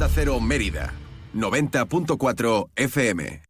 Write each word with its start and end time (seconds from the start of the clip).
Onda 0.00 0.14
Cero 0.14 0.40
Mérida, 0.40 0.94
90.4 1.34 2.70
FM. 2.74 3.49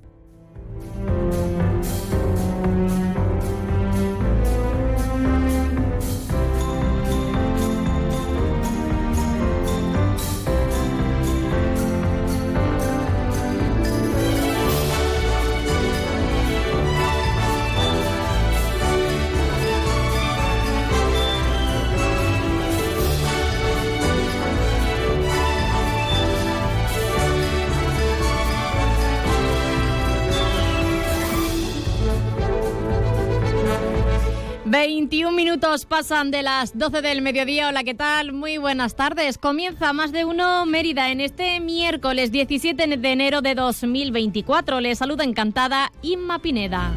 Pasan 35.79 36.31
de 36.31 36.43
las 36.43 36.77
12 36.77 37.01
del 37.01 37.21
mediodía. 37.21 37.69
Hola, 37.69 37.85
¿qué 37.85 37.93
tal? 37.93 38.33
Muy 38.33 38.57
buenas 38.57 38.95
tardes. 38.97 39.37
Comienza 39.37 39.93
más 39.93 40.11
de 40.11 40.25
uno 40.25 40.65
Mérida 40.65 41.11
en 41.11 41.21
este 41.21 41.61
miércoles 41.61 42.29
17 42.31 42.97
de 42.97 43.11
enero 43.11 43.41
de 43.41 43.55
2024. 43.55 44.81
Les 44.81 44.97
saluda 44.97 45.23
encantada 45.23 45.89
Inma 46.01 46.39
Pineda. 46.39 46.91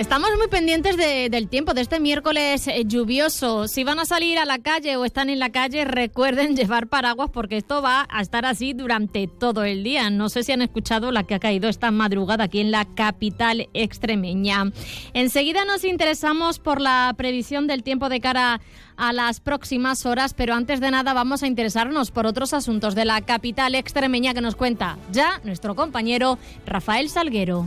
Estamos 0.00 0.30
muy 0.38 0.48
pendientes 0.48 0.96
del 0.96 1.48
tiempo, 1.48 1.74
de 1.74 1.82
este 1.82 2.00
miércoles 2.00 2.66
eh, 2.68 2.84
lluvioso. 2.86 3.68
Si 3.68 3.84
van 3.84 3.98
a 3.98 4.06
salir 4.06 4.38
a 4.38 4.46
la 4.46 4.58
calle 4.58 4.96
o 4.96 5.04
están 5.04 5.28
en 5.28 5.38
la 5.38 5.50
calle, 5.52 5.84
recuerden 5.84 6.56
llevar 6.56 6.86
paraguas 6.86 7.28
porque 7.30 7.58
esto 7.58 7.82
va 7.82 8.08
a 8.08 8.22
estar 8.22 8.46
así 8.46 8.72
durante 8.72 9.26
todo 9.26 9.62
el 9.62 9.84
día. 9.84 10.08
No 10.08 10.30
sé 10.30 10.42
si 10.42 10.52
han 10.52 10.62
escuchado 10.62 11.12
la 11.12 11.24
que 11.24 11.34
ha 11.34 11.38
caído 11.38 11.68
esta 11.68 11.90
madrugada 11.90 12.44
aquí 12.44 12.60
en 12.60 12.70
la 12.70 12.86
capital 12.86 13.68
extremeña. 13.74 14.72
Enseguida 15.12 15.66
nos 15.66 15.84
interesamos 15.84 16.60
por 16.60 16.80
la 16.80 17.12
previsión 17.18 17.66
del 17.66 17.82
tiempo 17.82 18.08
de 18.08 18.22
cara 18.22 18.62
a 18.96 19.12
las 19.12 19.40
próximas 19.40 20.06
horas, 20.06 20.32
pero 20.32 20.54
antes 20.54 20.80
de 20.80 20.90
nada 20.90 21.12
vamos 21.12 21.42
a 21.42 21.46
interesarnos 21.46 22.10
por 22.10 22.24
otros 22.24 22.54
asuntos 22.54 22.94
de 22.94 23.04
la 23.04 23.20
capital 23.20 23.74
extremeña 23.74 24.32
que 24.32 24.40
nos 24.40 24.56
cuenta 24.56 24.96
ya 25.12 25.42
nuestro 25.44 25.76
compañero 25.76 26.38
Rafael 26.64 27.10
Salguero. 27.10 27.66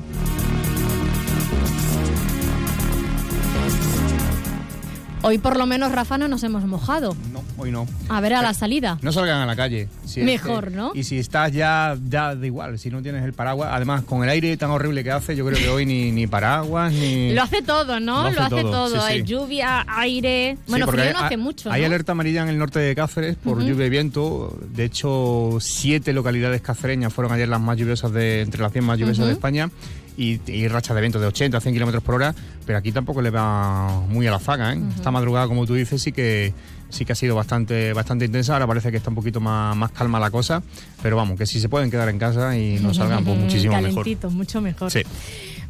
Hoy 5.25 5.37
por 5.37 5.55
lo 5.55 5.65
menos, 5.65 5.93
Rafa, 5.93 6.17
no 6.17 6.27
nos 6.27 6.43
hemos 6.43 6.65
mojado. 6.65 7.15
No, 7.31 7.41
hoy 7.57 7.71
no. 7.71 7.87
A 8.09 8.19
ver 8.19 8.33
a 8.33 8.41
la 8.41 8.53
salida. 8.53 8.99
No 9.01 9.13
salgan 9.13 9.39
a 9.39 9.45
la 9.45 9.55
calle. 9.55 9.87
Mejor, 10.17 10.69
¿no? 10.71 10.91
Y 10.93 11.05
si 11.05 11.17
estás 11.17 11.53
ya, 11.53 11.97
ya 12.09 12.35
da 12.35 12.45
igual, 12.45 12.77
si 12.77 12.89
no 12.89 13.01
tienes 13.01 13.23
el 13.23 13.31
paraguas. 13.31 13.69
Además, 13.71 14.03
con 14.03 14.21
el 14.23 14.29
aire 14.29 14.57
tan 14.57 14.69
horrible 14.71 15.01
que 15.01 15.11
hace, 15.11 15.33
yo 15.37 15.45
creo 15.45 15.57
que 15.57 15.69
hoy 15.69 15.85
ni, 15.85 16.11
ni 16.11 16.27
paraguas, 16.27 16.91
ni... 16.91 17.33
Lo 17.33 17.41
hace 17.41 17.61
todo, 17.61 18.01
¿no? 18.01 18.29
Lo 18.31 18.41
hace, 18.41 18.61
todo. 18.63 19.01
Hay 19.01 19.23
lluvia, 19.23 19.85
aire... 19.87 20.57
Bueno, 20.67 20.87
frío 20.87 21.13
no 21.13 21.19
hace 21.19 21.37
mucho, 21.37 21.71
Hay 21.71 21.85
alerta 21.85 22.11
amarilla 22.11 22.43
en 22.43 22.49
el 22.49 22.57
norte 22.57 22.79
de 22.79 22.93
Cáceres 22.93 23.37
por 23.37 23.63
lluvia 23.63 23.85
y 23.85 23.89
viento. 23.89 24.59
De 24.75 24.83
hecho, 24.83 25.57
siete 25.61 26.11
localidades 26.11 26.61
cacereñas 26.61 27.13
fueron 27.13 27.31
ayer 27.31 27.47
las 27.47 27.61
más 27.61 27.77
lluviosas 27.77 28.11
de... 28.11 28.41
entre 28.41 28.61
las 28.61 28.73
100 28.73 28.83
más 28.83 28.99
lluviosas 28.99 29.27
de 29.27 29.31
España 29.31 29.69
y, 30.17 30.39
y 30.47 30.67
rachas 30.67 30.95
de 30.95 31.01
viento 31.01 31.19
de 31.19 31.27
80 31.27 31.57
a 31.57 31.61
100 31.61 31.73
kilómetros 31.73 32.03
por 32.03 32.15
hora, 32.15 32.35
pero 32.65 32.77
aquí 32.77 32.91
tampoco 32.91 33.21
le 33.21 33.29
va 33.29 34.01
muy 34.07 34.27
a 34.27 34.31
la 34.31 34.39
zaga. 34.39 34.73
¿eh? 34.73 34.81
Esta 34.95 35.11
madrugada, 35.11 35.47
como 35.47 35.65
tú 35.65 35.73
dices, 35.75 36.01
sí 36.01 36.11
que 36.11 36.53
sí 36.93 37.05
que 37.05 37.13
ha 37.13 37.15
sido 37.15 37.35
bastante, 37.35 37.91
bastante 37.93 38.25
intensa. 38.25 38.53
Ahora 38.53 38.67
parece 38.67 38.91
que 38.91 38.97
está 38.97 39.09
un 39.09 39.15
poquito 39.15 39.39
más, 39.39 39.75
más 39.75 39.91
calma 39.91 40.19
la 40.19 40.29
cosa, 40.29 40.61
pero 41.01 41.15
vamos, 41.15 41.37
que 41.37 41.45
si 41.45 41.59
se 41.59 41.67
pueden 41.67 41.89
quedar 41.89 42.07
en 42.09 42.19
casa 42.19 42.55
y 42.57 42.79
no 42.79 42.93
salgan, 42.93 43.23
pues 43.25 43.37
muchísimo 43.37 43.73
Calentito, 43.73 44.29
mucho 44.29 44.61
mejor. 44.61 44.91
Sí. 44.91 45.01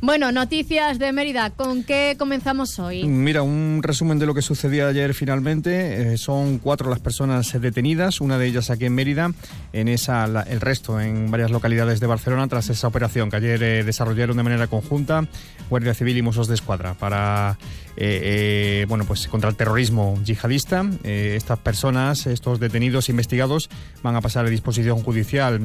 Bueno, 0.05 0.33
noticias 0.33 0.99
de 0.99 1.13
Mérida. 1.13 1.49
¿Con 1.51 1.85
qué 1.85 2.17
comenzamos 2.19 2.77
hoy? 2.77 3.05
Mira, 3.05 3.41
un 3.41 3.79
resumen 3.81 4.19
de 4.19 4.25
lo 4.25 4.33
que 4.33 4.41
sucedió 4.41 4.89
ayer 4.89 5.13
finalmente. 5.13 6.13
Eh, 6.13 6.17
son 6.17 6.57
cuatro 6.57 6.89
las 6.89 6.99
personas 6.99 7.53
detenidas, 7.61 8.19
una 8.19 8.37
de 8.37 8.47
ellas 8.47 8.69
aquí 8.69 8.83
en 8.83 8.95
Mérida, 8.95 9.31
en 9.71 9.87
esa, 9.87 10.25
el 10.25 10.59
resto 10.59 10.99
en 10.99 11.31
varias 11.31 11.51
localidades 11.51 12.01
de 12.01 12.07
Barcelona 12.07 12.49
tras 12.49 12.69
esa 12.69 12.85
operación 12.89 13.29
que 13.29 13.37
ayer 13.37 13.63
eh, 13.63 13.83
desarrollaron 13.85 14.35
de 14.35 14.43
manera 14.43 14.67
conjunta 14.67 15.25
Guardia 15.69 15.93
Civil 15.93 16.17
y 16.17 16.21
Mossos 16.21 16.49
de 16.49 16.55
Escuadra 16.55 16.95
para 16.95 17.57
eh, 17.95 18.81
eh, 18.81 18.85
bueno, 18.87 19.05
pues 19.05 19.27
contra 19.27 19.49
el 19.49 19.55
terrorismo 19.55 20.19
yihadista. 20.23 20.85
Eh, 21.03 21.35
estas 21.37 21.59
personas, 21.59 22.25
estos 22.27 22.59
detenidos 22.59 23.09
investigados, 23.09 23.69
van 24.01 24.15
a 24.15 24.21
pasar 24.21 24.45
a 24.45 24.49
disposición 24.49 25.01
judicial 25.03 25.59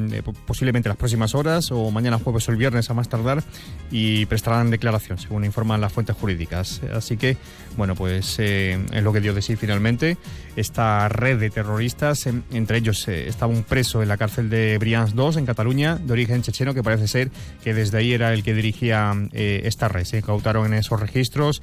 posiblemente 0.45 0.89
las 0.89 0.97
próximas 0.97 1.33
horas 1.35 1.71
o 1.71 1.89
mañana 1.91 2.19
jueves 2.19 2.47
o 2.47 2.51
el 2.51 2.57
viernes 2.57 2.89
a 2.89 2.93
más 2.93 3.09
tardar 3.09 3.43
y 3.91 4.25
prestarán 4.27 4.69
declaración, 4.69 5.17
según 5.17 5.45
informan 5.45 5.81
las 5.81 5.91
fuentes 5.91 6.15
jurídicas. 6.15 6.81
Así 6.93 7.17
que, 7.17 7.37
bueno, 7.77 7.95
pues 7.95 8.39
es 8.39 9.03
lo 9.03 9.13
que 9.13 9.21
dio 9.21 9.33
de 9.33 9.41
sí 9.41 9.55
finalmente 9.55 10.17
esta 10.55 11.07
red 11.09 11.39
de 11.39 11.49
terroristas. 11.49 12.27
entre 12.27 12.77
ellos 12.77 13.07
estaba 13.07 13.51
un 13.51 13.63
preso 13.63 14.03
en 14.03 14.09
la 14.09 14.17
cárcel 14.17 14.49
de 14.49 14.77
Brians 14.77 15.15
2 15.15 15.37
en 15.37 15.45
Cataluña, 15.45 15.95
de 15.95 16.13
origen 16.13 16.41
checheno, 16.41 16.73
que 16.73 16.83
parece 16.83 17.07
ser 17.07 17.31
que 17.63 17.73
desde 17.73 17.97
ahí 17.97 18.13
era 18.13 18.33
el 18.33 18.43
que 18.43 18.53
dirigía 18.53 19.13
esta 19.31 19.87
red. 19.87 20.03
Se 20.03 20.17
incautaron 20.17 20.67
en 20.67 20.73
esos 20.73 20.99
registros 20.99 21.61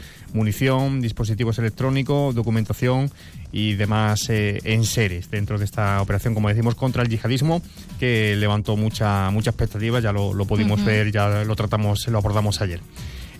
dispositivos 1.00 1.58
electrónicos, 1.58 2.34
documentación 2.34 3.10
y 3.52 3.74
demás 3.74 4.28
eh, 4.30 4.58
enseres 4.64 5.30
dentro 5.30 5.58
de 5.58 5.64
esta 5.64 6.00
operación, 6.00 6.34
como 6.34 6.48
decimos, 6.48 6.74
contra 6.74 7.02
el 7.02 7.08
yihadismo, 7.08 7.62
que 7.98 8.36
levantó 8.36 8.76
mucha, 8.76 9.30
mucha 9.30 9.50
expectativa, 9.50 10.00
ya 10.00 10.12
lo, 10.12 10.32
pudimos 10.46 10.84
ver, 10.84 11.12
ya 11.12 11.44
lo 11.44 11.54
tratamos, 11.56 12.08
lo 12.08 12.18
abordamos 12.18 12.60
ayer. 12.60 12.80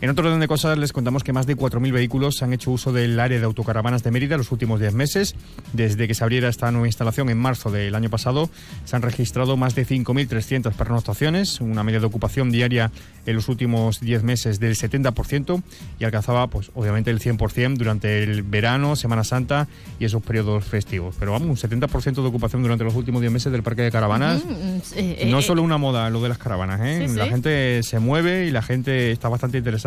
En 0.03 0.11
otro 0.11 0.27
orden 0.27 0.41
de 0.41 0.47
cosas, 0.47 0.77
les 0.77 0.93
contamos 0.93 1.25
que 1.25 1.33
más 1.33 1.47
de 1.47 1.57
4.000 1.57 1.91
vehículos 1.91 2.43
han 2.43 2.53
hecho 2.53 2.71
uso 2.71 2.93
del 2.93 3.19
área 3.19 3.39
de 3.39 3.45
autocaravanas 3.47 4.03
de 4.03 4.11
Mérida 4.11 4.37
los 4.37 4.53
últimos 4.53 4.79
10 4.79 4.93
meses. 4.93 5.35
Desde 5.73 6.07
que 6.07 6.15
se 6.15 6.23
abriera 6.23 6.49
esta 6.49 6.71
nueva 6.71 6.87
instalación 6.87 7.31
en 7.31 7.39
marzo 7.39 7.71
del 7.71 7.95
año 7.95 8.11
pasado, 8.11 8.51
se 8.85 8.95
han 8.95 9.01
registrado 9.01 9.57
más 9.57 9.75
de 9.75 9.87
5.300 9.87 10.73
pernoctaciones, 10.73 11.63
una 11.63 11.83
media 11.83 12.01
de 12.01 12.07
ocupación 12.07 12.51
diaria 12.51 12.91
en 13.25 13.37
los 13.37 13.49
últimos 13.49 14.01
10 14.01 14.23
meses 14.23 14.61
del 14.61 14.77
70% 14.77 15.63
y 15.99 16.05
alcanzaba, 16.05 16.47
pues 16.49 16.71
obviamente, 16.75 17.11
el 17.11 17.19
100% 17.19 17.79
durante 17.79 18.23
el 18.23 18.43
verano, 18.43 18.97
Semana 18.97 19.25
Santa 19.25 19.67
y 19.99 20.05
esos 20.05 20.23
periodos 20.23 20.65
festivos. 20.65 21.17
Pero 21.19 21.33
vamos, 21.33 21.49
un 21.49 21.71
70% 21.71 22.15
de 22.17 22.29
ocupación 22.29 22.63
durante 22.63 22.85
los 22.85 22.95
últimos 22.95 23.23
10 23.23 23.33
meses 23.33 23.51
del 23.51 23.63
parque 23.63 23.83
de 23.83 23.91
caravanas. 23.91 24.43
Eh, 24.95 25.27
no 25.31 25.39
es 25.39 25.45
eh, 25.45 25.47
solo 25.47 25.63
una 25.63 25.79
moda 25.79 26.11
lo 26.11 26.21
de 26.21 26.29
las 26.29 26.39
caravanas, 26.39 26.81
¿eh? 26.83 27.09
la 27.15 27.27
gente 27.29 27.83
se 27.83 27.99
mueve 27.99 28.47
y 28.47 28.51
la 28.51 28.61
gente 28.61 29.11
está 29.11 29.31
bastante 29.31 29.57
interesada 29.59 29.86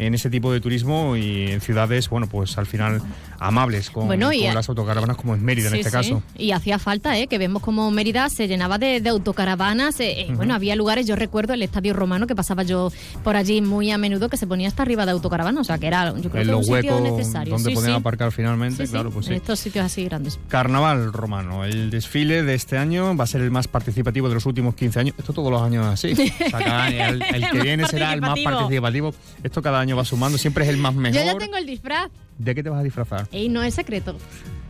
en 0.00 0.14
ese 0.14 0.30
tipo 0.30 0.50
de 0.50 0.60
turismo 0.60 1.14
y 1.16 1.48
en 1.50 1.60
ciudades, 1.60 2.08
bueno, 2.08 2.26
pues 2.26 2.56
al 2.56 2.66
final 2.66 3.02
amables 3.38 3.90
con, 3.90 4.08
las 4.08 4.68
autocaravanas 4.68 5.16
como 5.16 5.34
en 5.34 5.44
Mérida 5.44 5.68
en 5.68 5.76
este 5.76 5.90
caso. 5.90 6.22
Y 6.38 6.52
hacía 6.52 6.78
falta, 6.78 7.18
¿eh? 7.18 7.26
que 7.26 7.36
vemos 7.38 7.62
como 7.62 7.90
Mérida 7.90 8.28
se 8.30 8.48
llenaba 8.48 8.78
de, 8.78 9.02
autocaravanas. 9.08 10.00
Eh, 10.00 10.22
eh, 10.22 10.32
bueno, 10.34 10.54
había 10.54 10.74
lugares, 10.74 11.06
yo 11.06 11.16
recuerdo 11.16 11.52
el 11.52 11.62
Estadio 11.62 11.92
Romano, 11.92 12.26
que 12.26 12.34
pasaba 12.34 12.62
yo 12.62 12.90
por 13.22 13.36
allí 13.36 13.60
muy 13.60 13.90
a 13.90 13.98
menudo, 13.98 14.30
que 14.30 14.38
se 14.38 14.46
ponía 14.46 14.68
hasta 14.68 14.82
arriba 14.82 15.04
de 15.04 15.12
autocaravanas, 15.12 15.60
o 15.60 15.64
sea, 15.64 15.78
que 15.78 15.86
era, 15.86 16.14
yo 16.18 16.30
creo 16.30 16.44
que 16.44 16.54
un 16.54 16.64
sitio 16.64 17.00
necesario. 17.00 17.54
donde 17.54 17.72
podían 17.72 17.94
aparcar 17.94 18.32
finalmente, 18.32 18.86
claro, 18.88 19.10
pues 19.10 19.26
En 19.28 19.34
estos 19.34 19.58
sitios 19.58 19.84
así 19.84 20.04
grandes. 20.04 20.38
Carnaval 20.48 21.12
Romano, 21.12 21.64
el 21.64 21.90
desfile 21.90 22.42
de 22.42 22.54
este 22.54 22.78
año 22.78 23.14
va 23.16 23.24
a 23.24 23.26
ser 23.26 23.42
el 23.42 23.50
más 23.50 23.68
participativo 23.68 24.28
de 24.28 24.34
los 24.34 24.46
últimos 24.46 24.74
15 24.74 25.00
años. 25.00 25.14
Esto 25.18 25.32
todos 25.32 25.50
los 25.50 25.62
años 25.62 25.86
así. 25.86 26.14
O 26.52 26.58
sea, 26.58 26.88
el, 26.88 27.22
el, 27.22 27.50
que 27.50 27.60
viene 27.60 27.86
será 27.86 28.12
el 28.12 28.20
más 28.20 28.38
participativo. 28.40 29.14
Esto 29.42 29.62
cada 29.62 29.80
año 29.80 29.96
va 29.96 30.04
sumando, 30.04 30.38
siempre 30.38 30.64
es 30.64 30.70
el 30.70 30.76
más 30.76 30.94
mejor. 30.94 31.18
Yo 31.18 31.24
ya 31.24 31.36
tengo 31.38 31.56
el 31.56 31.66
disfraz. 31.66 32.10
¿De 32.38 32.54
qué 32.54 32.62
te 32.62 32.70
vas 32.70 32.80
a 32.80 32.82
disfrazar? 32.82 33.26
Y 33.32 33.48
no 33.48 33.62
es 33.62 33.74
secreto. 33.74 34.16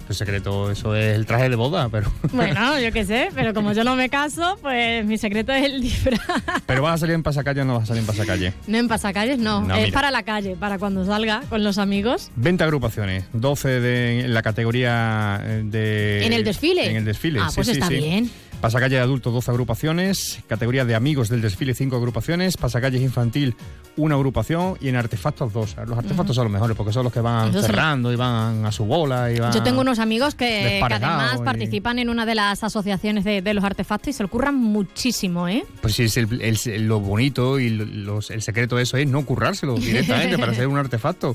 El 0.09 0.17
secreto, 0.17 0.73
eso 0.73 0.97
es 0.97 1.15
el 1.15 1.25
traje 1.25 1.49
de 1.49 1.55
boda, 1.55 1.89
pero... 1.89 2.11
Bueno, 2.33 2.81
yo 2.81 2.91
qué 2.91 3.05
sé, 3.05 3.29
pero 3.33 3.55
como 3.55 3.73
yo 3.73 3.85
no 3.85 3.95
me 3.95 4.09
caso, 4.09 4.59
pues 4.61 5.05
mi 5.07 5.17
secreto 5.19 5.53
es 5.53 5.65
el 5.67 5.81
disfraz. 5.81 6.21
¿Pero 6.67 6.83
vas 6.83 6.95
a 6.95 6.99
salir 6.99 7.15
en 7.15 7.23
pasacalle 7.23 7.61
o 7.61 7.65
no 7.65 7.75
vas 7.75 7.85
a 7.85 7.87
salir 7.87 8.01
en 8.01 8.07
pasacalle? 8.09 8.53
No 8.67 8.79
en 8.79 8.89
pasacalles, 8.89 9.39
no. 9.39 9.63
No, 9.63 9.77
es 9.77 9.85
mira. 9.85 9.95
para 9.95 10.11
la 10.11 10.25
calle, 10.25 10.57
para 10.57 10.81
cuando 10.81 11.05
salga 11.07 11.43
con 11.49 11.63
los 11.63 11.79
amigos. 11.79 12.33
20 12.35 12.65
agrupaciones, 12.65 13.25
12 13.35 13.69
de, 13.81 14.21
en 14.25 14.35
la 14.35 14.43
categoría 14.43 15.41
eh, 15.45 15.63
de... 15.65 16.27
¿En 16.27 16.33
el 16.33 16.43
desfile? 16.43 16.91
En 16.91 16.97
el 16.97 17.05
desfile, 17.05 17.39
Ah, 17.41 17.51
sí, 17.51 17.55
pues 17.55 17.69
sí, 17.69 17.73
está 17.75 17.87
sí. 17.87 17.95
bien. 17.95 18.29
Pasacalle 18.61 18.97
de 18.97 19.01
adultos, 19.01 19.33
12 19.33 19.51
agrupaciones. 19.53 20.41
Categoría 20.47 20.85
de 20.85 20.95
amigos 20.95 21.29
del 21.31 21.41
desfile, 21.41 21.75
5 21.75 21.97
agrupaciones. 21.97 22.59
Pasacalles 22.59 23.01
infantil, 23.01 23.55
una 23.97 24.17
agrupación. 24.17 24.77
Y 24.83 24.89
en 24.89 24.97
artefactos, 24.97 25.51
dos. 25.53 25.75
Los 25.87 25.97
artefactos 25.99 26.37
son 26.37 26.45
los 26.45 26.53
mejores 26.53 26.77
porque 26.77 26.93
son 26.93 27.05
los 27.05 27.13
que 27.13 27.21
van 27.21 27.53
cerrando 27.55 28.13
y 28.13 28.17
van 28.17 28.67
a 28.67 28.71
su 28.73 28.85
bola. 28.85 29.33
Y 29.33 29.39
van... 29.41 29.53
Yo 29.55 29.63
tengo 29.63 29.81
unos 29.81 29.99
amigos 29.99 30.35
que, 30.35 30.79
además 30.83 31.39
y- 31.41 31.45
participan 31.45 31.99
en 32.01 32.11
una 32.11 32.27
de 32.27 32.35
las 32.35 32.63
asociaciones 32.63 33.25
de, 33.25 33.41
de 33.41 33.55
los 33.55 33.65
artefactos 33.65 34.09
y 34.09 34.13
se 34.13 34.23
lo 34.23 34.29
curran 34.29 34.57
muchísimo, 34.57 35.49
¿eh? 35.49 35.65
Pues 35.81 35.95
sí, 35.95 36.03
es 36.05 36.17
el- 36.19 36.41
el- 36.43 36.87
lo 36.87 37.01
bonito 37.01 37.59
y 37.59 37.71
lo- 37.71 37.87
los- 37.87 38.31
el 38.31 38.43
secreto 38.43 38.77
de 38.77 38.83
eso 38.83 38.99
es 38.99 39.09
no 39.09 39.25
currárselo 39.25 39.75
directamente 39.79 40.37
para 40.37 40.53
hacer 40.53 40.67
un 40.67 40.77
artefacto, 40.77 41.35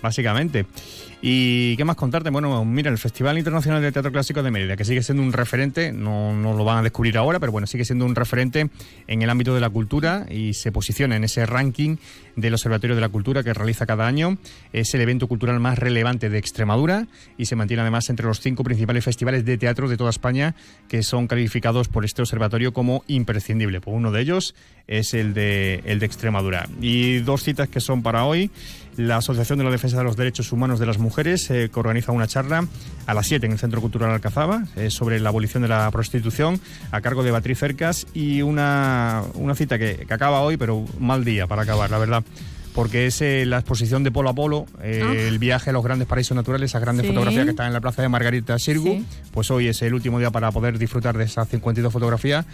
básicamente. 0.00 0.64
¿Y 1.24 1.76
qué 1.76 1.84
más 1.84 1.94
contarte? 1.94 2.30
Bueno, 2.30 2.64
mira, 2.64 2.90
el 2.90 2.98
Festival 2.98 3.38
Internacional 3.38 3.80
de 3.80 3.92
Teatro 3.92 4.10
Clásico 4.10 4.42
de 4.42 4.50
Mérida, 4.50 4.76
que 4.76 4.84
sigue 4.84 5.04
siendo 5.04 5.22
un 5.22 5.32
referente, 5.32 5.92
no, 5.92 6.34
no 6.34 6.52
lo 6.52 6.64
van 6.64 6.78
a 6.78 6.82
descubrir 6.82 7.16
ahora, 7.16 7.38
pero 7.38 7.52
bueno, 7.52 7.68
sigue 7.68 7.84
siendo 7.84 8.04
un 8.04 8.16
referente 8.16 8.70
en 9.06 9.22
el 9.22 9.30
ámbito 9.30 9.54
de 9.54 9.60
la 9.60 9.70
cultura 9.70 10.26
y 10.28 10.54
se 10.54 10.72
posiciona 10.72 11.14
en 11.14 11.22
ese 11.22 11.46
ranking 11.46 11.96
del 12.34 12.54
Observatorio 12.54 12.96
de 12.96 13.00
la 13.00 13.08
Cultura 13.08 13.44
que 13.44 13.54
realiza 13.54 13.86
cada 13.86 14.08
año. 14.08 14.36
Es 14.72 14.94
el 14.94 15.00
evento 15.00 15.28
cultural 15.28 15.60
más 15.60 15.78
relevante 15.78 16.28
de 16.28 16.38
Extremadura 16.38 17.06
y 17.38 17.46
se 17.46 17.54
mantiene 17.54 17.82
además 17.82 18.10
entre 18.10 18.26
los 18.26 18.40
cinco 18.40 18.64
principales 18.64 19.04
festivales 19.04 19.44
de 19.44 19.58
teatro 19.58 19.88
de 19.88 19.96
toda 19.96 20.10
España 20.10 20.56
que 20.88 21.04
son 21.04 21.28
calificados 21.28 21.86
por 21.86 22.04
este 22.04 22.22
observatorio 22.22 22.72
como 22.72 23.04
imprescindible. 23.06 23.80
Pues 23.80 23.96
uno 23.96 24.10
de 24.10 24.22
ellos 24.22 24.56
es 24.88 25.14
el 25.14 25.34
de, 25.34 25.82
el 25.84 26.00
de 26.00 26.06
Extremadura. 26.06 26.68
Y 26.80 27.18
dos 27.18 27.44
citas 27.44 27.68
que 27.68 27.80
son 27.80 28.02
para 28.02 28.24
hoy. 28.24 28.50
La 28.96 29.16
Asociación 29.16 29.58
de 29.58 29.64
la 29.64 29.70
Defensa 29.70 29.96
de 29.98 30.04
los 30.04 30.16
Derechos 30.16 30.52
Humanos 30.52 30.78
de 30.78 30.86
las 30.86 30.98
Mujeres 30.98 31.50
eh, 31.50 31.70
que 31.72 31.80
organiza 31.80 32.12
una 32.12 32.26
charla 32.26 32.66
a 33.06 33.14
las 33.14 33.26
7 33.26 33.46
en 33.46 33.52
el 33.52 33.58
Centro 33.58 33.80
Cultural 33.80 34.10
Alcazaba 34.10 34.64
eh, 34.76 34.90
sobre 34.90 35.18
la 35.20 35.30
abolición 35.30 35.62
de 35.62 35.68
la 35.68 35.90
prostitución 35.90 36.60
a 36.90 37.00
cargo 37.00 37.22
de 37.22 37.30
Beatriz 37.30 37.58
Cercas 37.58 38.06
y 38.12 38.42
una, 38.42 39.22
una 39.34 39.54
cita 39.54 39.78
que, 39.78 40.04
que 40.06 40.14
acaba 40.14 40.40
hoy, 40.42 40.56
pero 40.58 40.84
mal 40.98 41.24
día 41.24 41.46
para 41.46 41.62
acabar, 41.62 41.90
la 41.90 41.98
verdad. 41.98 42.22
Porque 42.74 43.06
es 43.06 43.20
eh, 43.20 43.44
la 43.44 43.58
exposición 43.58 44.02
de 44.02 44.10
Polo 44.10 44.30
a 44.30 44.34
Polo, 44.34 44.64
Ah. 44.78 44.82
el 44.84 45.38
viaje 45.38 45.68
a 45.68 45.72
los 45.74 45.84
grandes 45.84 46.08
paraísos 46.08 46.34
naturales, 46.34 46.70
esas 46.70 46.80
grandes 46.80 47.04
Sí. 47.04 47.08
fotografías 47.12 47.44
que 47.44 47.50
están 47.50 47.66
en 47.66 47.74
la 47.74 47.82
plaza 47.82 48.00
de 48.00 48.08
Margarita 48.08 48.58
Sirgu. 48.58 48.86
Sí. 48.94 49.06
Pues 49.30 49.50
hoy 49.50 49.68
es 49.68 49.82
el 49.82 49.92
último 49.92 50.18
día 50.18 50.30
para 50.30 50.50
poder 50.52 50.78
disfrutar 50.78 51.18
de 51.18 51.24
esas 51.24 51.48
52 51.48 51.92
fotografías, 51.92 52.46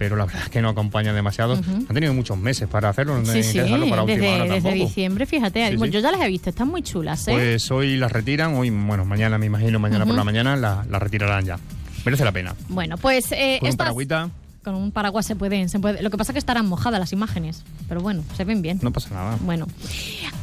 pero 0.00 0.16
la 0.16 0.24
verdad 0.24 0.44
es 0.44 0.48
que 0.48 0.62
no 0.62 0.70
acompañan 0.70 1.14
demasiado. 1.14 1.52
Han 1.56 1.86
tenido 1.86 2.14
muchos 2.14 2.38
meses 2.38 2.66
para 2.68 2.88
hacerlo, 2.88 3.18
no 3.18 3.26
Sí, 3.26 3.32
tienen 3.32 3.44
sí, 3.44 3.52
que 3.52 3.62
dejarlo 3.64 3.88
para 3.90 4.04
desde, 4.06 4.28
hora 4.40 4.54
desde 4.54 4.72
diciembre, 4.72 5.26
fíjate. 5.26 5.68
Sí, 5.72 5.76
Bueno, 5.76 5.92
sí. 5.92 5.96
Yo 5.96 6.00
ya 6.00 6.10
las 6.10 6.22
he 6.22 6.28
visto, 6.28 6.48
están 6.48 6.68
muy 6.68 6.82
chulas, 6.82 7.28
¿eh? 7.28 7.32
Pues 7.32 7.70
hoy 7.70 7.98
las 7.98 8.10
retiran, 8.10 8.54
hoy, 8.54 8.70
bueno, 8.70 9.04
mañana 9.04 9.36
me 9.36 9.44
imagino, 9.44 9.78
mañana 9.78 10.06
por 10.06 10.14
la 10.14 10.24
mañana 10.24 10.56
la, 10.56 10.86
la 10.88 10.98
retirarán 10.98 11.44
ya. 11.44 11.58
Merece 12.06 12.24
la 12.24 12.32
pena. 12.32 12.54
bueno, 12.70 12.96
pues 12.96 13.30
eh, 13.32 13.58
Con 13.60 13.66
un 13.66 13.70
estas- 13.72 13.84
paragüita 13.86 14.30
con 14.64 14.74
un 14.74 14.90
paraguas 14.90 15.24
se 15.24 15.36
pueden, 15.36 15.70
se 15.70 15.78
puede. 15.80 16.02
Lo 16.02 16.10
que 16.10 16.18
pasa 16.18 16.32
es 16.32 16.34
que 16.34 16.38
estarán 16.38 16.66
mojadas 16.66 17.00
las 17.00 17.12
imágenes, 17.14 17.62
pero 17.88 18.02
bueno, 18.02 18.22
se 18.36 18.44
ven 18.44 18.60
bien. 18.60 18.78
no 18.82 18.90
pasa 18.90 19.08
nada. 19.14 19.38
Bueno, 19.40 19.66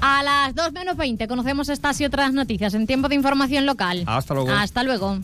a 0.01 0.23
las 0.23 0.55
2 0.55 0.71
menos 0.73 0.97
20 0.97 1.27
conocemos 1.27 1.69
estas 1.69 1.99
y 2.01 2.05
otras 2.05 2.33
noticias 2.33 2.73
en 2.73 2.87
tiempo 2.87 3.09
de 3.09 3.15
información 3.15 3.65
local. 3.67 4.03
Hasta 4.07 4.33
luego. 4.33 4.49
Hasta 4.51 4.83
luego. 4.83 5.19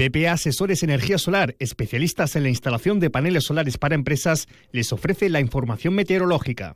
PPA 0.00 0.32
Asesores 0.32 0.82
Energía 0.82 1.18
Solar, 1.18 1.56
especialistas 1.58 2.34
en 2.34 2.44
la 2.44 2.48
instalación 2.48 3.00
de 3.00 3.10
paneles 3.10 3.44
solares 3.44 3.76
para 3.76 3.94
empresas, 3.94 4.48
les 4.72 4.94
ofrece 4.94 5.28
la 5.28 5.40
información 5.40 5.94
meteorológica. 5.94 6.74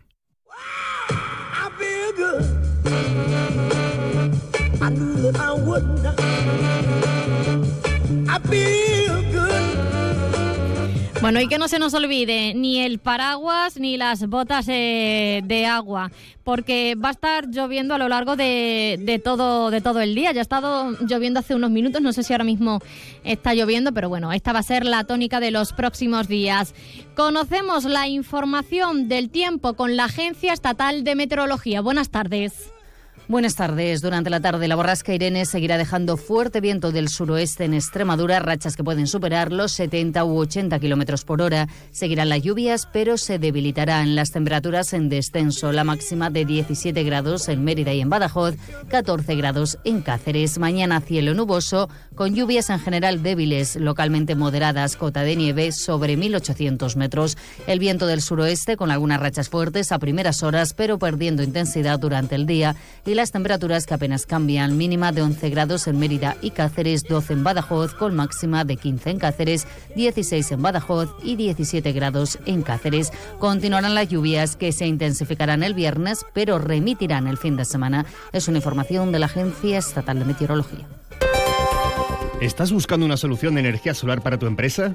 Bueno, 11.25 11.41
y 11.41 11.49
que 11.49 11.57
no 11.57 11.69
se 11.69 11.79
nos 11.79 11.95
olvide 11.95 12.53
ni 12.53 12.81
el 12.81 12.99
paraguas 12.99 13.81
ni 13.81 13.97
las 13.97 14.29
botas 14.29 14.67
eh, 14.69 15.41
de 15.43 15.65
agua, 15.65 16.11
porque 16.45 16.97
va 17.03 17.09
a 17.09 17.13
estar 17.13 17.49
lloviendo 17.49 17.95
a 17.95 17.99
lo 17.99 18.11
largo 18.11 18.37
de, 18.37 19.01
de 19.01 19.19
todo, 19.19 19.71
de 19.71 19.81
todo 19.81 20.03
el 20.03 20.15
día. 20.15 20.33
Ya 20.33 20.41
ha 20.41 20.43
estado 20.43 20.91
lloviendo 21.01 21.41
hace 21.41 21.55
unos 21.55 21.71
minutos, 21.71 22.03
no 22.03 22.13
sé 22.13 22.25
si 22.25 22.35
ahora 22.35 22.45
mismo 22.45 22.83
está 23.25 23.55
lloviendo, 23.55 23.93
pero 23.93 24.11
bueno, 24.11 24.35
esta 24.35 24.53
va 24.53 24.59
a 24.59 24.63
ser 24.63 24.85
la 24.85 25.05
tónica 25.05 25.41
de 25.41 25.51
los 25.51 25.73
próximos 25.73 26.29
días. 26.29 26.75
Conocemos 27.17 27.85
la 27.85 28.07
información 28.07 29.09
del 29.09 29.31
tiempo 29.31 29.73
con 29.73 29.97
la 29.97 30.05
Agencia 30.05 30.53
Estatal 30.53 31.05
de 31.05 31.15
Meteorología. 31.15 31.81
Buenas 31.81 32.11
tardes. 32.11 32.74
Buenas 33.27 33.55
tardes. 33.55 34.03
Durante 34.03 34.29
la 34.29 34.41
tarde, 34.41 34.69
la 34.69 34.77
borrasca 34.77 35.15
Irene 35.15 35.47
seguirá 35.47 35.79
dejando 35.79 36.19
fuerte 36.19 36.61
viento 36.61 36.93
del 36.93 37.09
suroeste 37.09 37.65
en 37.65 37.73
Extremadura, 37.73 38.39
rachas 38.39 38.77
que 38.77 38.85
pueden 38.85 39.07
superar 39.07 39.51
los 39.51 39.73
70 39.73 40.23
u 40.27 40.37
80 40.37 40.79
kilómetros 40.79 41.25
por 41.25 41.41
hora. 41.41 41.67
Seguirán 41.91 42.29
las 42.29 42.43
lluvias, 42.43 42.87
pero 42.93 43.17
se 43.17 43.39
debilitarán 43.39 44.15
las 44.15 44.31
temperaturas 44.31 44.93
en 44.93 45.09
descenso. 45.09 45.73
La 45.73 45.85
máxima 45.85 46.29
de 46.29 46.45
17 46.45 47.03
grados 47.03 47.49
en 47.49 47.65
Mérida 47.65 47.95
y 47.95 48.03
en 48.03 48.11
Badajoz, 48.11 48.57
14 48.89 49.37
grados 49.37 49.79
en 49.85 50.03
Cáceres. 50.03 50.59
Mañana 50.59 51.01
cielo 51.01 51.33
nuboso, 51.33 51.89
con 52.15 52.35
lluvias 52.35 52.69
en 52.69 52.79
general 52.79 53.23
débiles, 53.23 53.77
localmente 53.77 54.35
moderadas, 54.35 54.97
cota 54.97 55.23
de 55.23 55.35
nieve 55.35 55.73
sobre 55.73 56.19
1800 56.19 56.97
metros. 56.97 57.39
El 57.67 57.79
viento 57.79 58.07
del 58.07 58.21
suroeste 58.21 58.77
con 58.77 58.91
algunas 58.91 59.19
rachas 59.19 59.49
fuertes 59.49 59.93
a 59.93 59.99
primeras 59.99 60.43
horas, 60.43 60.75
pero 60.75 60.99
perdiendo 60.99 61.43
intensidad 61.43 61.99
durante 61.99 62.35
el 62.35 62.45
día. 62.45 62.77
Las 63.15 63.33
temperaturas 63.33 63.87
que 63.87 63.95
apenas 63.95 64.27
cambian, 64.27 64.77
mínima 64.77 65.13
de 65.13 65.23
11 65.23 65.51
grados 65.51 65.87
en 65.87 65.99
Mérida 65.99 66.37
y 66.41 66.51
Cáceres, 66.51 67.05
12 67.05 67.35
en 67.35 67.45
Badajoz, 67.45 67.95
con 67.95 68.15
máxima 68.15 68.65
de 68.65 68.77
15 68.77 69.11
en 69.11 69.19
Cáceres, 69.19 69.67
16 69.95 70.53
en 70.53 70.63
Badajoz 70.63 71.15
y 71.23 71.37
17 71.37 71.93
grados 71.93 72.39
en 72.47 72.63
Cáceres. 72.63 73.13
Continuarán 73.39 73.95
las 73.95 74.09
lluvias 74.09 74.57
que 74.57 74.73
se 74.73 74.87
intensificarán 74.87 75.63
el 75.63 75.75
viernes, 75.75 76.25
pero 76.33 76.59
remitirán 76.59 77.27
el 77.27 77.39
fin 77.39 77.57
de 77.57 77.65
semana. 77.65 78.07
Es 78.33 78.49
una 78.49 78.59
información 78.59 79.13
de 79.13 79.19
la 79.19 79.27
Agencia 79.27 79.79
Estatal 79.79 80.19
de 80.19 80.25
Meteorología. 80.25 80.87
¿Estás 82.41 82.73
buscando 82.73 83.07
una 83.07 83.17
solución 83.17 83.55
de 83.55 83.61
energía 83.61 83.95
solar 83.95 84.23
para 84.23 84.39
tu 84.39 84.47
empresa? 84.47 84.95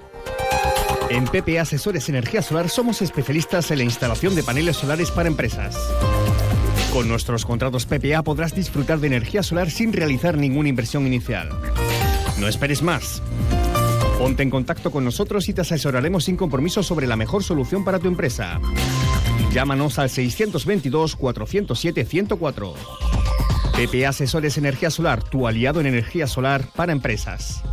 En 1.10 1.26
PPA 1.26 1.62
Asesores 1.62 2.08
Energía 2.10 2.42
Solar 2.42 2.70
somos 2.70 3.02
especialistas 3.02 3.72
en 3.72 3.80
la 3.80 3.84
instalación 3.84 4.36
de 4.36 4.44
paneles 4.44 4.78
solares 4.78 5.10
para 5.10 5.28
empresas. 5.28 5.76
Con 6.94 7.08
nuestros 7.08 7.46
contratos 7.46 7.86
PPA 7.86 8.24
podrás 8.24 8.56
disfrutar 8.56 9.00
de 9.00 9.08
energía 9.08 9.44
solar 9.44 9.70
sin 9.70 9.94
realizar 9.94 10.38
ninguna 10.38 10.70
inversión 10.70 11.06
inicial. 11.06 11.50
No 12.40 12.48
esperes 12.48 12.82
más. 12.82 13.22
Ponte 14.18 14.42
en 14.44 14.50
contacto 14.50 14.92
con 14.92 15.04
nosotros 15.06 15.48
y 15.50 15.54
te 15.54 15.62
asesoraremos 15.62 16.24
sin 16.26 16.36
compromiso 16.36 16.82
sobre 16.82 17.06
la 17.06 17.16
mejor 17.16 17.44
solución 17.44 17.86
para 17.86 18.00
tu 18.00 18.08
empresa. 18.08 18.60
Llámanos 19.54 20.00
al 20.00 20.10
622-407-104. 20.10 22.74
PPA 23.74 24.10
Asesores 24.10 24.58
Energía 24.58 24.90
Solar, 24.90 25.22
tu 25.24 25.48
aliado 25.48 25.80
en 25.80 25.86
energía 25.86 26.26
solar 26.28 26.66
para 26.76 26.92
empresas. 26.92 27.64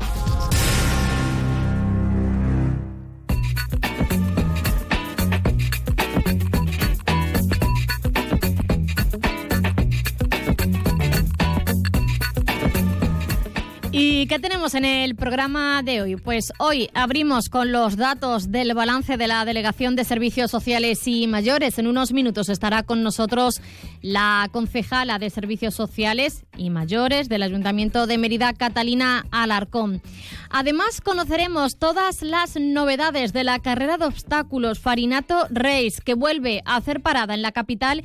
¿Y 14.27 14.29
qué 14.29 14.41
tenemos 14.41 14.75
en 14.75 14.85
el 14.85 15.15
programa 15.15 15.85
de 15.85 16.03
hoy? 16.03 16.17
Pues 16.17 16.53
hoy 16.59 16.91
abrimos 16.95 17.49
con 17.49 17.71
los 17.71 17.97
datos 17.97 18.51
del 18.51 18.75
balance 18.75 19.17
de 19.17 19.29
la 19.29 19.45
Delegación 19.45 19.95
de 19.95 20.03
Servicios 20.03 20.51
Sociales 20.51 21.07
y 21.07 21.29
Mayores. 21.29 21.79
En 21.79 21.87
unos 21.87 22.13
minutos 22.13 22.49
estará 22.49 22.83
con 22.83 23.05
nosotros 23.05 23.63
la 24.03 24.49
concejala 24.51 25.21
de 25.21 25.31
Servicios 25.31 25.77
Sociales 25.77 26.45
y 26.57 26.71
Mayores 26.71 27.29
del 27.29 27.45
Ayuntamiento 27.45 28.09
de 28.09 28.19
Mérida, 28.19 28.53
Catalina 28.53 29.27
Alarcón. 29.31 30.03
Además, 30.51 31.01
conoceremos 31.01 31.77
todas 31.79 32.23
las 32.23 32.57
novedades 32.57 33.33
de 33.33 33.45
la 33.45 33.61
carrera 33.61 33.97
de 33.97 34.07
obstáculos 34.07 34.81
Farinato 34.81 35.47
Race, 35.51 36.03
que 36.05 36.15
vuelve 36.15 36.63
a 36.65 36.75
hacer 36.75 37.01
parada 37.01 37.33
en 37.35 37.43
la 37.43 37.53
capital 37.53 38.03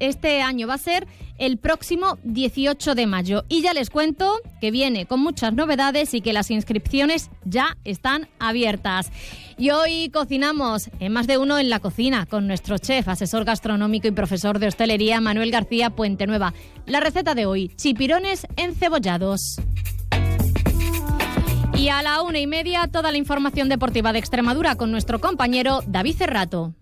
este 0.00 0.42
año. 0.42 0.66
Va 0.66 0.74
a 0.74 0.78
ser 0.78 1.06
el 1.38 1.58
próximo 1.58 2.18
18 2.24 2.94
de 2.94 3.06
mayo. 3.06 3.44
Y 3.48 3.62
ya 3.62 3.72
les 3.72 3.90
cuento 3.90 4.40
que 4.60 4.70
viene 4.70 5.06
como 5.06 5.24
muchas 5.24 5.52
novedades 5.52 6.14
y 6.14 6.20
que 6.20 6.32
las 6.32 6.50
inscripciones 6.50 7.30
ya 7.44 7.76
están 7.84 8.28
abiertas. 8.38 9.10
Y 9.58 9.70
hoy 9.70 10.10
cocinamos 10.10 10.90
en 11.00 11.12
más 11.12 11.26
de 11.26 11.38
uno 11.38 11.58
en 11.58 11.70
la 11.70 11.80
cocina 11.80 12.26
con 12.26 12.46
nuestro 12.46 12.78
chef, 12.78 13.08
asesor 13.08 13.44
gastronómico 13.44 14.08
y 14.08 14.12
profesor 14.12 14.58
de 14.58 14.68
hostelería 14.68 15.20
Manuel 15.20 15.50
García 15.50 15.90
Puente 15.90 16.26
Nueva. 16.26 16.52
La 16.86 17.00
receta 17.00 17.34
de 17.34 17.46
hoy, 17.46 17.68
chipirones 17.76 18.46
encebollados. 18.56 19.56
Y 21.74 21.88
a 21.88 22.02
la 22.02 22.22
una 22.22 22.38
y 22.38 22.46
media, 22.46 22.86
toda 22.86 23.10
la 23.10 23.18
información 23.18 23.68
deportiva 23.68 24.12
de 24.12 24.18
Extremadura 24.18 24.76
con 24.76 24.90
nuestro 24.90 25.20
compañero 25.20 25.80
David 25.86 26.16
Cerrato. 26.16 26.74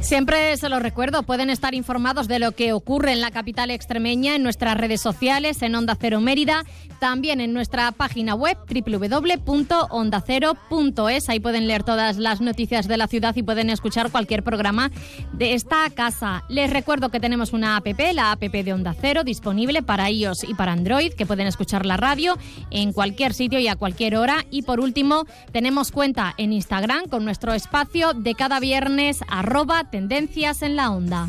Siempre 0.00 0.56
se 0.56 0.68
lo 0.68 0.80
recuerdo, 0.80 1.22
pueden 1.22 1.48
estar 1.48 1.74
informados 1.74 2.28
de 2.28 2.38
lo 2.38 2.52
que 2.52 2.72
ocurre 2.72 3.12
en 3.12 3.20
la 3.20 3.30
capital 3.30 3.70
extremeña 3.70 4.34
en 4.34 4.42
nuestras 4.42 4.76
redes 4.76 5.00
sociales, 5.00 5.62
en 5.62 5.74
Onda 5.74 5.96
Cero 5.98 6.20
Mérida, 6.20 6.64
también 6.98 7.40
en 7.40 7.52
nuestra 7.52 7.92
página 7.92 8.34
web 8.34 8.56
www.ondacero.es. 8.68 11.28
Ahí 11.28 11.40
pueden 11.40 11.66
leer 11.66 11.82
todas 11.82 12.18
las 12.18 12.40
noticias 12.40 12.88
de 12.88 12.96
la 12.96 13.06
ciudad 13.06 13.34
y 13.36 13.42
pueden 13.42 13.70
escuchar 13.70 14.10
cualquier 14.10 14.42
programa 14.42 14.90
de 15.32 15.54
esta 15.54 15.88
casa. 15.90 16.44
Les 16.48 16.70
recuerdo 16.70 17.10
que 17.10 17.20
tenemos 17.20 17.52
una 17.52 17.76
app, 17.76 17.86
la 18.12 18.32
app 18.32 18.40
de 18.40 18.72
Onda 18.72 18.94
Cero, 19.00 19.24
disponible 19.24 19.82
para 19.82 20.10
iOS 20.10 20.44
y 20.44 20.54
para 20.54 20.72
Android, 20.72 21.12
que 21.12 21.26
pueden 21.26 21.46
escuchar 21.46 21.86
la 21.86 21.96
radio 21.96 22.36
en 22.70 22.92
cualquier 22.92 23.34
sitio 23.34 23.58
y 23.58 23.68
a 23.68 23.76
cualquier 23.76 24.16
hora. 24.16 24.44
Y 24.50 24.62
por 24.62 24.80
último, 24.80 25.26
tenemos 25.52 25.92
cuenta 25.92 26.34
en 26.38 26.52
Instagram 26.52 27.08
con 27.08 27.24
nuestro 27.24 27.52
espacio 27.52 28.14
de 28.14 28.34
cada 28.34 28.60
viernes 28.60 29.20
arroba 29.42 29.90
tendencias 29.90 30.62
en 30.62 30.76
la 30.76 30.92
onda. 30.92 31.26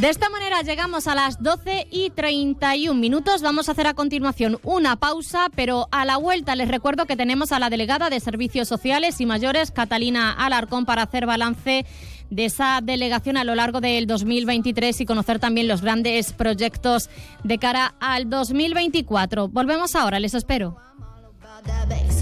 De 0.00 0.08
esta 0.10 0.28
manera 0.28 0.60
llegamos 0.60 1.06
a 1.06 1.14
las 1.14 1.42
12 1.42 1.88
y 1.90 2.10
31 2.10 2.98
minutos. 3.00 3.40
Vamos 3.40 3.68
a 3.68 3.72
hacer 3.72 3.86
a 3.86 3.94
continuación 3.94 4.58
una 4.64 4.96
pausa, 4.96 5.48
pero 5.54 5.88
a 5.92 6.04
la 6.04 6.18
vuelta 6.18 6.56
les 6.56 6.68
recuerdo 6.68 7.06
que 7.06 7.16
tenemos 7.16 7.52
a 7.52 7.58
la 7.58 7.70
delegada 7.70 8.10
de 8.10 8.20
Servicios 8.20 8.68
Sociales 8.68 9.18
y 9.20 9.26
Mayores, 9.26 9.70
Catalina 9.70 10.32
Alarcón, 10.32 10.84
para 10.84 11.02
hacer 11.02 11.24
balance 11.24 11.86
de 12.28 12.44
esa 12.44 12.80
delegación 12.82 13.38
a 13.38 13.44
lo 13.44 13.54
largo 13.54 13.80
del 13.80 14.06
2023 14.06 15.00
y 15.00 15.06
conocer 15.06 15.38
también 15.38 15.68
los 15.68 15.80
grandes 15.80 16.34
proyectos 16.34 17.08
de 17.44 17.58
cara 17.58 17.94
al 17.98 18.28
2024. 18.28 19.48
Volvemos 19.48 19.94
ahora, 19.94 20.20
les 20.20 20.34
espero. 20.34 20.76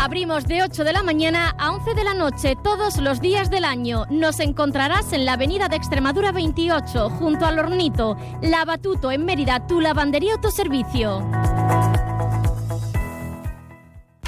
Abrimos 0.00 0.46
de 0.46 0.62
8 0.62 0.84
de 0.84 0.92
la 0.92 1.02
mañana 1.02 1.56
a 1.58 1.72
11 1.72 1.94
de 1.94 2.04
la 2.04 2.14
noche 2.14 2.56
todos 2.62 2.98
los 2.98 3.20
días 3.20 3.50
del 3.50 3.64
año. 3.64 4.04
Nos 4.10 4.38
encontrarás 4.38 5.12
en 5.12 5.24
la 5.24 5.32
avenida 5.32 5.68
de 5.68 5.74
Extremadura 5.74 6.30
28, 6.30 7.10
junto 7.10 7.44
al 7.46 7.58
Hornito, 7.58 8.16
Lavatuto 8.40 9.10
en 9.10 9.24
Mérida, 9.24 9.66
tu 9.66 9.80
lavandería 9.80 10.34
autoservicio. 10.34 11.20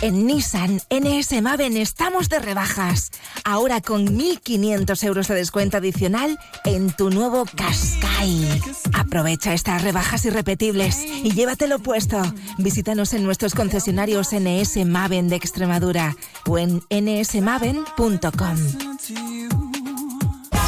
En 0.03 0.27
Nissan 0.27 0.81
NS 0.89 1.43
Maven 1.43 1.77
estamos 1.77 2.31
de 2.31 2.39
rebajas. 2.39 3.11
Ahora 3.45 3.83
con 3.83 4.07
1.500 4.19 5.05
euros 5.05 5.29
de 5.29 5.35
descuento 5.35 5.77
adicional 5.77 6.39
en 6.65 6.91
tu 6.91 7.11
nuevo 7.11 7.45
Qashqai. 7.45 8.63
Aprovecha 8.95 9.53
estas 9.53 9.83
rebajas 9.83 10.25
irrepetibles 10.25 11.05
y 11.05 11.33
llévatelo 11.33 11.81
puesto. 11.81 12.21
Visítanos 12.57 13.13
en 13.13 13.25
nuestros 13.25 13.55
concesionarios 13.55 14.31
NS 14.33 14.87
Maven 14.87 15.29
de 15.29 15.37
Extremadura 15.37 16.17
o 16.47 16.57
en 16.57 16.83
nsmaven.com. 16.91 18.57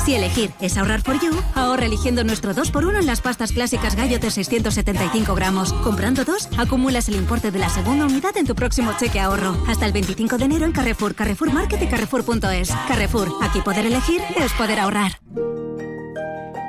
Si 0.04 0.14
elegir 0.16 0.50
es 0.60 0.76
ahorrar 0.76 1.02
for 1.02 1.20
you, 1.20 1.32
ahorra 1.54 1.86
eligiendo 1.86 2.24
nuestro 2.24 2.52
2x1 2.54 2.98
en 2.98 3.06
las 3.06 3.20
pastas 3.20 3.52
clásicas 3.52 3.94
Gallo 3.94 4.18
de 4.18 4.32
675 4.32 5.34
gramos. 5.36 5.72
Comprando 5.72 6.24
dos, 6.24 6.48
acumulas 6.58 7.08
el 7.08 7.14
importe 7.14 7.52
de 7.52 7.60
la 7.60 7.68
segunda 7.68 8.06
unidad 8.06 8.36
en 8.36 8.46
tu 8.46 8.56
próximo 8.56 8.92
cheque 8.98 9.20
ahorro. 9.20 9.56
Hasta 9.68 9.86
el 9.86 9.92
25 9.92 10.38
de 10.38 10.44
enero 10.44 10.66
en 10.66 10.72
Carrefour, 10.72 11.14
Carrefour 11.14 11.52
Market 11.52 11.82
y 11.82 11.86
Carrefour.es. 11.86 12.70
Carrefour, 12.88 13.32
aquí 13.42 13.60
poder 13.60 13.86
elegir 13.86 14.20
es 14.36 14.52
poder 14.54 14.80
ahorrar. 14.80 15.20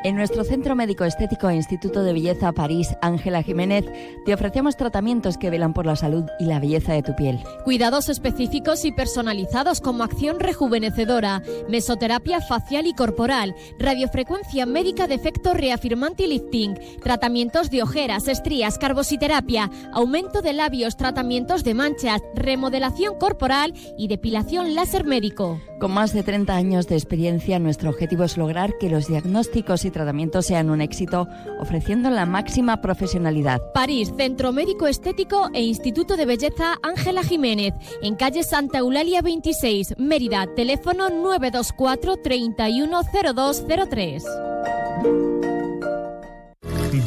En 0.03 0.17
nuestro 0.17 0.43
Centro 0.43 0.75
Médico 0.75 1.05
Estético 1.05 1.47
e 1.47 1.55
Instituto 1.55 2.03
de 2.03 2.11
Belleza 2.11 2.51
París, 2.51 2.93
Ángela 3.01 3.41
Jiménez, 3.41 3.85
te 4.25 4.33
ofrecemos 4.33 4.75
tratamientos 4.75 5.37
que 5.37 5.49
velan 5.49 5.73
por 5.73 5.85
la 5.85 5.95
salud 5.95 6.25
y 6.41 6.45
la 6.45 6.59
belleza 6.59 6.91
de 6.91 7.03
tu 7.03 7.15
piel. 7.15 7.39
Cuidados 7.63 8.09
específicos 8.09 8.83
y 8.83 8.91
personalizados 8.91 9.79
como 9.79 10.03
acción 10.03 10.41
rejuvenecedora, 10.41 11.41
mesoterapia 11.69 12.41
facial 12.41 12.85
y 12.85 12.93
corporal, 12.93 13.55
radiofrecuencia 13.79 14.65
médica 14.65 15.07
de 15.07 15.15
efecto 15.15 15.53
reafirmante 15.53 16.23
y 16.23 16.27
lifting, 16.27 16.77
tratamientos 17.01 17.69
de 17.69 17.81
ojeras, 17.81 18.27
estrías, 18.27 18.77
carbositerapia, 18.77 19.71
aumento 19.93 20.41
de 20.41 20.51
labios, 20.51 20.97
tratamientos 20.97 21.63
de 21.63 21.75
manchas, 21.75 22.21
remodelación 22.35 23.17
corporal 23.17 23.73
y 23.97 24.09
depilación 24.09 24.75
láser 24.75 25.05
médico. 25.05 25.61
Con 25.79 25.91
más 25.91 26.13
de 26.13 26.23
30 26.23 26.55
años 26.55 26.87
de 26.87 26.95
experiencia, 26.95 27.57
nuestro 27.59 27.89
objetivo 27.89 28.25
es 28.25 28.37
lograr 28.37 28.77
que 28.77 28.89
los 28.89 29.07
diagnósticos 29.07 29.85
y 29.85 29.92
tratamientos 29.93 30.47
sean 30.47 30.69
un 30.69 30.81
éxito, 30.81 31.29
ofreciendo 31.59 32.09
la 32.09 32.25
máxima 32.25 32.81
profesionalidad. 32.81 33.61
París, 33.73 34.11
Centro 34.17 34.51
Médico 34.51 34.87
Estético 34.87 35.49
e 35.53 35.61
Instituto 35.61 36.17
de 36.17 36.25
Belleza 36.25 36.79
Ángela 36.83 37.23
Jiménez, 37.23 37.73
en 38.01 38.15
calle 38.15 38.43
Santa 38.43 38.79
Eulalia 38.79 39.21
26, 39.21 39.95
Mérida, 39.97 40.45
teléfono 40.53 41.09
924 41.09 42.17
310203. 42.17 44.25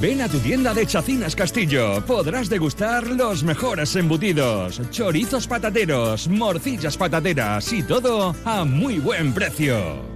Ven 0.01 0.21
a 0.21 0.29
tu 0.29 0.39
tienda 0.41 0.75
de 0.75 0.87
Chacinas 0.87 1.35
Castillo. 1.35 2.03
Podrás 2.07 2.51
degustar 2.51 3.07
los 3.07 3.43
mejores 3.43 3.97
embutidos, 3.97 4.81
chorizos 4.91 5.47
patateros, 5.47 6.29
morcillas 6.29 6.97
patateras 6.97 7.73
y 7.73 7.83
todo 7.83 8.35
a 8.45 8.65
muy 8.65 8.99
buen 8.99 9.33
precio. 9.33 10.16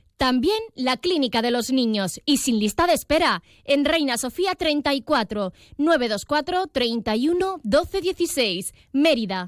También 0.21 0.59
la 0.75 0.97
Clínica 0.97 1.41
de 1.41 1.49
los 1.49 1.71
Niños. 1.71 2.21
Y 2.25 2.37
sin 2.37 2.59
lista 2.59 2.85
de 2.85 2.93
espera. 2.93 3.41
En 3.65 3.85
Reina 3.85 4.19
Sofía 4.19 4.53
34, 4.53 5.51
924 5.79 6.67
31 6.67 7.59
12 7.63 8.01
16, 8.01 8.73
Mérida. 8.91 9.47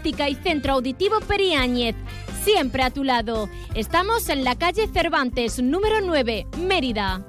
Y 0.09 0.35
Centro 0.35 0.73
Auditivo 0.73 1.19
Periáñez. 1.21 1.95
Siempre 2.43 2.83
a 2.83 2.89
tu 2.89 3.03
lado. 3.03 3.49
Estamos 3.75 4.29
en 4.29 4.43
la 4.43 4.55
calle 4.55 4.87
Cervantes, 4.87 5.61
número 5.61 6.01
9, 6.01 6.47
Mérida. 6.57 7.25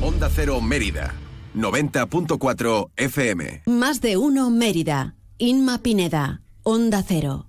Onda 0.00 0.30
Cero 0.34 0.60
Mérida. 0.60 1.14
90.4 1.54 2.90
FM. 2.96 3.62
Más 3.66 4.00
de 4.00 4.16
uno 4.16 4.50
Mérida. 4.50 5.16
Inma 5.38 5.78
Pineda. 5.78 6.42
Onda 6.62 7.02
Cero. 7.06 7.46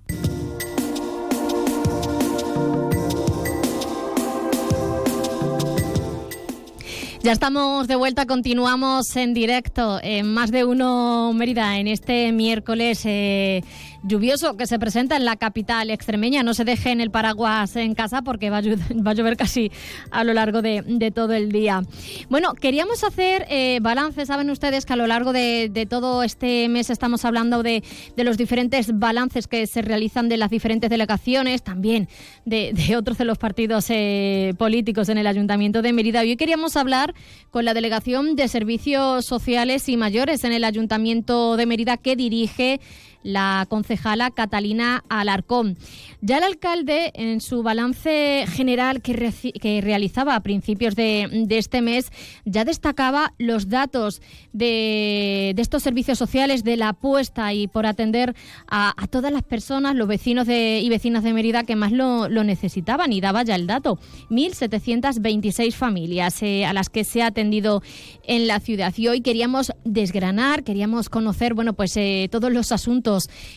Ya 7.23 7.33
estamos 7.33 7.87
de 7.87 7.95
vuelta, 7.95 8.25
continuamos 8.25 9.15
en 9.15 9.35
directo 9.35 9.99
en 10.01 10.33
más 10.33 10.49
de 10.49 10.65
uno 10.65 11.33
Mérida 11.33 11.77
en 11.77 11.87
este 11.87 12.31
miércoles 12.31 13.03
eh, 13.05 13.61
lluvioso 14.03 14.57
que 14.57 14.65
se 14.65 14.79
presenta 14.79 15.17
en 15.17 15.25
la 15.25 15.35
capital 15.35 15.91
extremeña. 15.91 16.41
No 16.41 16.55
se 16.55 16.65
dejen 16.65 16.99
el 16.99 17.11
paraguas 17.11 17.75
en 17.75 17.93
casa 17.93 18.23
porque 18.23 18.49
va 18.49 18.57
a, 18.57 18.61
llover 19.13 19.37
casi 19.37 19.71
a 20.09 20.23
lo 20.23 20.33
largo 20.33 20.63
de, 20.63 21.11
todo 21.13 21.33
el 21.33 21.51
día. 21.51 21.83
Bueno, 22.29 22.55
queríamos 22.55 23.03
hacer 23.03 23.45
eh, 23.49 23.77
balance. 23.83 24.25
Saben 24.25 24.49
ustedes 24.49 24.87
que 24.87 24.93
a 24.93 24.95
lo 24.95 25.05
largo 25.05 25.31
de, 25.31 25.87
todo 25.87 26.23
este 26.23 26.69
mes 26.69 26.89
estamos 26.89 27.23
hablando 27.23 27.61
de, 27.61 27.83
los 28.17 28.37
diferentes 28.37 28.97
balances 28.97 29.47
que 29.47 29.67
se 29.67 29.83
realizan 29.83 30.27
de 30.27 30.37
las 30.37 30.49
diferentes 30.49 30.89
delegaciones, 30.89 31.61
también 31.61 32.07
de, 32.45 32.95
otros 32.97 33.19
de 33.19 33.25
los 33.25 33.37
partidos 33.37 33.85
eh, 33.89 34.53
políticos 34.57 35.09
en 35.09 35.19
el 35.19 35.27
Ayuntamiento 35.27 35.83
de 35.83 35.93
Mérida. 35.93 36.21
Hoy 36.21 36.35
queríamos 36.35 36.75
hablar 36.77 37.10
con 37.49 37.65
la 37.65 37.73
Delegación 37.73 38.35
de 38.35 38.47
Servicios 38.47 39.25
Sociales 39.25 39.89
y 39.89 39.97
Mayores 39.97 40.43
en 40.43 40.53
el 40.53 40.63
Ayuntamiento 40.63 41.57
de 41.57 41.65
Mérida 41.65 41.97
que 41.97 42.15
dirige 42.15 42.79
la 43.23 43.65
concejala 43.69 44.31
Catalina 44.31 45.03
Alarcón. 45.09 45.77
Ya 46.21 46.37
el 46.37 46.43
alcalde, 46.43 47.11
en 47.15 47.41
su 47.41 47.63
balance 47.63 48.45
general 48.47 49.01
que, 49.01 49.33
que 49.59 49.81
realizaba 49.81 50.35
a 50.35 50.41
principios 50.41 50.95
de, 50.95 51.47
este 51.49 51.81
mes, 51.81 52.11
ya 52.45 52.65
destacaba 52.65 53.33
los 53.37 53.69
datos 53.69 54.21
de, 54.53 55.53
de 55.55 55.61
estos 55.61 55.83
servicios 55.83 56.17
sociales, 56.17 56.63
de 56.63 56.77
la 56.77 56.89
apuesta 56.89 57.53
y 57.53 57.67
por 57.67 57.85
atender 57.85 58.35
a, 58.67 58.93
todas 59.09 59.31
las 59.31 59.43
personas, 59.43 59.95
los 59.95 60.07
vecinos 60.07 60.47
de, 60.47 60.79
y 60.79 60.89
vecinas 60.89 61.23
de 61.23 61.33
Mérida 61.33 61.63
que 61.63 61.75
más 61.75 61.91
lo, 61.91 62.29
lo 62.29 62.43
necesitaban 62.43 63.11
y 63.13 63.21
daba 63.21 63.43
ya 63.43 63.55
el 63.55 63.67
dato. 63.67 63.99
1.726 64.29 65.73
familias 65.73 66.41
eh, 66.43 66.65
a 66.65 66.73
las 66.73 66.89
que 66.89 67.03
se 67.03 67.21
ha 67.21 67.27
atendido 67.27 67.81
en 68.23 68.47
la 68.47 68.59
ciudad. 68.59 68.93
Y 68.95 69.07
hoy 69.07 69.21
queríamos 69.21 69.73
desgranar, 69.83 70.63
queríamos 70.63 71.09
conocer, 71.09 71.53
bueno, 71.53 71.73
pues 71.73 71.95
eh, 71.97 72.29
todos 72.31 72.51
los 72.51 72.71
asuntos 72.71 73.10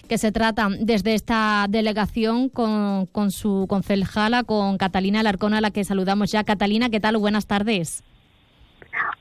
que 0.09 0.19
se 0.19 0.33
tratan 0.33 0.85
desde 0.85 1.15
esta 1.15 1.67
delegación 1.69 2.49
con, 2.49 3.07
con 3.07 3.31
su 3.31 3.67
concejala, 3.69 4.45
con 4.45 4.79
Catalina 4.79 5.21
Alarcón, 5.21 5.55
a 5.55 5.61
la 5.61 5.71
que 5.71 5.85
saludamos 5.85 6.31
ya. 6.31 6.45
Catalina, 6.45 6.91
¿qué 6.91 7.01
tal? 7.01 7.17
Buenas 7.17 7.47
tardes. 7.47 8.03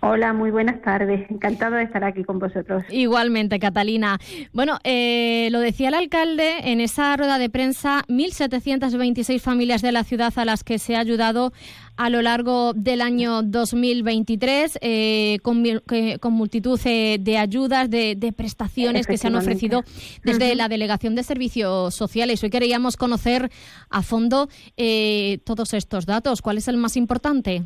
Hola, 0.01 0.33
muy 0.33 0.51
buenas 0.51 0.81
tardes. 0.81 1.29
Encantado 1.31 1.75
de 1.75 1.83
estar 1.83 2.03
aquí 2.03 2.23
con 2.23 2.37
vosotros. 2.39 2.83
Igualmente, 2.89 3.57
Catalina. 3.59 4.19
Bueno, 4.51 4.77
eh, 4.83 5.47
lo 5.51 5.59
decía 5.59 5.87
el 5.87 5.93
alcalde 5.93 6.71
en 6.71 6.81
esa 6.81 7.15
rueda 7.15 7.37
de 7.39 7.49
prensa, 7.49 8.03
1.726 8.09 9.39
familias 9.39 9.81
de 9.81 9.91
la 9.93 10.03
ciudad 10.03 10.33
a 10.35 10.45
las 10.45 10.63
que 10.63 10.77
se 10.79 10.95
ha 10.95 10.99
ayudado 10.99 11.53
a 11.95 12.09
lo 12.09 12.21
largo 12.21 12.73
del 12.73 13.01
año 13.01 13.43
2023, 13.43 14.79
eh, 14.81 15.37
con, 15.43 15.63
que- 15.63 16.17
con 16.19 16.33
multitud 16.33 16.79
eh, 16.85 17.17
de 17.19 17.37
ayudas, 17.37 17.89
de, 17.89 18.15
de 18.17 18.31
prestaciones 18.33 19.07
que 19.07 19.17
se 19.17 19.27
han 19.27 19.35
ofrecido 19.35 19.83
desde 20.23 20.55
la 20.55 20.67
Delegación 20.69 21.15
de 21.15 21.23
Servicios 21.23 21.93
Sociales. 21.95 22.43
Hoy 22.43 22.49
queríamos 22.49 22.97
conocer 22.97 23.49
a 23.89 24.01
fondo 24.01 24.49
eh, 24.75 25.39
todos 25.45 25.73
estos 25.73 26.05
datos. 26.05 26.41
¿Cuál 26.41 26.57
es 26.57 26.67
el 26.67 26.77
más 26.77 26.97
importante? 26.97 27.63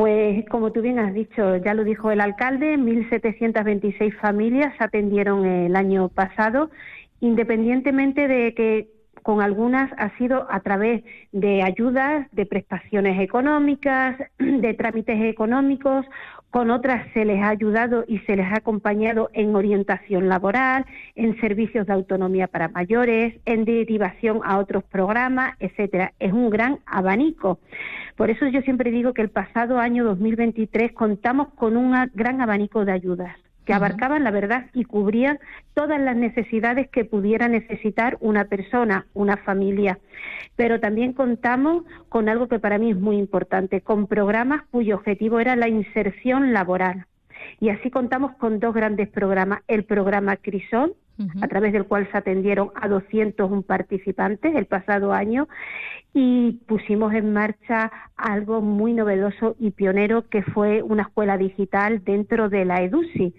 Pues 0.00 0.48
como 0.48 0.72
tú 0.72 0.80
bien 0.80 0.98
has 0.98 1.12
dicho, 1.12 1.56
ya 1.58 1.74
lo 1.74 1.84
dijo 1.84 2.10
el 2.10 2.22
alcalde, 2.22 2.78
1.726 2.78 4.16
familias 4.18 4.72
atendieron 4.78 5.44
el 5.44 5.76
año 5.76 6.08
pasado, 6.08 6.70
independientemente 7.20 8.26
de 8.26 8.54
que 8.54 8.88
con 9.22 9.42
algunas 9.42 9.92
ha 9.98 10.16
sido 10.16 10.46
a 10.50 10.60
través 10.60 11.04
de 11.32 11.62
ayudas, 11.62 12.26
de 12.32 12.46
prestaciones 12.46 13.20
económicas, 13.20 14.16
de 14.38 14.72
trámites 14.72 15.20
económicos, 15.20 16.06
con 16.48 16.70
otras 16.70 17.06
se 17.12 17.26
les 17.26 17.42
ha 17.42 17.50
ayudado 17.50 18.04
y 18.08 18.20
se 18.20 18.36
les 18.36 18.46
ha 18.46 18.56
acompañado 18.56 19.28
en 19.34 19.54
orientación 19.54 20.30
laboral, 20.30 20.86
en 21.14 21.38
servicios 21.42 21.86
de 21.86 21.92
autonomía 21.92 22.48
para 22.48 22.68
mayores, 22.68 23.34
en 23.44 23.66
derivación 23.66 24.40
a 24.44 24.56
otros 24.58 24.82
programas, 24.82 25.56
etcétera. 25.60 26.14
Es 26.18 26.32
un 26.32 26.48
gran 26.48 26.78
abanico. 26.86 27.58
Por 28.20 28.28
eso 28.28 28.46
yo 28.48 28.60
siempre 28.60 28.90
digo 28.90 29.14
que 29.14 29.22
el 29.22 29.30
pasado 29.30 29.78
año 29.78 30.04
2023 30.04 30.92
contamos 30.92 31.48
con 31.54 31.78
un 31.78 31.94
gran 32.12 32.42
abanico 32.42 32.84
de 32.84 32.92
ayudas 32.92 33.34
que 33.64 33.72
abarcaban 33.72 34.24
la 34.24 34.30
verdad 34.30 34.66
y 34.74 34.84
cubrían 34.84 35.38
todas 35.72 35.98
las 35.98 36.14
necesidades 36.16 36.90
que 36.90 37.06
pudiera 37.06 37.48
necesitar 37.48 38.18
una 38.20 38.44
persona, 38.44 39.06
una 39.14 39.38
familia. 39.38 39.98
Pero 40.54 40.80
también 40.80 41.14
contamos 41.14 41.84
con 42.10 42.28
algo 42.28 42.46
que 42.46 42.58
para 42.58 42.76
mí 42.76 42.90
es 42.90 42.98
muy 42.98 43.16
importante, 43.16 43.80
con 43.80 44.06
programas 44.06 44.64
cuyo 44.70 44.96
objetivo 44.96 45.40
era 45.40 45.56
la 45.56 45.68
inserción 45.68 46.52
laboral. 46.52 47.06
Y 47.58 47.70
así 47.70 47.90
contamos 47.90 48.32
con 48.32 48.60
dos 48.60 48.74
grandes 48.74 49.08
programas, 49.08 49.62
el 49.66 49.84
programa 49.84 50.36
Crisol, 50.36 50.94
a 51.42 51.48
través 51.48 51.72
del 51.72 51.84
cual 51.84 52.08
se 52.10 52.18
atendieron 52.18 52.70
a 52.74 52.88
201 52.88 53.62
participantes 53.62 54.54
el 54.54 54.66
pasado 54.66 55.12
año 55.12 55.48
y 56.12 56.60
pusimos 56.66 57.14
en 57.14 57.32
marcha 57.32 57.90
algo 58.16 58.60
muy 58.60 58.94
novedoso 58.94 59.54
y 59.58 59.70
pionero 59.70 60.28
que 60.28 60.42
fue 60.42 60.82
una 60.82 61.02
escuela 61.02 61.36
digital 61.36 62.02
dentro 62.04 62.48
de 62.48 62.64
la 62.64 62.82
EDUSI, 62.82 63.34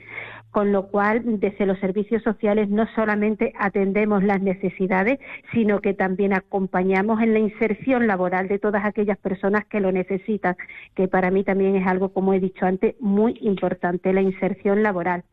con 0.51 0.71
lo 0.73 0.87
cual 0.87 1.39
desde 1.39 1.65
los 1.65 1.79
servicios 1.79 2.21
sociales 2.23 2.69
no 2.69 2.85
solamente 2.93 3.53
atendemos 3.57 4.23
las 4.23 4.41
necesidades, 4.41 5.19
sino 5.53 5.79
que 5.79 5.93
también 5.93 6.33
acompañamos 6.33 7.21
en 7.21 7.33
la 7.33 7.39
inserción 7.39 8.05
laboral 8.05 8.49
de 8.49 8.59
todas 8.59 8.83
aquellas 8.83 9.17
personas 9.17 9.65
que 9.65 9.79
lo 9.79 9.91
necesitan, 9.91 10.55
que 10.93 11.07
para 11.07 11.31
mí 11.31 11.43
también 11.43 11.75
es 11.77 11.87
algo, 11.87 12.09
como 12.09 12.33
he 12.33 12.39
dicho 12.39 12.65
antes, 12.65 12.95
muy 12.99 13.37
importante, 13.41 14.11
la 14.13 14.21
inserción 14.21 14.83
laboral. 14.83 15.23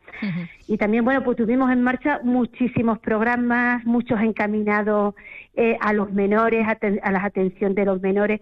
Y 0.67 0.79
también, 0.79 1.05
bueno, 1.05 1.23
pues 1.23 1.37
tuvimos 1.37 1.71
en 1.71 1.83
marcha 1.83 2.21
muchísimos 2.23 2.99
programas, 3.01 3.85
muchos 3.85 4.21
encaminados 4.21 5.15
eh, 5.55 5.77
a 5.81 5.93
los 5.93 6.13
menores, 6.13 6.67
a, 6.67 6.79
a 7.03 7.13
la 7.13 7.25
atención 7.25 7.75
de 7.75 7.85
los 7.85 8.01
menores. 8.01 8.41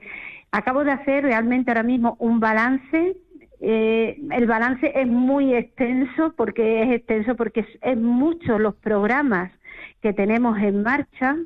Acabo 0.52 0.84
de 0.84 0.92
hacer 0.92 1.24
realmente 1.24 1.70
ahora 1.70 1.82
mismo 1.82 2.16
un 2.18 2.40
balance. 2.40 3.16
Eh, 3.60 4.18
el 4.30 4.46
balance 4.46 4.92
es 4.94 5.06
muy 5.06 5.54
extenso 5.54 6.34
porque 6.36 6.82
es 6.82 6.90
extenso 6.92 7.34
porque 7.36 7.60
es, 7.60 7.66
es 7.82 7.96
muchos 7.96 8.60
los 8.60 8.74
programas 8.76 9.50
que 10.02 10.12
tenemos 10.12 10.58
en 10.58 10.82
marcha 10.82 11.36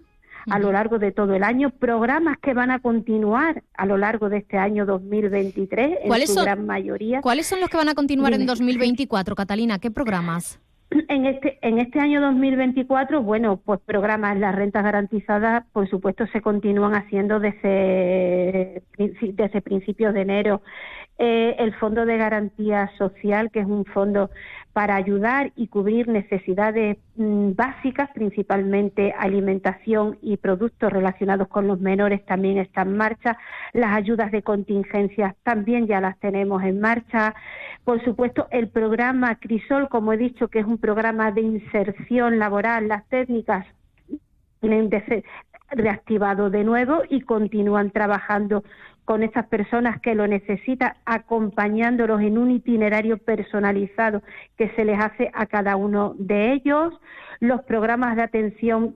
a 0.50 0.58
lo 0.58 0.72
largo 0.72 0.98
de 0.98 1.12
todo 1.12 1.34
el 1.34 1.44
año, 1.44 1.70
programas 1.70 2.38
que 2.38 2.54
van 2.54 2.70
a 2.70 2.78
continuar 2.80 3.62
a 3.76 3.84
lo 3.86 3.98
largo 3.98 4.28
de 4.30 4.38
este 4.38 4.56
año 4.56 4.86
2023 4.86 5.98
en 6.02 6.08
¿Cuáles 6.08 6.28
su 6.30 6.34
son- 6.36 6.44
gran 6.44 6.66
mayoría. 6.66 7.20
¿Cuáles 7.20 7.46
son 7.46 7.60
los 7.60 7.68
que 7.68 7.76
van 7.76 7.90
a 7.90 7.94
continuar 7.94 8.32
en 8.32 8.40
Dime. 8.40 8.50
2024, 8.50 9.34
Catalina? 9.36 9.78
¿Qué 9.78 9.90
programas? 9.90 10.58
En 11.08 11.24
este, 11.24 11.56
en 11.62 11.78
este 11.78 12.00
año 12.00 12.20
2024, 12.20 13.22
bueno, 13.22 13.58
pues 13.64 13.78
programas, 13.86 14.36
las 14.38 14.52
rentas 14.56 14.82
garantizadas, 14.82 15.64
por 15.72 15.88
supuesto, 15.88 16.26
se 16.32 16.40
continúan 16.40 16.94
haciendo 16.94 17.38
desde, 17.38 18.82
desde 18.96 19.60
principios 19.60 20.14
de 20.14 20.22
enero. 20.22 20.62
Eh, 21.22 21.54
el 21.59 21.74
Fondo 21.74 22.06
de 22.06 22.16
Garantía 22.16 22.90
Social, 22.96 23.50
que 23.50 23.61
es 23.61 23.66
un 23.66 23.85
fondo 23.85 24.30
para 24.72 24.96
ayudar 24.96 25.52
y 25.54 25.66
cubrir 25.66 26.09
necesidades 26.09 26.96
mm, 27.16 27.50
básicas, 27.52 28.09
principalmente 28.14 29.12
alimentación 29.18 30.16
y 30.22 30.38
productos 30.38 30.90
relacionados 30.90 31.46
con 31.48 31.66
los 31.66 31.78
menores, 31.78 32.24
también 32.24 32.56
está 32.56 32.83
en 32.83 32.96
marcha. 32.96 33.37
Las 33.74 33.94
ayudas 33.98 34.33
de 34.33 34.42
contingencias 34.42 35.37
también 35.42 35.87
ya 35.87 36.00
las 36.00 36.18
tenemos 36.20 36.62
en 36.62 36.80
marcha. 36.80 37.35
Por 37.85 38.02
supuesto, 38.02 38.48
el 38.50 38.68
programa 38.68 39.35
Crisol, 39.35 39.90
como 39.90 40.14
he 40.14 40.16
dicho, 40.16 40.48
que 40.48 40.61
es 40.61 40.64
un 40.64 40.78
programa 40.78 41.33
de 41.33 41.42
inserción 41.42 42.38
laboral, 42.38 42.88
las 42.88 43.06
técnicas 43.11 43.66
tienen 44.61 44.88
reactivado 45.70 46.50
de 46.50 46.64
nuevo 46.64 47.02
y 47.09 47.20
continúan 47.20 47.90
trabajando 47.90 48.64
con 49.10 49.24
estas 49.24 49.48
personas 49.48 50.00
que 50.00 50.14
lo 50.14 50.28
necesitan, 50.28 50.92
acompañándolos 51.04 52.20
en 52.20 52.38
un 52.38 52.52
itinerario 52.52 53.18
personalizado 53.18 54.22
que 54.56 54.70
se 54.76 54.84
les 54.84 55.00
hace 55.00 55.32
a 55.34 55.46
cada 55.46 55.74
uno 55.74 56.14
de 56.16 56.52
ellos, 56.52 56.94
los 57.40 57.60
programas 57.62 58.14
de 58.14 58.22
atención 58.22 58.94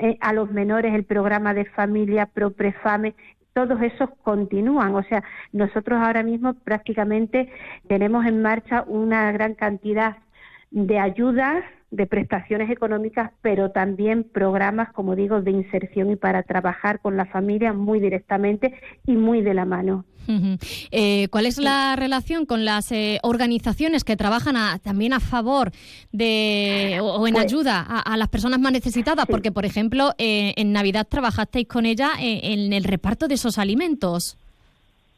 eh, 0.00 0.18
a 0.20 0.32
los 0.32 0.50
menores, 0.50 0.92
el 0.92 1.04
programa 1.04 1.54
de 1.54 1.66
familia 1.66 2.26
ProPrefame, 2.26 3.14
todos 3.52 3.80
esos 3.80 4.10
continúan. 4.24 4.92
O 4.96 5.04
sea, 5.04 5.22
nosotros 5.52 6.02
ahora 6.02 6.24
mismo 6.24 6.54
prácticamente 6.54 7.48
tenemos 7.86 8.26
en 8.26 8.42
marcha 8.42 8.82
una 8.88 9.30
gran 9.30 9.54
cantidad 9.54 10.16
de 10.72 10.98
ayudas, 10.98 11.62
de 11.94 12.06
prestaciones 12.06 12.70
económicas, 12.70 13.30
pero 13.42 13.70
también 13.70 14.24
programas, 14.24 14.92
como 14.92 15.14
digo, 15.16 15.40
de 15.42 15.50
inserción 15.52 16.10
y 16.10 16.16
para 16.16 16.42
trabajar 16.42 17.00
con 17.00 17.16
la 17.16 17.24
familia 17.26 17.72
muy 17.72 18.00
directamente 18.00 18.74
y 19.06 19.12
muy 19.16 19.42
de 19.42 19.54
la 19.54 19.64
mano. 19.64 20.04
Eh, 20.90 21.28
¿Cuál 21.28 21.44
es 21.44 21.58
la 21.58 21.96
relación 21.96 22.46
con 22.46 22.64
las 22.64 22.90
eh, 22.92 23.18
organizaciones 23.22 24.04
que 24.04 24.16
trabajan 24.16 24.56
a- 24.56 24.78
también 24.82 25.12
a 25.12 25.20
favor 25.20 25.70
de 26.12 26.98
o, 27.02 27.16
o 27.16 27.26
en 27.26 27.34
Pues- 27.34 27.44
ayuda 27.44 27.84
a, 27.86 28.00
a 28.00 28.16
las 28.16 28.28
personas 28.28 28.58
más 28.58 28.72
necesitadas? 28.72 29.26
Porque, 29.26 29.52
por 29.52 29.66
ejemplo, 29.66 30.12
eh, 30.16 30.54
en 30.56 30.72
Navidad 30.72 31.06
trabajasteis 31.08 31.68
con 31.68 31.84
ella 31.84 32.10
eh, 32.20 32.40
en 32.54 32.72
el 32.72 32.84
reparto 32.84 33.28
de 33.28 33.34
esos 33.34 33.58
alimentos. 33.58 34.38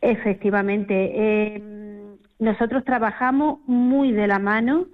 Efectivamente, 0.01 0.95
eh, 1.15 1.63
nosotros 2.39 2.85
trabajamos 2.85 3.61
muy 3.67 4.13
de 4.13 4.27
la 4.27 4.39
mano 4.39 4.87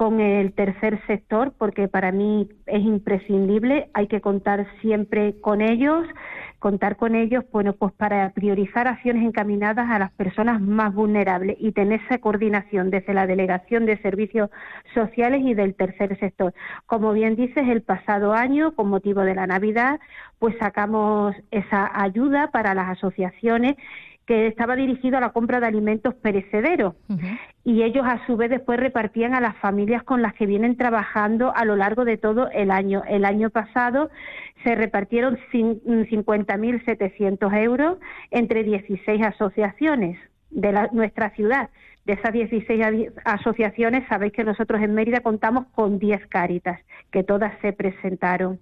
con 0.00 0.18
el 0.18 0.54
tercer 0.54 0.98
sector 1.06 1.52
porque 1.58 1.86
para 1.86 2.10
mí 2.10 2.48
es 2.64 2.82
imprescindible, 2.82 3.90
hay 3.92 4.06
que 4.06 4.22
contar 4.22 4.66
siempre 4.80 5.38
con 5.42 5.60
ellos, 5.60 6.06
contar 6.58 6.96
con 6.96 7.14
ellos, 7.14 7.44
bueno, 7.52 7.74
pues 7.74 7.92
para 7.92 8.30
priorizar 8.30 8.88
acciones 8.88 9.22
encaminadas 9.22 9.90
a 9.90 9.98
las 9.98 10.10
personas 10.12 10.58
más 10.62 10.94
vulnerables 10.94 11.58
y 11.60 11.72
tener 11.72 12.00
esa 12.06 12.16
coordinación 12.16 12.88
desde 12.88 13.12
la 13.12 13.26
Delegación 13.26 13.84
de 13.84 13.98
Servicios 13.98 14.48
Sociales 14.94 15.42
y 15.44 15.52
del 15.52 15.74
tercer 15.74 16.18
sector. 16.18 16.54
Como 16.86 17.12
bien 17.12 17.36
dices, 17.36 17.68
el 17.68 17.82
pasado 17.82 18.32
año, 18.32 18.72
con 18.72 18.88
motivo 18.88 19.20
de 19.20 19.34
la 19.34 19.46
Navidad, 19.46 20.00
pues 20.38 20.56
sacamos 20.58 21.36
esa 21.50 21.90
ayuda 21.92 22.50
para 22.50 22.72
las 22.72 22.88
asociaciones 22.88 23.76
que 24.30 24.46
estaba 24.46 24.76
dirigido 24.76 25.18
a 25.18 25.20
la 25.20 25.30
compra 25.30 25.58
de 25.58 25.66
alimentos 25.66 26.14
perecederos 26.14 26.94
y 27.64 27.82
ellos 27.82 28.06
a 28.06 28.24
su 28.26 28.36
vez 28.36 28.48
después 28.48 28.78
repartían 28.78 29.34
a 29.34 29.40
las 29.40 29.56
familias 29.56 30.04
con 30.04 30.22
las 30.22 30.34
que 30.34 30.46
vienen 30.46 30.76
trabajando 30.76 31.52
a 31.52 31.64
lo 31.64 31.74
largo 31.74 32.04
de 32.04 32.16
todo 32.16 32.48
el 32.52 32.70
año. 32.70 33.02
El 33.08 33.24
año 33.24 33.50
pasado 33.50 34.08
se 34.62 34.76
repartieron 34.76 35.36
cin- 35.52 35.80
50.700 36.08 37.52
euros 37.54 37.98
entre 38.30 38.62
16 38.62 39.20
asociaciones 39.20 40.16
de 40.50 40.70
la- 40.70 40.88
nuestra 40.92 41.30
ciudad. 41.30 41.70
De 42.06 42.12
esas 42.12 42.32
16 42.32 42.80
adi- 42.80 43.10
asociaciones, 43.24 44.06
sabéis 44.08 44.32
que 44.32 44.44
nosotros 44.44 44.80
en 44.80 44.94
Mérida 44.94 45.20
contamos 45.20 45.66
con 45.74 45.98
10 45.98 46.24
cáritas, 46.28 46.78
que 47.10 47.24
todas 47.24 47.52
se 47.62 47.72
presentaron. 47.72 48.60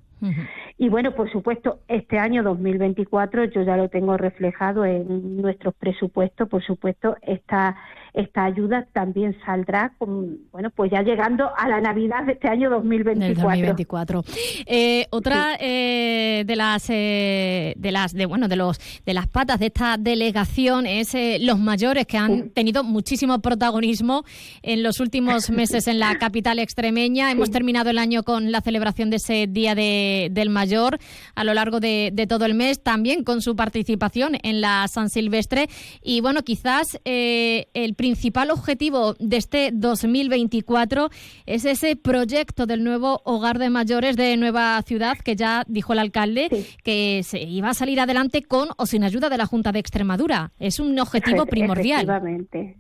Y 0.77 0.89
bueno, 0.89 1.13
por 1.13 1.31
supuesto, 1.31 1.81
este 1.89 2.19
año 2.19 2.43
2024 2.43 3.45
yo 3.47 3.63
ya 3.63 3.77
lo 3.77 3.89
tengo 3.89 4.17
reflejado 4.17 4.85
en 4.85 5.41
nuestros 5.41 5.75
presupuestos. 5.75 6.49
Por 6.49 6.63
supuesto, 6.63 7.17
esta 7.23 7.77
esta 8.15 8.45
ayuda 8.45 8.87
también 8.93 9.37
saldrá, 9.45 9.95
con, 9.99 10.39
bueno, 10.53 10.71
pues 10.71 10.91
ya 10.91 11.03
llegando 11.03 11.51
a 11.57 11.69
la 11.69 11.81
Navidad 11.81 12.25
de 12.25 12.33
este 12.33 12.49
año 12.49 12.71
2024. 12.71 13.25
Del 13.27 13.35
2024. 13.37 14.25
Eh, 14.67 15.07
otra 15.11 15.57
eh, 15.61 16.45
de 16.47 16.57
las 16.57 16.87
eh, 16.91 17.75
de 17.77 17.93
las 17.93 18.13
de 18.13 18.27
bueno 18.27 18.49
de 18.49 18.57
los 18.57 18.79
de 19.05 19.15
las 19.15 19.27
patas 19.29 19.59
de 19.61 19.67
esta 19.67 19.97
delegación 19.99 20.87
es 20.87 21.15
los 21.41 21.59
mayores 21.59 22.07
que 22.07 22.17
han 22.19 22.51
tenido 22.51 22.85
muchísimo 22.85 23.39
protagonismo 23.41 24.25
en 24.63 24.83
los 24.83 25.01
últimos 25.01 25.51
meses 25.51 25.87
en 25.89 25.99
la 25.99 26.17
capital 26.19 26.59
extremeña. 26.59 27.31
Hemos 27.31 27.51
terminado 27.51 27.91
el 27.91 27.99
año 27.99 28.23
con 28.23 28.51
la 28.53 28.61
celebración 28.61 29.11
de 29.11 29.17
ese 29.17 29.47
día 29.49 29.75
de- 29.75 30.29
del 30.33 30.51
mayor 30.51 30.99
a 31.35 31.45
lo 31.45 31.55
largo 31.55 31.81
de, 31.81 32.11
de 32.13 32.27
todo 32.27 32.45
el 32.45 32.55
mes, 32.55 32.83
también 32.83 33.25
con 33.25 33.41
su 33.43 33.55
participación 33.57 34.37
en 34.43 34.61
la 34.61 34.87
San 34.89 35.09
Silvestre 35.11 35.69
y 36.03 36.21
bueno 36.21 36.43
quizás 36.43 36.99
el 37.05 37.95
principal 37.95 38.08
objetivo 38.51 39.15
de 39.19 39.37
este 39.37 39.71
2024 39.73 41.09
es 41.47 41.65
ese 41.65 41.97
proyecto 41.97 42.67
del 42.67 42.85
nuevo 42.85 43.21
hogar 43.25 43.59
de 43.59 43.71
mayores 43.71 44.17
de 44.17 44.37
Nueva 44.37 44.81
Ciudad 44.83 45.17
que 45.19 45.37
ya 45.37 45.65
dijo 45.67 45.93
el 45.93 45.99
alcalde 45.99 46.49
que 46.85 47.23
se 47.25 47.41
iba 47.41 47.71
a 47.71 47.75
salir 47.75 48.01
adelante 48.01 48.43
con 48.43 48.69
o 48.77 48.87
sin 48.87 49.05
ayuda 49.05 49.29
de 49.29 49.39
la 49.39 49.47
Junta 49.47 49.73
de 49.73 49.79
Extremadura. 49.79 50.53
Es 50.59 50.81
un 50.81 50.99
objetivo 50.99 51.47
primordial. 51.47 52.03
Efectivamente. 52.03 52.77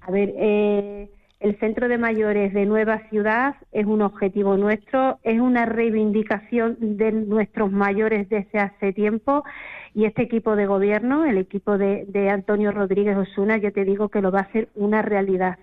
A 0.00 0.10
ver, 0.10 0.32
eh, 0.36 1.10
el 1.40 1.58
Centro 1.58 1.88
de 1.88 1.98
Mayores 1.98 2.54
de 2.54 2.64
Nueva 2.66 3.06
Ciudad 3.10 3.56
es 3.72 3.86
un 3.86 4.02
objetivo 4.02 4.56
nuestro, 4.56 5.18
es 5.22 5.40
una 5.40 5.66
reivindicación 5.66 6.76
de 6.80 7.12
nuestros 7.12 7.70
mayores 7.70 8.28
desde 8.28 8.58
hace 8.58 8.92
tiempo 8.92 9.44
y 9.94 10.04
este 10.06 10.22
equipo 10.22 10.56
de 10.56 10.66
gobierno, 10.66 11.24
el 11.24 11.38
equipo 11.38 11.78
de, 11.78 12.04
de 12.08 12.28
Antonio 12.28 12.72
Rodríguez 12.72 13.16
Osuna, 13.16 13.56
yo 13.58 13.72
te 13.72 13.84
digo 13.84 14.08
que 14.08 14.20
lo 14.20 14.32
va 14.32 14.40
a 14.40 14.42
hacer 14.42 14.68
una 14.74 15.02
realidad. 15.02 15.58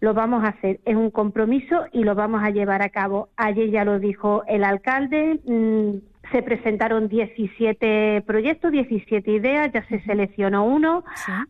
Lo 0.00 0.14
vamos 0.14 0.42
a 0.42 0.48
hacer, 0.48 0.80
es 0.84 0.96
un 0.96 1.10
compromiso 1.12 1.86
y 1.92 2.02
lo 2.02 2.16
vamos 2.16 2.42
a 2.42 2.50
llevar 2.50 2.82
a 2.82 2.88
cabo. 2.88 3.28
Ayer 3.36 3.70
ya 3.70 3.84
lo 3.84 4.00
dijo 4.00 4.42
el 4.48 4.64
alcalde, 4.64 5.38
mm, 5.44 6.12
se 6.32 6.42
presentaron 6.42 7.08
17 7.08 8.22
proyectos, 8.26 8.72
17 8.72 9.30
ideas, 9.30 9.70
ya 9.72 9.86
se 9.86 10.00
seleccionó 10.00 10.64
uno. 10.64 11.04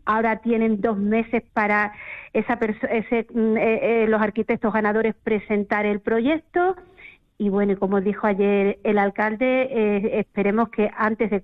Ahora 0.04 0.36
tienen 0.40 0.82
dos 0.82 0.98
meses 0.98 1.42
para 1.54 1.92
esa 2.32 2.58
ese, 2.90 3.26
mm, 3.32 3.56
eh, 3.56 4.02
eh, 4.02 4.06
los 4.08 4.20
arquitectos 4.20 4.72
ganadores 4.72 5.14
presentar 5.22 5.86
el 5.86 6.00
proyecto. 6.00 6.76
Y 7.42 7.48
bueno, 7.48 7.76
como 7.76 8.00
dijo 8.00 8.28
ayer 8.28 8.78
el 8.84 8.98
alcalde, 8.98 9.62
eh, 9.68 10.20
esperemos 10.20 10.68
que 10.68 10.88
antes 10.96 11.28
de 11.28 11.42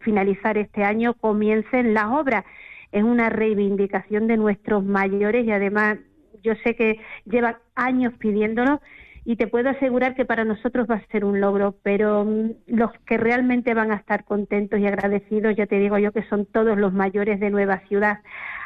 finalizar 0.00 0.58
este 0.58 0.82
año 0.82 1.14
comiencen 1.14 1.94
las 1.94 2.06
obras. 2.06 2.44
Es 2.90 3.04
una 3.04 3.30
reivindicación 3.30 4.26
de 4.26 4.38
nuestros 4.38 4.84
mayores 4.84 5.46
y 5.46 5.52
además 5.52 5.98
yo 6.42 6.54
sé 6.64 6.74
que 6.74 6.98
llevan 7.26 7.58
años 7.76 8.12
pidiéndolo 8.18 8.80
y 9.24 9.36
te 9.36 9.46
puedo 9.46 9.70
asegurar 9.70 10.16
que 10.16 10.24
para 10.24 10.44
nosotros 10.44 10.88
va 10.90 10.96
a 10.96 11.06
ser 11.12 11.24
un 11.24 11.40
logro, 11.40 11.76
pero 11.84 12.24
mm, 12.24 12.50
los 12.66 12.90
que 13.06 13.16
realmente 13.16 13.72
van 13.72 13.92
a 13.92 13.96
estar 13.96 14.24
contentos 14.24 14.80
y 14.80 14.86
agradecidos, 14.88 15.54
ya 15.54 15.66
te 15.66 15.78
digo 15.78 15.96
yo 15.98 16.10
que 16.10 16.24
son 16.24 16.46
todos 16.46 16.76
los 16.76 16.92
mayores 16.92 17.38
de 17.38 17.50
Nueva 17.50 17.82
Ciudad. 17.86 18.18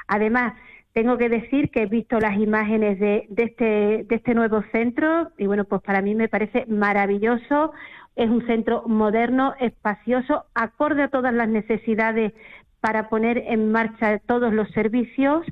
Además, 0.09 0.55
tengo 0.93 1.17
que 1.19 1.29
decir 1.29 1.71
que 1.71 1.83
he 1.83 1.87
visto 1.87 2.19
las 2.19 2.37
imágenes 2.39 2.99
de, 2.99 3.27
de 3.29 3.45
este, 3.45 3.65
de 4.09 4.15
este 4.15 4.35
nuevo 4.35 4.63
centro 4.73 5.31
y 5.39 5.47
bueno, 5.47 5.65
pues 5.65 5.83
para 5.83 6.03
mí 6.03 6.15
me 6.15 6.29
parece 6.29 6.67
maravilloso. 6.67 7.73
Es 8.17 8.29
un 8.29 8.45
centro 8.47 8.83
moderno, 8.87 9.55
espacioso, 9.61 10.45
acorde 10.55 11.05
a 11.05 11.09
todas 11.09 11.33
las 11.33 11.49
necesidades 11.49 12.33
para 12.81 13.09
poner 13.09 13.39
en 13.39 13.71
marcha 13.71 14.19
todos 14.27 14.53
los 14.53 14.69
servicios 14.71 15.47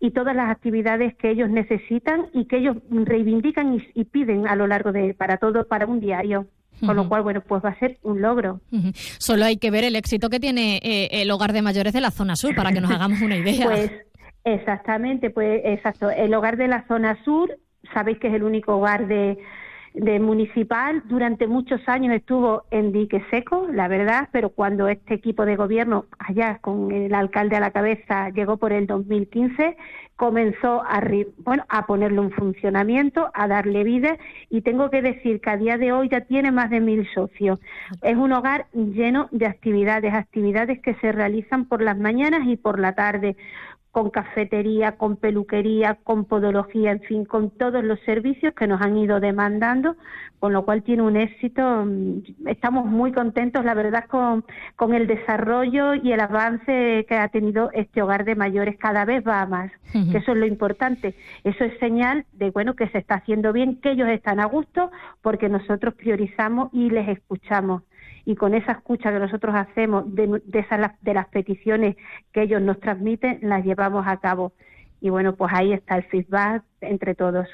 y 0.00 0.10
todas 0.12 0.36
las 0.36 0.50
actividades 0.50 1.14
que 1.16 1.30
ellos 1.30 1.50
necesitan 1.50 2.26
y 2.32 2.44
que 2.44 2.58
ellos 2.58 2.76
reivindican 2.90 3.74
y, 3.74 3.88
y 3.94 4.04
piden 4.04 4.46
a 4.46 4.54
lo 4.54 4.66
largo 4.66 4.92
de 4.92 5.14
para 5.14 5.38
todo 5.38 5.66
para 5.66 5.86
un 5.86 6.00
diario. 6.00 6.46
Con 6.80 6.96
lo 6.96 7.08
cual, 7.08 7.22
bueno, 7.22 7.40
pues 7.40 7.64
va 7.64 7.70
a 7.70 7.78
ser 7.78 7.98
un 8.02 8.20
logro. 8.20 8.60
Solo 9.18 9.44
hay 9.44 9.58
que 9.58 9.70
ver 9.70 9.84
el 9.84 9.94
éxito 9.94 10.28
que 10.28 10.40
tiene 10.40 10.80
eh, 10.82 11.08
el 11.12 11.30
hogar 11.30 11.52
de 11.52 11.62
mayores 11.62 11.92
de 11.92 12.00
la 12.00 12.10
zona 12.10 12.34
sur 12.34 12.54
para 12.54 12.72
que 12.72 12.80
nos 12.80 12.90
hagamos 12.90 13.22
una 13.22 13.36
idea. 13.36 13.66
Pues 13.66 13.92
exactamente, 14.44 15.30
pues 15.30 15.60
exacto. 15.64 16.10
El 16.10 16.34
hogar 16.34 16.56
de 16.56 16.68
la 16.68 16.86
zona 16.86 17.22
sur, 17.24 17.56
sabéis 17.92 18.18
que 18.18 18.28
es 18.28 18.34
el 18.34 18.42
único 18.42 18.76
hogar 18.76 19.06
de, 19.06 19.38
de 19.94 20.18
municipal. 20.18 21.02
Durante 21.06 21.46
muchos 21.46 21.80
años 21.88 22.14
estuvo 22.14 22.64
en 22.70 22.92
dique 22.92 23.24
seco, 23.30 23.68
la 23.72 23.88
verdad, 23.88 24.28
pero 24.32 24.50
cuando 24.50 24.88
este 24.88 25.14
equipo 25.14 25.46
de 25.46 25.56
gobierno, 25.56 26.06
allá 26.18 26.58
con 26.60 26.90
el 26.90 27.14
alcalde 27.14 27.56
a 27.56 27.60
la 27.60 27.70
cabeza, 27.70 28.30
llegó 28.30 28.56
por 28.56 28.72
el 28.72 28.86
2015, 28.88 29.76
comenzó 30.16 30.82
a, 30.82 31.00
bueno, 31.38 31.64
a 31.68 31.86
ponerlo 31.86 32.22
en 32.22 32.32
funcionamiento, 32.32 33.30
a 33.34 33.46
darle 33.46 33.84
vida 33.84 34.18
y 34.50 34.62
tengo 34.62 34.90
que 34.90 35.00
decir 35.00 35.40
que 35.40 35.50
a 35.50 35.56
día 35.56 35.78
de 35.78 35.92
hoy 35.92 36.08
ya 36.08 36.22
tiene 36.22 36.50
más 36.50 36.70
de 36.70 36.80
mil 36.80 37.08
socios. 37.14 37.60
Es 38.02 38.16
un 38.16 38.32
hogar 38.32 38.66
lleno 38.72 39.28
de 39.30 39.46
actividades, 39.46 40.12
actividades 40.12 40.80
que 40.80 40.94
se 40.96 41.12
realizan 41.12 41.66
por 41.66 41.80
las 41.82 41.98
mañanas 41.98 42.46
y 42.46 42.56
por 42.56 42.80
la 42.80 42.94
tarde 42.94 43.36
con 43.94 44.10
cafetería, 44.10 44.96
con 44.96 45.14
peluquería, 45.14 45.98
con 46.02 46.24
podología, 46.24 46.90
en 46.90 47.00
fin, 47.02 47.24
con 47.24 47.50
todos 47.50 47.84
los 47.84 48.00
servicios 48.00 48.52
que 48.52 48.66
nos 48.66 48.80
han 48.82 48.98
ido 48.98 49.20
demandando, 49.20 49.94
con 50.40 50.52
lo 50.52 50.64
cual 50.64 50.82
tiene 50.82 51.02
un 51.02 51.16
éxito. 51.16 51.62
mm, 51.86 52.48
Estamos 52.48 52.86
muy 52.86 53.12
contentos, 53.12 53.64
la 53.64 53.72
verdad, 53.72 54.06
con, 54.08 54.44
con 54.74 54.94
el 54.94 55.06
desarrollo 55.06 55.94
y 55.94 56.10
el 56.10 56.18
avance 56.18 57.06
que 57.08 57.14
ha 57.14 57.28
tenido 57.28 57.70
este 57.72 58.02
hogar 58.02 58.24
de 58.24 58.34
mayores. 58.34 58.76
Cada 58.78 59.04
vez 59.04 59.22
va 59.24 59.42
a 59.42 59.46
más, 59.46 59.70
que 59.92 60.18
eso 60.18 60.32
es 60.32 60.38
lo 60.38 60.46
importante. 60.46 61.14
Eso 61.44 61.62
es 61.62 61.78
señal 61.78 62.24
de, 62.32 62.50
bueno, 62.50 62.74
que 62.74 62.88
se 62.88 62.98
está 62.98 63.14
haciendo 63.14 63.52
bien, 63.52 63.80
que 63.80 63.92
ellos 63.92 64.08
están 64.08 64.40
a 64.40 64.46
gusto, 64.46 64.90
porque 65.22 65.48
nosotros 65.48 65.94
priorizamos 65.94 66.68
y 66.72 66.90
les 66.90 67.08
escuchamos 67.08 67.82
y 68.24 68.36
con 68.36 68.54
esa 68.54 68.72
escucha 68.72 69.12
que 69.12 69.18
nosotros 69.18 69.54
hacemos 69.54 70.14
de, 70.14 70.40
de, 70.44 70.58
esas, 70.58 70.92
de 71.02 71.14
las 71.14 71.28
peticiones 71.28 71.96
que 72.32 72.42
ellos 72.42 72.62
nos 72.62 72.80
transmiten, 72.80 73.38
las 73.42 73.64
llevamos 73.64 74.06
a 74.06 74.16
cabo. 74.18 74.52
Y 75.04 75.10
bueno, 75.10 75.36
pues 75.36 75.52
ahí 75.54 75.70
está 75.74 75.96
el 75.96 76.04
feedback 76.04 76.62
entre 76.80 77.14
todos. 77.14 77.46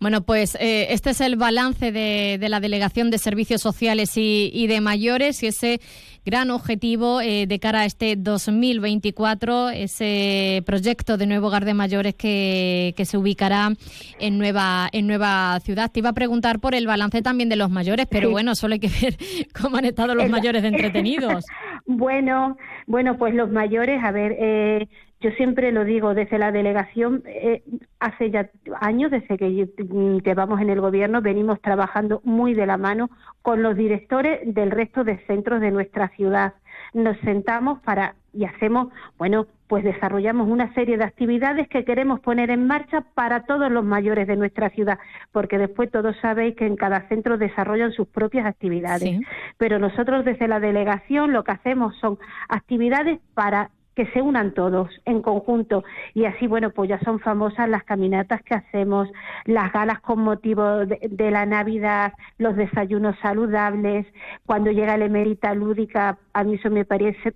Bueno, 0.00 0.22
pues 0.22 0.56
eh, 0.56 0.88
este 0.90 1.10
es 1.10 1.20
el 1.20 1.36
balance 1.36 1.92
de, 1.92 2.36
de 2.40 2.48
la 2.48 2.58
Delegación 2.58 3.12
de 3.12 3.18
Servicios 3.18 3.60
Sociales 3.60 4.16
y, 4.16 4.50
y 4.52 4.66
de 4.66 4.80
Mayores 4.80 5.40
y 5.44 5.46
ese 5.46 5.80
gran 6.26 6.50
objetivo 6.50 7.20
eh, 7.20 7.46
de 7.46 7.58
cara 7.60 7.82
a 7.82 7.84
este 7.84 8.16
2024, 8.16 9.70
ese 9.70 10.64
proyecto 10.66 11.16
de 11.16 11.26
nuevo 11.28 11.46
hogar 11.46 11.64
de 11.64 11.74
mayores 11.74 12.14
que, 12.16 12.92
que 12.96 13.04
se 13.04 13.16
ubicará 13.18 13.70
en 14.18 14.38
Nueva, 14.38 14.88
en 14.90 15.06
Nueva 15.06 15.60
Ciudad. 15.60 15.92
Te 15.92 16.00
iba 16.00 16.08
a 16.08 16.14
preguntar 16.14 16.58
por 16.58 16.74
el 16.74 16.88
balance 16.88 17.22
también 17.22 17.48
de 17.50 17.56
los 17.56 17.70
mayores, 17.70 18.06
pero 18.10 18.26
Sí. 18.28 18.32
bueno, 18.32 18.56
solo 18.56 18.74
hay 18.74 18.80
que 18.80 18.88
ver 19.00 19.16
cómo 19.62 19.76
han 19.76 19.84
estado 19.84 20.16
los 20.16 20.28
mayores 20.28 20.62
de 20.62 20.68
entretenidos. 20.74 21.44
Bueno, 21.86 22.56
bueno, 22.88 23.16
pues 23.16 23.32
los 23.32 23.48
mayores, 23.50 24.02
a 24.02 24.10
ver, 24.10 24.34
eh, 24.40 24.88
yo 25.22 25.30
siempre 25.32 25.72
lo 25.72 25.84
digo, 25.84 26.14
desde 26.14 26.38
la 26.38 26.52
delegación, 26.52 27.22
eh, 27.26 27.62
hace 28.00 28.30
ya 28.30 28.50
años, 28.80 29.10
desde 29.10 29.38
que 29.38 29.48
mm, 29.48 30.18
llevamos 30.18 30.60
en 30.60 30.70
el 30.70 30.80
gobierno, 30.80 31.22
venimos 31.22 31.60
trabajando 31.60 32.20
muy 32.24 32.54
de 32.54 32.66
la 32.66 32.76
mano 32.76 33.08
con 33.40 33.62
los 33.62 33.76
directores 33.76 34.40
del 34.44 34.70
resto 34.70 35.04
de 35.04 35.18
centros 35.26 35.60
de 35.60 35.70
nuestra 35.70 36.08
ciudad. 36.08 36.54
Nos 36.92 37.16
sentamos 37.20 37.80
para 37.80 38.16
y 38.34 38.44
hacemos, 38.44 38.88
bueno, 39.18 39.46
pues 39.68 39.84
desarrollamos 39.84 40.48
una 40.48 40.72
serie 40.74 40.96
de 40.96 41.04
actividades 41.04 41.68
que 41.68 41.84
queremos 41.84 42.20
poner 42.20 42.50
en 42.50 42.66
marcha 42.66 43.02
para 43.14 43.44
todos 43.44 43.70
los 43.70 43.84
mayores 43.84 44.26
de 44.26 44.36
nuestra 44.36 44.70
ciudad, 44.70 44.98
porque 45.32 45.58
después 45.58 45.90
todos 45.90 46.16
sabéis 46.22 46.56
que 46.56 46.66
en 46.66 46.76
cada 46.76 47.08
centro 47.08 47.36
desarrollan 47.36 47.92
sus 47.92 48.08
propias 48.08 48.46
actividades 48.46 49.02
Sí. 49.02 49.20
pero 49.58 49.78
nosotros 49.78 50.24
desde 50.24 50.48
la 50.48 50.60
delegación 50.60 51.32
lo 51.32 51.44
que 51.44 51.52
hacemos 51.52 51.94
son 52.00 52.18
actividades 52.48 53.18
para 53.34 53.70
que 53.94 54.06
se 54.06 54.22
unan 54.22 54.52
todos 54.52 54.88
en 55.04 55.22
conjunto. 55.22 55.84
Y 56.14 56.24
así 56.24 56.46
bueno 56.46 56.70
pues 56.70 56.88
ya 56.88 56.98
son 57.00 57.20
famosas 57.20 57.68
las 57.68 57.84
caminatas 57.84 58.42
que 58.42 58.54
hacemos 58.54 59.08
las 59.44 59.72
galas 59.72 60.00
con 60.00 60.20
motivo 60.20 60.86
de, 60.86 61.30
la 61.30 61.46
navidad 61.46 62.12
los 62.38 62.56
desayunos 62.56 63.16
saludables. 63.20 64.06
Cuando 64.46 64.70
llega 64.70 64.96
la 64.96 65.06
emérita 65.06 65.54
lúdica 65.54 66.18
a 66.32 66.44
mí 66.44 66.54
eso 66.54 66.70
me 66.70 66.84
parece 66.84 67.32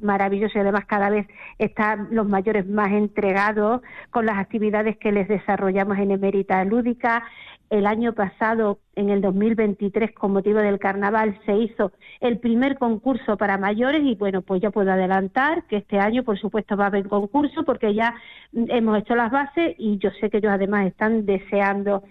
maravilloso 0.00 0.56
y 0.56 0.60
además 0.60 0.86
cada 0.86 1.10
vez 1.10 1.26
están 1.58 2.08
los 2.10 2.26
mayores 2.26 2.66
más 2.66 2.90
entregados 2.92 3.82
con 4.10 4.26
las 4.26 4.38
actividades 4.38 4.96
que 4.96 5.12
les 5.12 5.28
desarrollamos 5.28 5.98
en 5.98 6.10
emérita 6.10 6.64
lúdica 6.64 7.24
el 7.72 7.86
año 7.86 8.12
pasado, 8.12 8.80
en 8.96 9.08
el 9.08 9.22
2023, 9.22 10.12
con 10.12 10.34
motivo 10.34 10.58
del 10.58 10.78
carnaval, 10.78 11.40
se 11.46 11.56
hizo 11.56 11.90
el 12.20 12.38
primer 12.38 12.76
concurso 12.76 13.38
para 13.38 13.56
mayores 13.56 14.02
y 14.04 14.14
bueno, 14.14 14.42
pues 14.42 14.60
ya 14.60 14.70
puedo 14.70 14.92
adelantar 14.92 15.64
que 15.68 15.78
este 15.78 15.98
año, 15.98 16.22
por 16.22 16.38
supuesto, 16.38 16.76
va 16.76 16.84
a 16.84 16.86
haber 16.88 17.08
concurso 17.08 17.64
porque 17.64 17.94
ya 17.94 18.14
mm, 18.52 18.64
hemos 18.68 18.98
hecho 18.98 19.14
las 19.14 19.30
bases 19.30 19.74
y 19.78 19.96
yo 19.96 20.10
sé 20.20 20.28
que 20.28 20.36
ellos 20.36 20.52
además 20.52 20.86
están 20.86 21.24
deseando. 21.24 22.02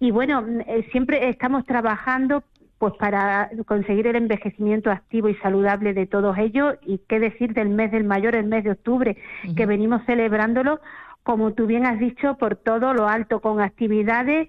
Y 0.00 0.12
bueno, 0.12 0.40
mm, 0.40 0.60
eh, 0.60 0.88
siempre 0.92 1.28
estamos 1.28 1.66
trabajando 1.66 2.42
pues 2.78 2.94
para 2.98 3.50
conseguir 3.66 4.06
el 4.06 4.16
envejecimiento 4.16 4.90
activo 4.90 5.28
y 5.28 5.34
saludable 5.36 5.92
de 5.92 6.06
todos 6.06 6.36
ellos 6.38 6.76
y 6.86 7.00
qué 7.06 7.20
decir 7.20 7.52
del 7.52 7.68
mes 7.68 7.90
del 7.90 8.04
mayor, 8.04 8.34
el 8.34 8.46
mes 8.46 8.64
de 8.64 8.72
octubre, 8.72 9.16
que 9.56 9.64
venimos 9.64 10.02
celebrándolo 10.04 10.80
como 11.26 11.52
tú 11.54 11.66
bien 11.66 11.84
has 11.86 11.98
dicho, 11.98 12.36
por 12.38 12.54
todo 12.54 12.94
lo 12.94 13.08
alto, 13.08 13.40
con 13.40 13.60
actividades 13.60 14.48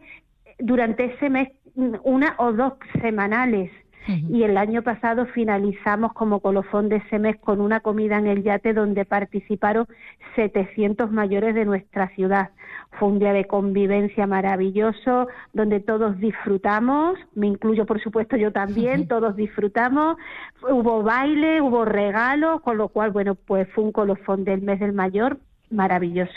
durante 0.60 1.06
ese 1.06 1.30
mes, 1.30 1.50
una 2.04 2.36
o 2.38 2.52
dos 2.54 2.74
semanales. 3.02 3.72
Y 4.30 4.44
el 4.44 4.58
año 4.58 4.84
pasado 4.84 5.26
finalizamos 5.26 6.14
como 6.14 6.40
colofón 6.40 6.88
de 6.88 6.96
ese 6.96 7.20
mes 7.20 7.36
con 7.42 7.60
una 7.60 7.82
comida 7.82 8.18
en 8.18 8.28
el 8.28 8.42
yate 8.42 8.74
donde 8.74 9.04
participaron 9.04 9.86
700 10.38 11.12
mayores 11.12 11.54
de 11.54 11.66
nuestra 11.66 12.08
ciudad. 12.16 12.52
Fue 12.92 13.10
un 13.10 13.20
día 13.20 13.34
de 13.34 13.48
convivencia 13.48 14.26
maravilloso 14.26 15.28
donde 15.52 15.82
todos 15.82 16.18
disfrutamos, 16.20 17.20
me 17.36 17.48
incluyo 17.48 17.86
por 17.86 18.02
supuesto 18.02 18.38
yo 18.38 18.54
también, 18.54 19.10
todos 19.10 19.36
disfrutamos. 19.36 20.16
Hubo 20.62 21.04
baile, 21.04 21.62
hubo 21.62 21.84
regalos, 21.84 22.62
con 22.62 22.78
lo 22.78 22.88
cual, 22.88 23.12
bueno, 23.12 23.36
pues 23.36 23.68
fue 23.74 23.84
un 23.84 23.92
colofón 23.92 24.46
del 24.46 24.62
mes 24.62 24.80
del 24.80 24.94
mayor 24.94 25.38
maravilloso. 25.70 26.32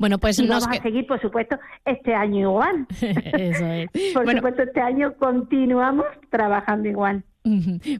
Bueno, 0.00 0.18
pues 0.18 0.38
y 0.40 0.42
nos 0.46 0.64
vamos 0.64 0.68
que- 0.68 0.78
a 0.78 0.82
seguir, 0.82 1.06
por 1.06 1.20
supuesto, 1.20 1.56
este 1.84 2.12
año 2.14 2.40
igual. 2.50 2.86
Eso 3.00 3.66
es. 3.66 3.88
Por 4.14 4.24
Bueno. 4.24 4.38
supuesto, 4.40 4.62
este 4.62 4.80
año 4.80 5.14
continuamos 5.18 6.06
trabajando 6.30 6.88
igual. 6.88 7.22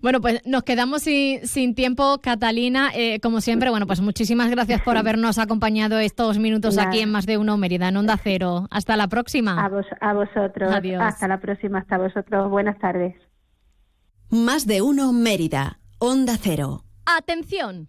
Bueno, 0.02 0.20
pues 0.20 0.42
nos 0.46 0.64
quedamos 0.64 1.02
sin, 1.02 1.46
sin 1.46 1.74
tiempo, 1.74 2.18
Catalina. 2.22 2.90
Eh, 2.94 3.20
como 3.20 3.40
siempre, 3.40 3.70
bueno, 3.70 3.86
pues 3.86 4.00
muchísimas 4.02 4.50
gracias 4.50 4.82
por 4.82 4.96
habernos 4.98 5.38
acompañado 5.38 5.98
estos 5.98 6.38
minutos 6.38 6.76
Nada. 6.76 6.88
aquí 6.88 7.00
en 7.00 7.10
Más 7.10 7.24
de 7.26 7.38
Uno 7.38 7.56
Mérida, 7.56 7.88
en 7.88 7.96
Onda 7.96 8.18
Cero. 8.22 8.66
Hasta 8.70 8.96
la 8.96 9.08
próxima. 9.08 9.64
A, 9.64 9.68
vos, 9.68 9.86
a 10.00 10.12
vosotros. 10.12 10.72
Adiós. 10.72 11.02
Hasta 11.02 11.26
la 11.28 11.38
próxima. 11.40 11.78
Hasta 11.78 11.96
vosotros. 11.98 12.50
Buenas 12.50 12.78
tardes. 12.78 13.14
Más 14.30 14.66
de 14.66 14.82
uno 14.82 15.12
Mérida. 15.12 15.78
Onda 15.98 16.36
Cero. 16.38 16.84
¡Atención! 17.06 17.88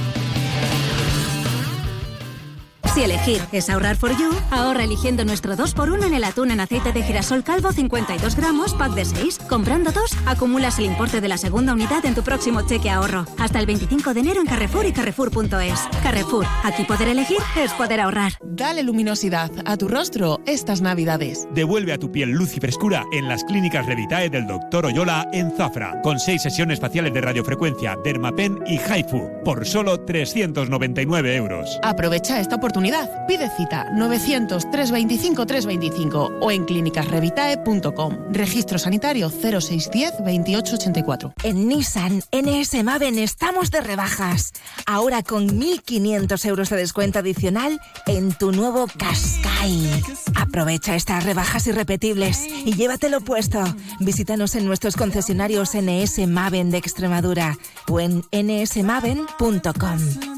Si 2.93 3.01
elegir 3.01 3.41
es 3.53 3.69
ahorrar 3.69 3.95
for 3.95 4.11
you, 4.17 4.31
ahorra 4.49 4.83
eligiendo 4.83 5.23
nuestro 5.23 5.55
2x1 5.55 6.07
en 6.07 6.13
el 6.13 6.25
atún 6.25 6.51
en 6.51 6.59
aceite 6.59 6.91
de 6.91 7.01
girasol 7.01 7.41
calvo 7.41 7.71
52 7.71 8.35
gramos, 8.35 8.73
pack 8.73 8.93
de 8.95 9.05
6. 9.05 9.39
Comprando 9.47 9.93
dos, 9.93 10.11
acumulas 10.25 10.77
el 10.77 10.85
importe 10.87 11.21
de 11.21 11.29
la 11.29 11.37
segunda 11.37 11.71
unidad 11.71 12.05
en 12.05 12.15
tu 12.15 12.21
próximo 12.21 12.63
cheque 12.67 12.89
ahorro. 12.89 13.25
Hasta 13.39 13.59
el 13.59 13.65
25 13.65 14.13
de 14.13 14.19
enero 14.19 14.41
en 14.41 14.45
Carrefour 14.45 14.85
y 14.85 14.91
Carrefour.es. 14.91 15.87
Carrefour, 16.03 16.45
aquí 16.65 16.83
poder 16.83 17.07
elegir 17.07 17.37
es 17.57 17.71
poder 17.73 18.01
ahorrar. 18.01 18.33
Dale 18.43 18.83
luminosidad 18.83 19.51
a 19.63 19.77
tu 19.77 19.87
rostro 19.87 20.41
estas 20.45 20.81
navidades. 20.81 21.47
Devuelve 21.53 21.93
a 21.93 21.97
tu 21.97 22.11
piel 22.11 22.31
luz 22.31 22.57
y 22.57 22.59
frescura 22.59 23.05
en 23.13 23.29
las 23.29 23.45
clínicas 23.45 23.85
Revitae 23.85 24.29
del 24.29 24.47
Dr. 24.47 24.87
Oyola 24.87 25.29
en 25.31 25.55
Zafra, 25.55 26.01
con 26.01 26.19
seis 26.19 26.41
sesiones 26.41 26.81
faciales 26.81 27.13
de 27.13 27.21
radiofrecuencia, 27.21 27.95
Dermapen 28.03 28.59
y 28.67 28.79
Haifu, 28.79 29.29
por 29.45 29.65
solo 29.65 30.01
399 30.01 31.37
euros. 31.37 31.79
Aprovecha 31.83 32.41
esta 32.41 32.57
oportunidad. 32.57 32.80
Pide 33.27 33.49
cita 33.49 33.91
900-325-325 33.91 36.37
o 36.41 36.51
en 36.51 36.65
clínicasrevitae.com. 36.65 38.17
Registro 38.31 38.79
sanitario 38.79 39.29
0610 39.29 40.17
2884. 40.17 41.33
En 41.43 41.67
Nissan 41.67 42.23
NS 42.31 42.83
Maven 42.83 43.19
estamos 43.19 43.69
de 43.71 43.81
rebajas. 43.81 44.53
Ahora 44.85 45.21
con 45.21 45.59
1.500 45.59 46.45
euros 46.45 46.69
de 46.69 46.77
descuento 46.77 47.19
adicional 47.19 47.81
en 48.07 48.31
tu 48.33 48.51
nuevo 48.51 48.87
Qashqai. 48.87 50.01
Aprovecha 50.35 50.95
estas 50.95 51.23
rebajas 51.23 51.67
irrepetibles 51.67 52.47
y 52.65 52.73
llévatelo 52.73 53.21
puesto. 53.21 53.63
Visítanos 53.99 54.55
en 54.55 54.65
nuestros 54.65 54.95
concesionarios 54.95 55.75
NS 55.75 56.27
Maven 56.27 56.71
de 56.71 56.79
Extremadura 56.79 57.59
o 57.87 57.99
en 57.99 58.23
nsmaven.com. 58.31 60.30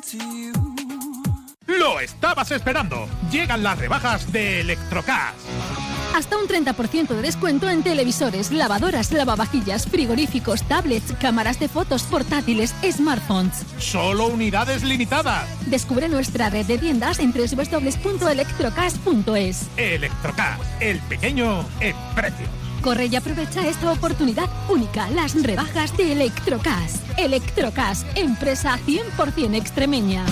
Estabas 2.03 2.51
esperando. 2.51 3.07
Llegan 3.31 3.63
las 3.63 3.79
rebajas 3.79 4.31
de 4.33 4.59
Electrocas. 4.59 5.33
Hasta 6.13 6.37
un 6.37 6.47
30% 6.47 7.07
de 7.07 7.21
descuento 7.21 7.69
en 7.69 7.81
televisores, 7.81 8.51
lavadoras, 8.51 9.13
lavavajillas, 9.13 9.87
frigoríficos, 9.87 10.63
tablets, 10.63 11.13
cámaras 11.13 11.61
de 11.61 11.69
fotos, 11.69 12.03
portátiles, 12.03 12.75
smartphones. 12.91 13.63
Solo 13.79 14.27
unidades 14.27 14.83
limitadas. 14.83 15.47
Descubre 15.65 16.09
nuestra 16.09 16.49
red 16.49 16.65
de 16.65 16.77
tiendas 16.77 17.19
en 17.19 17.31
www.electrocas.es. 17.31 19.69
Electrocas, 19.77 20.59
el 20.81 20.99
pequeño 20.99 21.65
en 21.79 21.95
precio. 22.13 22.47
Corre 22.81 23.05
y 23.05 23.15
aprovecha 23.15 23.65
esta 23.65 23.93
oportunidad 23.93 24.49
única, 24.69 25.09
las 25.11 25.41
rebajas 25.41 25.95
de 25.95 26.11
Electrocas. 26.11 26.99
Electrocas, 27.17 28.05
empresa 28.15 28.77
100% 28.85 29.55
extremeña. 29.55 30.25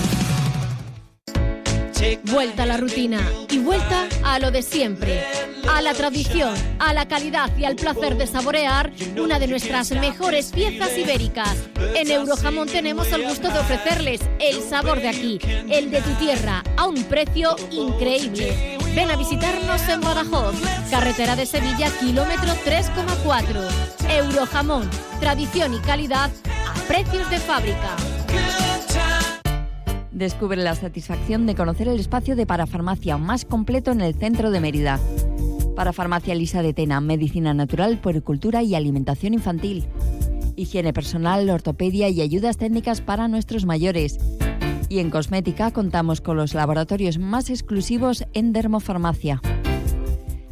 Vuelta 2.23 2.63
a 2.63 2.65
la 2.65 2.77
rutina 2.77 3.19
y 3.49 3.59
vuelta 3.59 4.07
a 4.23 4.39
lo 4.39 4.49
de 4.49 4.63
siempre. 4.63 5.23
A 5.69 5.83
la 5.83 5.93
tradición, 5.93 6.55
a 6.79 6.93
la 6.95 7.07
calidad 7.07 7.55
y 7.55 7.65
al 7.65 7.75
placer 7.75 8.17
de 8.17 8.25
saborear 8.25 8.91
una 9.17 9.37
de 9.37 9.47
nuestras 9.47 9.91
mejores 9.91 10.51
piezas 10.51 10.97
ibéricas. 10.97 11.55
En 11.95 12.09
Eurojamón 12.09 12.67
tenemos 12.67 13.11
el 13.11 13.27
gusto 13.27 13.51
de 13.51 13.59
ofrecerles 13.59 14.21
el 14.39 14.63
sabor 14.63 14.99
de 14.99 15.09
aquí, 15.09 15.39
el 15.69 15.91
de 15.91 16.01
tu 16.01 16.11
tierra, 16.15 16.63
a 16.75 16.87
un 16.87 17.03
precio 17.03 17.55
increíble. 17.69 18.79
Ven 18.95 19.11
a 19.11 19.15
visitarnos 19.15 19.87
en 19.87 20.01
Badajoz, 20.01 20.55
carretera 20.89 21.35
de 21.35 21.45
Sevilla, 21.45 21.91
kilómetro 21.99 22.51
3,4. 22.65 23.67
Eurojamón, 24.09 24.89
tradición 25.19 25.75
y 25.75 25.79
calidad 25.79 26.31
a 26.67 26.73
precios 26.87 27.29
de 27.29 27.37
fábrica. 27.37 27.95
Descubre 30.21 30.61
la 30.61 30.75
satisfacción 30.75 31.47
de 31.47 31.55
conocer 31.55 31.87
el 31.87 31.99
espacio 31.99 32.35
de 32.35 32.45
parafarmacia 32.45 33.17
más 33.17 33.43
completo 33.43 33.91
en 33.91 34.01
el 34.01 34.13
centro 34.13 34.51
de 34.51 34.59
Mérida. 34.59 34.99
Parafarmacia 35.75 36.35
Lisa 36.35 36.61
de 36.61 36.75
Tena, 36.75 37.01
medicina 37.01 37.55
natural, 37.55 37.97
puericultura 37.97 38.61
y 38.61 38.75
alimentación 38.75 39.33
infantil. 39.33 39.87
Higiene 40.55 40.93
personal, 40.93 41.49
ortopedia 41.49 42.07
y 42.09 42.21
ayudas 42.21 42.57
técnicas 42.57 43.01
para 43.01 43.27
nuestros 43.29 43.65
mayores. 43.65 44.19
Y 44.89 44.99
en 44.99 45.09
cosmética 45.09 45.71
contamos 45.71 46.21
con 46.21 46.37
los 46.37 46.53
laboratorios 46.53 47.17
más 47.17 47.49
exclusivos 47.49 48.23
en 48.33 48.53
dermofarmacia. 48.53 49.41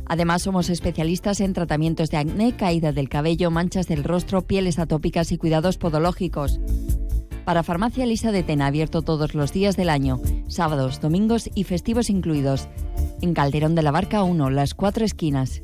Además, 0.07 0.41
somos 0.41 0.71
especialistas 0.71 1.41
en 1.41 1.53
tratamientos 1.53 2.09
de 2.09 2.17
acné, 2.17 2.55
caída 2.55 2.91
del 2.91 3.07
cabello, 3.07 3.51
manchas 3.51 3.87
del 3.87 4.03
rostro, 4.03 4.47
pieles 4.47 4.79
atópicas 4.79 5.31
y 5.31 5.37
cuidados 5.37 5.77
podológicos. 5.77 6.59
Para 7.49 7.63
Farmacia 7.63 8.05
Lisa 8.05 8.31
de 8.31 8.43
Tena, 8.43 8.67
abierto 8.67 9.01
todos 9.01 9.33
los 9.33 9.51
días 9.51 9.75
del 9.75 9.89
año, 9.89 10.21
sábados, 10.47 11.01
domingos 11.01 11.49
y 11.55 11.63
festivos 11.63 12.11
incluidos. 12.11 12.67
En 13.23 13.33
Calderón 13.33 13.73
de 13.73 13.81
la 13.81 13.89
Barca 13.89 14.21
1, 14.21 14.51
las 14.51 14.75
cuatro 14.75 15.03
esquinas. 15.03 15.63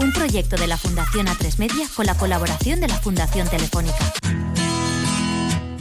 Un 0.00 0.12
proyecto 0.12 0.56
de 0.56 0.66
la 0.66 0.78
Fundación 0.78 1.26
A3 1.26 1.58
Media 1.58 1.86
con 1.94 2.06
la 2.06 2.16
colaboración 2.16 2.80
de 2.80 2.88
la 2.88 2.94
Fundación 2.94 3.46
Telefónica. 3.48 3.98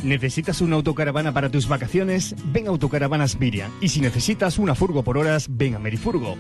¿Necesitas 0.04 0.60
una 0.60 0.76
autocaravana 0.76 1.34
para 1.34 1.50
tus 1.50 1.70
vacaciones? 1.70 2.36
Ven 2.52 2.68
a 2.68 2.70
Autocaravanas 2.72 3.40
Miriam. 3.40 3.72
Y 3.80 3.88
si 3.88 4.02
necesitas 4.02 4.60
una 4.60 4.76
furgo 4.76 5.04
por 5.04 5.18
horas, 5.18 5.48
ven 5.50 5.76
a 5.76 5.80
Merifurgo. 5.80 6.36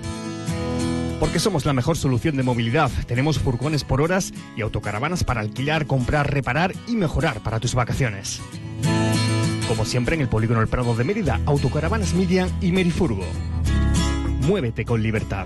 Porque 1.21 1.39
somos 1.39 1.65
la 1.65 1.71
mejor 1.71 1.95
solución 1.95 2.35
de 2.35 2.43
movilidad. 2.43 2.91
Tenemos 3.07 3.39
furgones 3.39 3.85
por 3.85 4.01
horas 4.01 4.33
y 4.57 4.61
autocaravanas 4.61 5.23
para 5.23 5.39
alquilar, 5.39 5.85
comprar, 5.85 6.33
reparar 6.33 6.73
y 6.85 6.97
mejorar 6.97 7.39
para 7.41 7.61
tus 7.61 7.75
vacaciones. 7.75 8.41
Como 9.69 9.85
siempre 9.85 10.15
en 10.15 10.21
el 10.21 10.27
Polígono 10.27 10.61
El 10.61 10.67
Prado 10.67 10.95
de 10.95 11.05
Mérida, 11.05 11.39
Autocaravanas 11.45 12.13
Miriam 12.13 12.49
y 12.59 12.73
Merifurgo. 12.73 13.25
Muévete 14.41 14.83
con 14.83 15.01
libertad. 15.01 15.45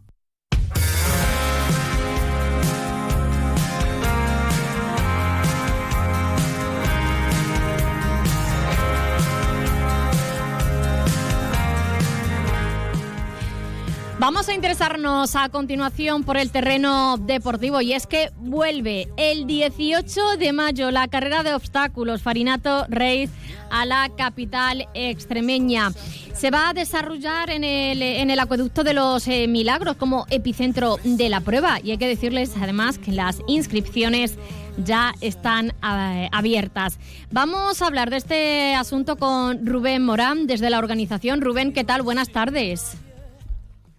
Vamos 14.21 14.47
a 14.49 14.53
interesarnos 14.53 15.35
a 15.35 15.49
continuación 15.49 16.23
por 16.23 16.37
el 16.37 16.51
terreno 16.51 17.17
deportivo 17.17 17.81
y 17.81 17.93
es 17.93 18.05
que 18.05 18.29
vuelve 18.37 19.07
el 19.17 19.47
18 19.47 20.37
de 20.37 20.53
mayo 20.53 20.91
la 20.91 21.07
carrera 21.07 21.41
de 21.41 21.55
obstáculos 21.55 22.21
Farinato 22.21 22.85
Reis 22.87 23.31
a 23.71 23.87
la 23.87 24.11
capital 24.15 24.87
extremeña. 24.93 25.91
Se 26.35 26.51
va 26.51 26.69
a 26.69 26.73
desarrollar 26.73 27.49
en 27.49 27.63
el, 27.63 28.03
en 28.03 28.29
el 28.29 28.39
acueducto 28.39 28.83
de 28.83 28.93
los 28.93 29.27
eh, 29.27 29.47
Milagros 29.47 29.95
como 29.95 30.27
epicentro 30.29 30.99
de 31.03 31.27
la 31.27 31.41
prueba 31.41 31.79
y 31.83 31.89
hay 31.89 31.97
que 31.97 32.07
decirles 32.07 32.51
además 32.61 32.99
que 32.99 33.13
las 33.13 33.39
inscripciones 33.47 34.37
ya 34.77 35.15
están 35.21 35.73
eh, 35.83 36.29
abiertas. 36.31 36.99
Vamos 37.31 37.81
a 37.81 37.87
hablar 37.87 38.11
de 38.11 38.17
este 38.17 38.75
asunto 38.75 39.15
con 39.15 39.65
Rubén 39.65 40.05
Morán 40.05 40.45
desde 40.45 40.69
la 40.69 40.77
organización. 40.77 41.41
Rubén, 41.41 41.73
¿qué 41.73 41.83
tal? 41.83 42.03
Buenas 42.03 42.29
tardes. 42.29 42.99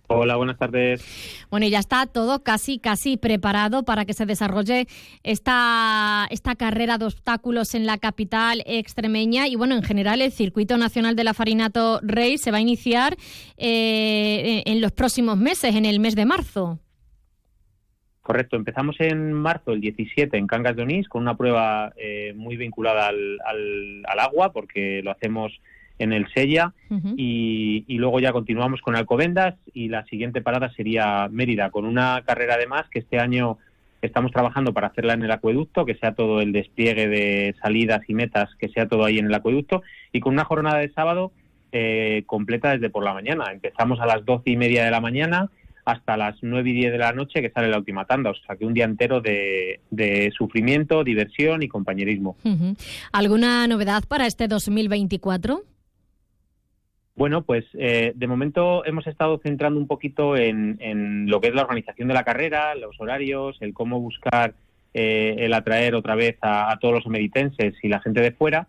Hola, 0.08 0.36
buenas 0.36 0.58
tardes. 0.58 1.46
Bueno, 1.50 1.66
y 1.66 1.70
ya 1.70 1.78
está 1.78 2.06
todo 2.06 2.42
casi, 2.42 2.78
casi 2.78 3.16
preparado 3.16 3.84
para 3.84 4.04
que 4.04 4.12
se 4.12 4.26
desarrolle 4.26 4.86
esta, 5.22 6.26
esta 6.30 6.54
carrera 6.54 6.98
de 6.98 7.06
obstáculos 7.06 7.74
en 7.74 7.86
la 7.86 7.98
capital 7.98 8.62
extremeña. 8.66 9.48
Y 9.48 9.56
bueno, 9.56 9.74
en 9.74 9.82
general, 9.82 10.20
el 10.20 10.32
circuito 10.32 10.76
nacional 10.76 11.16
de 11.16 11.24
la 11.24 11.34
Farinato 11.34 12.00
Rey 12.02 12.36
se 12.36 12.50
va 12.50 12.58
a 12.58 12.60
iniciar 12.60 13.16
eh, 13.56 14.62
en 14.66 14.80
los 14.80 14.92
próximos 14.92 15.38
meses, 15.38 15.74
en 15.74 15.86
el 15.86 15.98
mes 15.98 16.14
de 16.14 16.26
marzo. 16.26 16.78
Correcto, 18.20 18.54
empezamos 18.56 18.96
en 19.00 19.32
marzo, 19.32 19.72
el 19.72 19.80
17, 19.80 20.36
en 20.36 20.46
Cangas 20.46 20.76
de 20.76 20.82
Onís, 20.82 21.08
con 21.08 21.22
una 21.22 21.36
prueba 21.36 21.92
eh, 21.96 22.32
muy 22.36 22.56
vinculada 22.56 23.08
al, 23.08 23.38
al, 23.44 24.02
al 24.06 24.20
agua, 24.20 24.52
porque 24.52 25.00
lo 25.02 25.10
hacemos 25.10 25.52
en 25.98 26.12
el 26.12 26.26
Sella 26.32 26.72
y, 27.16 27.84
y 27.86 27.98
luego 27.98 28.20
ya 28.20 28.32
continuamos 28.32 28.80
con 28.80 28.96
Alcobendas 28.96 29.54
y 29.72 29.88
la 29.88 30.04
siguiente 30.06 30.42
parada 30.42 30.70
sería 30.72 31.28
Mérida, 31.30 31.70
con 31.70 31.84
una 31.84 32.22
carrera 32.26 32.54
además 32.54 32.84
que 32.90 33.00
este 33.00 33.18
año 33.18 33.58
estamos 34.02 34.32
trabajando 34.32 34.72
para 34.72 34.88
hacerla 34.88 35.14
en 35.14 35.22
el 35.22 35.30
acueducto, 35.30 35.86
que 35.86 35.94
sea 35.94 36.14
todo 36.14 36.40
el 36.40 36.52
despliegue 36.52 37.08
de 37.08 37.54
salidas 37.62 38.02
y 38.08 38.14
metas, 38.14 38.50
que 38.58 38.68
sea 38.68 38.88
todo 38.88 39.04
ahí 39.04 39.18
en 39.18 39.26
el 39.26 39.34
acueducto, 39.34 39.82
y 40.12 40.20
con 40.20 40.34
una 40.34 40.44
jornada 40.44 40.78
de 40.78 40.90
sábado 40.90 41.32
eh, 41.70 42.24
completa 42.26 42.72
desde 42.72 42.90
por 42.90 43.04
la 43.04 43.14
mañana. 43.14 43.52
Empezamos 43.52 44.00
a 44.00 44.06
las 44.06 44.24
doce 44.24 44.50
y 44.50 44.56
media 44.56 44.84
de 44.84 44.90
la 44.90 45.00
mañana 45.00 45.48
hasta 45.84 46.16
las 46.16 46.36
nueve 46.42 46.70
y 46.70 46.74
diez 46.74 46.92
de 46.92 46.98
la 46.98 47.12
noche 47.12 47.40
que 47.40 47.50
sale 47.50 47.68
la 47.68 47.78
última 47.78 48.04
tanda, 48.04 48.30
o 48.30 48.34
sea 48.34 48.56
que 48.56 48.64
un 48.64 48.74
día 48.74 48.84
entero 48.84 49.20
de, 49.20 49.80
de 49.90 50.32
sufrimiento, 50.36 51.02
diversión 51.02 51.62
y 51.62 51.68
compañerismo. 51.68 52.36
¿Alguna 53.12 53.66
novedad 53.66 54.04
para 54.06 54.26
este 54.26 54.46
2024? 54.46 55.62
Bueno, 57.14 57.42
pues 57.42 57.64
eh, 57.74 58.12
de 58.14 58.26
momento 58.26 58.84
hemos 58.84 59.06
estado 59.06 59.38
centrando 59.42 59.78
un 59.78 59.86
poquito 59.86 60.36
en, 60.36 61.26
lo 61.28 61.40
que 61.40 61.48
es 61.48 61.54
la 61.54 61.62
organización 61.62 62.08
de 62.08 62.14
la 62.14 62.24
carrera, 62.24 62.74
los 62.74 63.00
horarios, 63.00 63.56
el 63.60 63.74
cómo 63.74 64.00
buscar 64.00 64.54
eh, 64.94 65.36
el 65.38 65.52
atraer 65.52 65.94
otra 65.94 66.14
vez 66.14 66.38
a, 66.40 66.72
a 66.72 66.78
todos 66.78 66.94
los 66.94 67.06
ameritenses 67.06 67.74
y 67.82 67.88
la 67.88 68.00
gente 68.00 68.20
de 68.20 68.32
fuera. 68.32 68.68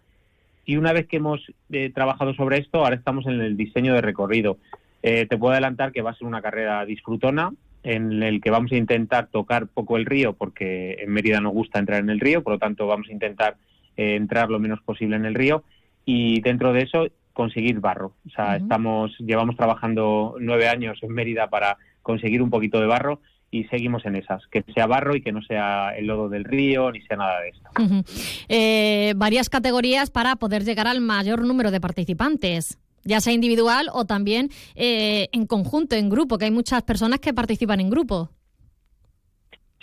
Y 0.66 0.78
una 0.78 0.94
vez 0.94 1.08
que 1.08 1.18
hemos 1.18 1.42
eh, 1.72 1.92
trabajado 1.94 2.34
sobre 2.34 2.60
esto, 2.60 2.80
ahora 2.80 2.96
estamos 2.96 3.26
en 3.28 3.42
el 3.42 3.58
diseño 3.58 3.94
de 3.94 4.02
recorrido. 4.02 4.58
Eh, 5.02 5.26
te 5.26 5.38
puedo 5.38 5.52
adelantar 5.52 5.92
que 5.92 6.02
va 6.02 6.12
a 6.12 6.16
ser 6.16 6.28
una 6.28 6.42
carrera 6.42 6.86
disfrutona 6.86 7.52
en 7.84 8.24
el 8.24 8.40
que 8.40 8.50
vamos 8.50 8.72
a 8.72 8.78
intentar 8.78 9.28
tocar 9.28 9.68
poco 9.68 9.98
el 9.98 10.06
río 10.06 10.32
porque 10.34 10.94
en 11.00 11.12
Mérida 11.12 11.42
nos 11.42 11.52
gusta 11.52 11.80
entrar 11.80 12.00
en 12.00 12.10
el 12.10 12.22
río, 12.22 12.42
por 12.42 12.54
lo 12.54 12.60
tanto 12.60 12.88
vamos 12.88 13.10
a 13.10 13.12
intentar 13.12 13.58
eh, 13.98 14.16
entrar 14.16 14.50
lo 14.50 14.60
menos 14.60 14.82
posible 14.82 15.18
en 15.18 15.26
el 15.26 15.36
río 15.36 15.64
y 16.06 16.40
dentro 16.40 16.72
de 16.72 16.84
eso 16.84 17.08
conseguir 17.34 17.80
barro. 17.80 18.14
O 18.26 18.30
sea, 18.30 18.58
estamos, 18.58 19.12
llevamos 19.20 19.56
trabajando 19.56 20.36
nueve 20.40 20.68
años 20.68 21.00
en 21.02 21.12
Mérida 21.12 21.50
para 21.50 21.78
conseguir 22.02 22.42
un 22.42 22.50
poquito 22.50 22.80
de 22.80 22.88
barro 22.88 23.22
y 23.52 23.66
seguimos 23.66 24.06
en 24.06 24.16
esas, 24.16 24.46
que 24.48 24.64
sea 24.74 24.88
barro 24.88 25.16
y 25.16 25.22
que 25.22 25.32
no 25.32 25.42
sea 25.44 25.96
el 25.96 26.08
lodo 26.08 26.28
del 26.28 26.44
río 26.44 26.92
ni 26.92 27.02
sea 27.02 27.18
nada 27.18 27.40
de 27.42 27.50
esto. 27.50 27.70
Eh, 28.50 29.14
varias 29.16 29.50
categorías 29.50 30.10
para 30.10 30.36
poder 30.38 30.64
llegar 30.64 30.88
al 30.88 31.02
mayor 31.02 31.46
número 31.46 31.72
de 31.72 31.80
participantes 31.80 32.80
ya 33.06 33.20
sea 33.22 33.34
individual 33.34 33.90
o 33.92 34.06
también 34.06 34.50
eh, 34.76 35.28
en 35.32 35.46
conjunto, 35.46 35.96
en 35.96 36.10
grupo, 36.10 36.38
que 36.38 36.46
hay 36.46 36.52
muchas 36.52 36.84
personas 36.84 37.20
que 37.20 37.34
participan 37.34 37.82
en 37.82 37.90
grupo. 37.90 38.30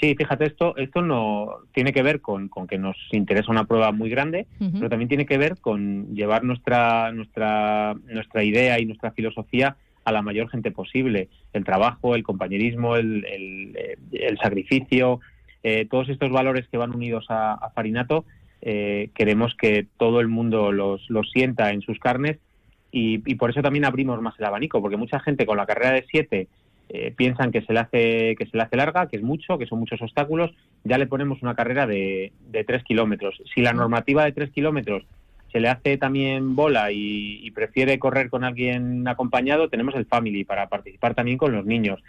Sí, 0.01 0.15
fíjate, 0.15 0.47
esto, 0.47 0.75
esto 0.79 1.03
no 1.03 1.59
tiene 1.75 1.93
que 1.93 2.03
ver 2.03 2.23
con, 2.23 2.49
con 2.49 2.67
que 2.67 2.79
nos 2.79 2.97
interesa 3.13 3.53
una 3.53 3.65
prueba 3.65 3.93
muy 3.93 4.09
grande, 4.09 4.47
pero 4.59 4.89
también 4.89 5.09
tiene 5.09 5.27
que 5.27 5.37
ver 5.37 5.59
con 5.61 6.15
llevar 6.15 6.43
nuestra, 6.43 7.13
nuestra, 7.13 7.95
nuestra 8.07 8.43
idea 8.43 8.81
y 8.81 8.87
nuestra 8.87 9.11
filosofía 9.11 9.77
a 10.05 10.13
la 10.13 10.23
mayor 10.23 10.49
gente 10.49 10.71
posible. 10.71 11.29
El 11.53 11.65
trabajo, 11.65 12.15
el 12.15 12.23
compañerismo, 12.23 12.97
el, 12.97 13.27
el, 14.11 14.39
sacrificio, 14.39 15.21
eh, 15.63 15.87
todos 15.91 16.09
estos 16.09 16.31
valores 16.31 16.67
que 16.69 16.79
van 16.79 16.95
unidos 16.95 17.27
a, 17.29 17.71
Farinato, 17.75 18.25
eh, 18.63 19.11
queremos 19.15 19.55
que 19.55 19.87
todo 19.99 20.21
el 20.21 20.29
mundo 20.29 20.73
los, 20.73 21.11
los 21.11 21.31
sienta 21.31 21.73
en 21.73 21.83
sus 21.83 21.99
carnes 21.99 22.39
y, 22.91 23.21
y, 23.31 23.35
por 23.35 23.51
eso 23.51 23.61
también 23.61 23.85
abrimos 23.85 24.21
más 24.23 24.35
el 24.39 24.47
abanico, 24.47 24.81
porque 24.81 24.97
mucha 24.97 25.21
gente 25.21 25.45
con 25.45 25.59
la 25.59 25.67
carrera 25.67 25.93
de 25.93 26.07
siete 26.11 26.49
eh, 26.93 27.15
piensan 27.17 27.53
que 27.53 27.63
se 27.63 27.73
le 27.73 27.79
hace 27.81 28.35
que 28.37 28.47
se 28.51 28.57
le 28.57 28.65
hace 28.65 28.77
larga, 28.77 29.07
que 29.07 29.17
es 29.17 29.23
mucho, 29.23 29.59
que 29.59 29.67
son 29.67 29.79
muchos 29.79 30.03
obstáculos, 30.03 30.51
ya 30.83 30.99
le 30.99 31.07
ponemos 31.07 31.41
una 31.41 31.55
carrera 31.55 31.87
de, 31.87 32.33
de 32.51 32.65
tres 32.65 32.83
kilómetros. 32.83 33.41
Si 33.55 33.61
la 33.61 33.73
normativa 33.73 34.25
de 34.25 34.33
tres 34.33 34.51
kilómetros 34.51 35.05
se 35.53 35.61
le 35.61 35.69
hace 35.69 35.97
también 35.99 36.55
bola 36.55 36.91
y, 36.93 37.51
prefiere 37.53 37.99
correr 37.99 38.31
con 38.31 38.45
alguien 38.45 39.07
acompañado, 39.07 39.69
tenemos 39.69 39.95
el 39.95 40.07
family 40.07 40.45
para 40.45 40.69
participar 40.69 41.15
también 41.15 41.39
con 41.39 41.53
los 41.53 41.67
niños. 41.67 42.01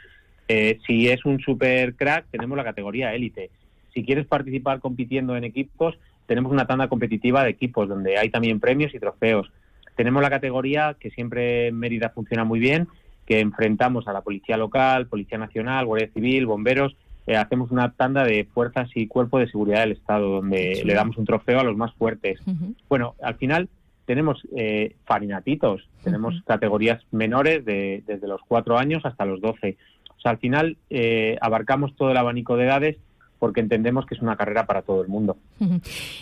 Eh, 0.47 0.79
si 0.85 1.09
es 1.09 1.25
un 1.25 1.39
super 1.39 1.95
crack, 1.95 2.25
tenemos 2.31 2.57
la 2.57 2.63
categoría 2.63 3.13
élite. 3.13 3.49
Si 3.93 4.03
quieres 4.03 4.25
participar 4.25 4.79
compitiendo 4.79 5.35
en 5.35 5.43
equipos, 5.43 5.97
tenemos 6.25 6.51
una 6.51 6.65
tanda 6.65 6.87
competitiva 6.87 7.43
de 7.43 7.49
equipos 7.49 7.89
donde 7.89 8.17
hay 8.17 8.29
también 8.29 8.59
premios 8.59 8.93
y 8.93 8.99
trofeos. 8.99 9.51
Tenemos 9.95 10.21
la 10.21 10.29
categoría 10.29 10.95
que 10.99 11.09
siempre 11.09 11.67
en 11.67 11.79
Mérida 11.79 12.09
funciona 12.09 12.43
muy 12.43 12.59
bien, 12.59 12.87
que 13.31 13.39
enfrentamos 13.39 14.09
a 14.09 14.11
la 14.11 14.19
Policía 14.19 14.57
Local, 14.57 15.07
Policía 15.07 15.37
Nacional, 15.37 15.85
Guardia 15.85 16.09
Civil, 16.13 16.45
bomberos. 16.45 16.97
Eh, 17.25 17.37
hacemos 17.37 17.71
una 17.71 17.93
tanda 17.93 18.25
de 18.25 18.43
fuerzas 18.43 18.89
y 18.93 19.07
cuerpo 19.07 19.39
de 19.39 19.47
seguridad 19.49 19.79
del 19.79 19.93
Estado, 19.93 20.27
donde 20.27 20.81
le 20.83 20.93
damos 20.93 21.15
un 21.15 21.23
trofeo 21.23 21.61
a 21.61 21.63
los 21.63 21.77
más 21.77 21.93
fuertes. 21.93 22.41
Bueno, 22.89 23.15
al 23.23 23.35
final 23.35 23.69
tenemos 24.03 24.45
eh, 24.53 24.97
farinatitos, 25.05 25.87
tenemos 26.03 26.41
categorías 26.45 27.01
menores 27.11 27.63
de, 27.63 28.03
desde 28.05 28.27
los 28.27 28.41
cuatro 28.45 28.77
años 28.77 29.05
hasta 29.05 29.23
los 29.23 29.39
doce. 29.39 29.77
O 30.09 30.19
sea, 30.19 30.31
al 30.31 30.39
final 30.39 30.75
eh, 30.89 31.37
abarcamos 31.39 31.95
todo 31.95 32.11
el 32.11 32.17
abanico 32.17 32.57
de 32.57 32.65
edades 32.65 32.97
porque 33.41 33.59
entendemos 33.59 34.05
que 34.05 34.13
es 34.13 34.21
una 34.21 34.35
carrera 34.35 34.67
para 34.67 34.83
todo 34.83 35.01
el 35.01 35.07
mundo. 35.07 35.35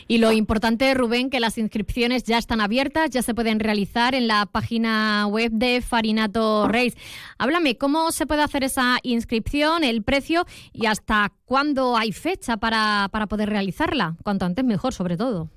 Y 0.07 0.19
lo 0.19 0.31
importante, 0.31 0.93
Rubén, 0.93 1.29
que 1.29 1.41
las 1.41 1.57
inscripciones 1.57 2.23
ya 2.23 2.37
están 2.37 2.61
abiertas, 2.61 3.09
ya 3.09 3.21
se 3.21 3.35
pueden 3.35 3.59
realizar 3.59 4.15
en 4.15 4.25
la 4.25 4.45
página 4.45 5.27
web 5.27 5.51
de 5.51 5.81
Farinato 5.81 6.69
Race. 6.69 6.97
Háblame, 7.37 7.75
¿cómo 7.75 8.11
se 8.11 8.25
puede 8.25 8.41
hacer 8.41 8.63
esa 8.63 8.99
inscripción, 9.03 9.83
el 9.83 10.01
precio 10.01 10.45
y 10.71 10.85
hasta 10.85 11.33
cuándo 11.43 11.97
hay 11.97 12.13
fecha 12.13 12.55
para, 12.55 13.09
para 13.11 13.27
poder 13.27 13.49
realizarla? 13.49 14.15
Cuanto 14.23 14.45
antes 14.45 14.63
mejor, 14.63 14.93
sobre 14.93 15.17
todo. 15.17 15.49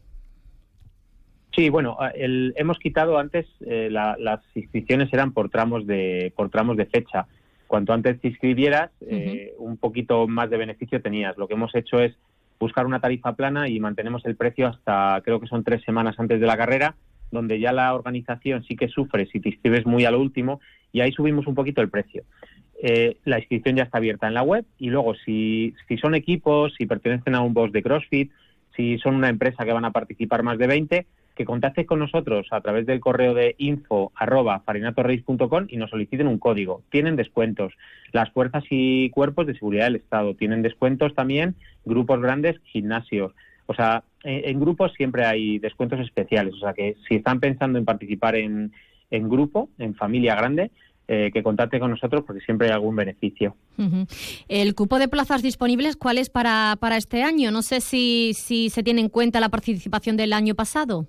Sí, 1.54 1.68
bueno, 1.68 1.96
hemos 2.16 2.80
quitado 2.80 3.18
antes 3.18 3.46
eh, 3.60 3.88
las 3.88 4.40
inscripciones 4.56 5.12
eran 5.12 5.32
por 5.32 5.48
tramos 5.48 5.86
de 5.86 6.32
por 6.34 6.50
tramos 6.50 6.76
de 6.76 6.86
fecha 6.86 7.28
cuanto 7.72 7.94
antes 7.94 8.20
te 8.20 8.28
inscribieras, 8.28 8.90
eh, 9.00 9.54
un 9.56 9.78
poquito 9.78 10.28
más 10.28 10.50
de 10.50 10.58
beneficio 10.58 11.00
tenías. 11.00 11.38
Lo 11.38 11.48
que 11.48 11.54
hemos 11.54 11.74
hecho 11.74 12.00
es 12.00 12.14
buscar 12.60 12.84
una 12.84 13.00
tarifa 13.00 13.34
plana 13.34 13.66
y 13.66 13.80
mantenemos 13.80 14.26
el 14.26 14.36
precio 14.36 14.66
hasta 14.66 15.18
creo 15.24 15.40
que 15.40 15.46
son 15.46 15.64
tres 15.64 15.82
semanas 15.82 16.16
antes 16.18 16.38
de 16.38 16.46
la 16.46 16.58
carrera, 16.58 16.96
donde 17.30 17.58
ya 17.58 17.72
la 17.72 17.94
organización 17.94 18.62
sí 18.64 18.76
que 18.76 18.88
sufre 18.88 19.24
si 19.24 19.40
te 19.40 19.48
inscribes 19.48 19.86
muy 19.86 20.04
a 20.04 20.10
lo 20.10 20.20
último 20.20 20.60
y 20.92 21.00
ahí 21.00 21.12
subimos 21.12 21.46
un 21.46 21.54
poquito 21.54 21.80
el 21.80 21.88
precio. 21.88 22.24
Eh, 22.82 23.16
la 23.24 23.38
inscripción 23.38 23.76
ya 23.76 23.84
está 23.84 23.96
abierta 23.96 24.28
en 24.28 24.34
la 24.34 24.42
web 24.42 24.66
y 24.76 24.90
luego 24.90 25.14
si, 25.14 25.74
si 25.88 25.96
son 25.96 26.14
equipos, 26.14 26.74
si 26.76 26.84
pertenecen 26.84 27.34
a 27.34 27.40
un 27.40 27.54
boss 27.54 27.72
de 27.72 27.82
CrossFit, 27.82 28.30
si 28.76 28.98
son 28.98 29.14
una 29.14 29.30
empresa 29.30 29.64
que 29.64 29.72
van 29.72 29.86
a 29.86 29.92
participar 29.92 30.42
más 30.42 30.58
de 30.58 30.66
20, 30.66 31.06
que 31.34 31.44
contacten 31.44 31.86
con 31.86 31.98
nosotros 31.98 32.46
a 32.50 32.60
través 32.60 32.86
del 32.86 33.00
correo 33.00 33.34
de 33.34 33.54
info 33.58 34.12
arroba 34.14 34.62
y 35.68 35.76
nos 35.76 35.90
soliciten 35.90 36.26
un 36.26 36.38
código. 36.38 36.82
Tienen 36.90 37.16
descuentos. 37.16 37.72
Las 38.12 38.30
fuerzas 38.30 38.64
y 38.70 39.10
cuerpos 39.10 39.46
de 39.46 39.54
seguridad 39.54 39.84
del 39.84 39.96
Estado 39.96 40.34
tienen 40.34 40.62
descuentos 40.62 41.14
también, 41.14 41.54
grupos 41.84 42.20
grandes, 42.20 42.60
gimnasios. 42.64 43.32
O 43.66 43.74
sea, 43.74 44.04
en, 44.24 44.60
grupos 44.60 44.92
siempre 44.94 45.24
hay 45.24 45.58
descuentos 45.58 46.00
especiales. 46.00 46.54
O 46.54 46.58
sea, 46.58 46.74
que 46.74 46.96
si 47.08 47.16
están 47.16 47.40
pensando 47.40 47.78
en 47.78 47.84
participar 47.84 48.36
en, 48.36 48.72
en 49.10 49.28
grupo, 49.28 49.68
en 49.78 49.94
familia 49.94 50.34
grande, 50.34 50.70
eh, 51.08 51.30
que 51.32 51.42
contacte 51.42 51.80
con 51.80 51.90
nosotros 51.90 52.22
porque 52.26 52.42
siempre 52.42 52.68
hay 52.68 52.72
algún 52.72 52.94
beneficio. 52.94 53.56
El 54.48 54.74
cupo 54.74 54.98
de 54.98 55.08
plazas 55.08 55.42
disponibles, 55.42 55.96
¿cuál 55.96 56.16
es 56.16 56.30
para, 56.30 56.76
para 56.80 56.96
este 56.96 57.22
año? 57.22 57.50
No 57.50 57.62
sé 57.62 57.80
si, 57.80 58.32
si 58.34 58.70
se 58.70 58.82
tiene 58.82 59.00
en 59.00 59.08
cuenta 59.08 59.40
la 59.40 59.48
participación 59.48 60.16
del 60.16 60.32
año 60.32 60.54
pasado. 60.54 61.08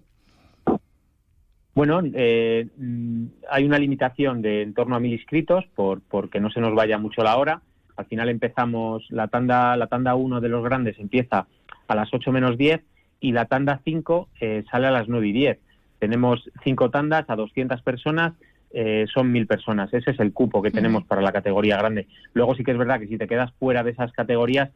Bueno, 1.76 2.01
eh, 2.13 2.67
mm, 2.78 3.26
hay 3.49 3.65
una 3.65 3.80
limitación 3.80 4.41
de 4.41 4.61
en 4.61 4.74
torno 4.74 4.95
a 4.95 4.99
mil 4.99 5.13
inscritos 5.13 5.65
por 5.76 6.01
porque 6.01 6.39
no 6.39 6.51
se 6.51 6.61
nos 6.61 6.76
vaya 6.76 6.97
mucho 6.97 7.24
la 7.24 7.38
hora. 7.38 7.61
Al 7.95 8.05
final 8.05 8.30
empezamos 8.30 9.05
la 9.09 9.28
tanda 9.28 9.76
la 9.76 9.88
tanda 9.88 10.15
1 10.15 10.41
de 10.41 10.49
los 10.49 10.63
grandes 10.63 10.99
empieza 10.99 11.47
a 11.88 11.95
las 11.95 12.13
8 12.13 12.32
menos 12.32 12.57
10 12.57 12.82
y 13.19 13.32
la 13.32 13.45
tanda 13.45 13.82
5 13.84 14.30
eh, 14.39 14.63
sale 14.69 14.88
a 14.88 14.91
las 14.91 15.07
9 15.07 15.28
y 15.28 15.32
10. 15.32 15.59
Tenemos 15.99 16.49
cinco 16.63 16.89
tandas 16.89 17.30
a 17.30 17.36
200 17.36 17.82
personas, 17.82 18.34
eh, 18.71 19.05
son 19.13 19.32
mil 19.32 19.47
personas. 19.47 19.93
Ese 19.93 20.11
es 20.11 20.19
el 20.19 20.34
cupo 20.34 20.61
que 20.61 20.69
tenemos 20.69 21.05
para 21.05 21.21
la 21.21 21.32
categoría 21.32 21.78
grande. 21.78 22.07
Luego 22.34 22.55
sí 22.55 22.63
que 22.63 22.71
es 22.71 22.78
verdad 22.78 22.99
que 22.99 23.07
si 23.07 23.17
te 23.17 23.28
quedas 23.28 23.53
fuera 23.53 23.84
de 23.84 23.91
esas 23.91 24.11
categorías 24.11 24.69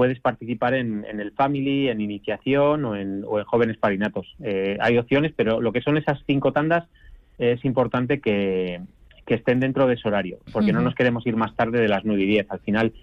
puedes 0.00 0.18
participar 0.18 0.72
en, 0.72 1.04
el 1.04 1.30
Family, 1.32 1.90
en 1.90 2.00
Iniciación 2.00 2.86
o 2.86 2.96
en, 2.96 3.22
Jóvenes 3.44 3.76
Parinatos. 3.76 4.34
Eh, 4.42 4.78
hay 4.80 4.96
opciones, 4.96 5.34
pero 5.36 5.60
lo 5.60 5.72
que 5.72 5.82
son 5.82 5.98
esas 5.98 6.18
cinco 6.26 6.54
tandas 6.54 6.88
es 7.36 7.62
importante 7.66 8.18
que, 8.18 8.80
estén 9.26 9.60
dentro 9.60 9.86
de 9.86 9.96
ese 9.96 10.08
horario, 10.08 10.38
porque 10.54 10.72
no 10.72 10.80
nos 10.80 10.94
queremos 10.94 11.26
ir 11.26 11.36
más 11.36 11.54
tarde 11.54 11.82
de 11.82 11.86
las 11.86 12.06
9 12.06 12.22
y 12.22 12.26
10. 12.26 12.50
Al 12.50 12.60
final, 12.60 12.94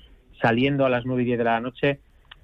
saliendo 0.42 0.88
a 0.88 0.90
las 0.90 1.06
9 1.06 1.22
y 1.22 1.26
10 1.26 1.38
de 1.38 1.44
la 1.44 1.60
noche, 1.62 2.00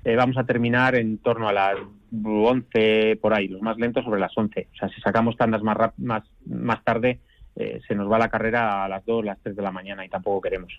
eh, 0.06 0.16
vamos 0.16 0.38
a 0.38 0.43
terminar 0.43 0.93
en 0.93 1.18
torno 1.18 1.49
a 1.49 1.54
las 1.54 1.78
11 2.24 3.18
por 3.20 3.34
ahí, 3.34 3.47
los 3.47 3.64
más 3.64 3.78
lentos 3.78 4.06
sobre 4.06 4.22
las 4.22 4.38
11. 4.38 4.68
O 4.72 4.78
sea, 4.78 4.89
si 4.89 5.01
sacamos 5.01 5.36
tandas 5.36 5.64
más, 5.64 5.78
más, 5.97 6.24
más 6.45 6.84
tarde, 6.84 7.22
eh, 7.56 7.80
se 7.88 7.93
nos 7.93 8.12
va 8.12 8.18
la 8.18 8.30
carrera 8.30 8.84
a 8.84 8.89
las 8.89 9.06
2, 9.06 9.26
las 9.26 9.38
3 9.43 9.56
de 9.56 9.62
la 9.62 9.72
mañana 9.72 10.04
y 10.04 10.10
tampoco 10.10 10.41
queremos. 10.41 10.74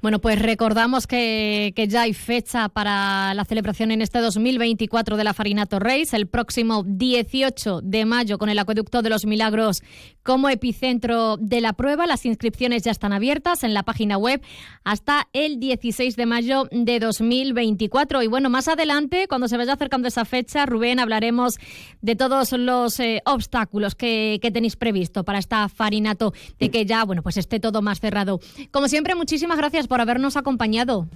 Bueno, 0.00 0.18
pues 0.18 0.40
recordamos 0.40 1.06
que, 1.06 1.72
ya 1.88 2.02
hay 2.02 2.14
fecha 2.14 2.70
para 2.70 3.34
la 3.34 3.44
celebración 3.44 3.90
en 3.90 4.00
este 4.00 4.20
2024 4.20 5.18
de 5.18 5.24
la 5.24 5.34
Farinato 5.34 5.78
Race, 5.78 6.16
el 6.16 6.26
próximo 6.26 6.84
18 6.86 7.82
de 7.82 8.06
mayo 8.06 8.38
con 8.38 8.48
el 8.48 8.58
Acueducto 8.58 9.02
de 9.02 9.10
los 9.10 9.26
Milagros 9.26 9.82
como 10.22 10.48
epicentro 10.48 11.36
de 11.36 11.60
la 11.60 11.74
prueba. 11.74 12.06
Las 12.06 12.24
inscripciones 12.24 12.82
ya 12.82 12.90
están 12.90 13.12
abiertas 13.12 13.62
en 13.62 13.74
la 13.74 13.82
página 13.82 14.16
web 14.16 14.40
hasta 14.84 15.28
el 15.34 15.60
16 15.60 16.16
de 16.16 16.24
mayo 16.24 16.66
de 16.70 16.98
2024. 16.98 18.22
Y 18.22 18.26
bueno, 18.28 18.48
más 18.48 18.68
adelante, 18.68 19.26
cuando 19.28 19.48
se 19.48 19.58
vaya 19.58 19.74
acercando 19.74 20.08
esa 20.08 20.24
fecha, 20.24 20.64
Rubén, 20.64 20.98
hablaremos 20.98 21.56
de 22.00 22.16
todos 22.16 22.52
los 22.52 22.98
eh, 23.00 23.20
obstáculos 23.26 23.94
que, 23.94 24.38
que 24.40 24.50
tenéis 24.50 24.76
previsto 24.76 25.24
para 25.24 25.38
esta 25.38 25.68
Farinato, 25.74 26.32
de 26.58 26.70
que 26.70 26.86
ya, 26.86 27.04
bueno, 27.04 27.22
pues 27.22 27.36
esté 27.36 27.60
todo 27.60 27.82
más 27.82 28.00
cerrado. 28.00 28.40
Como 28.70 28.88
siempre, 28.88 29.14
muchísimas 29.14 29.58
gracias 29.58 29.86
por 29.86 30.00
habernos 30.00 30.36
acompañado. 30.36 31.08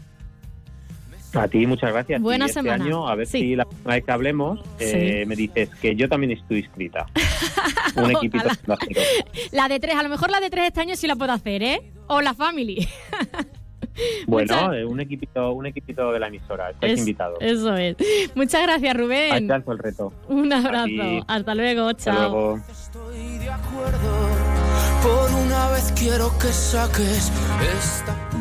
A 1.35 1.47
ti, 1.47 1.67
muchas 1.67 1.93
gracias. 1.93 2.21
Buena 2.21 2.47
este 2.47 2.61
semana. 2.61 2.85
Año, 2.85 3.09
a 3.09 3.15
ver 3.15 3.27
si 3.27 3.55
la 3.55 3.65
próxima 3.65 3.95
vez 3.95 4.05
que 4.05 4.13
hablemos 4.13 4.61
eh, 4.79 5.25
me 5.27 5.37
dices 5.37 5.69
que 5.81 5.95
yo 5.95 6.09
también 6.09 6.33
estoy 6.33 6.61
inscrita. 6.61 7.07
Un 7.97 8.11
equipito. 8.17 8.49
la 9.53 9.69
de 9.69 9.81
tres, 9.81 9.97
a 9.97 10.03
lo 10.03 10.09
mejor 10.09 10.31
la 10.31 10.41
de 10.41 10.51
tres 10.51 10.69
este 10.69 10.81
año 10.81 10.97
sí 10.97 11.07
la 11.07 11.17
puedo 11.17 11.33
hacer, 11.33 11.63
¿eh? 11.63 11.93
O 12.07 12.21
la 12.21 12.35
family. 12.35 12.87
Bueno, 14.29 14.73
eh, 14.73 14.85
un 14.85 15.01
equipito, 15.01 15.51
un 15.53 15.67
equipito 15.67 16.13
de 16.13 16.21
la 16.21 16.29
emisora. 16.29 16.71
Estáis 16.71 17.01
invitados. 17.01 17.39
Eso 17.41 17.75
es. 17.75 17.97
Muchas 18.37 18.63
gracias, 18.63 18.97
Rubén. 18.97 19.33
Alcanzo 19.33 19.73
el 19.73 19.79
reto. 19.79 20.13
Un 20.29 20.53
abrazo. 20.53 21.25
Hasta 21.27 21.55
luego. 21.57 21.93
Chao. 21.95 22.55
Hasta 22.55 23.01
luego. 23.01 24.48
Por 25.03 25.33
una 25.33 25.69
vez 25.71 25.93
quiero 25.97 26.37
que 26.39 26.49
saques 26.49 27.33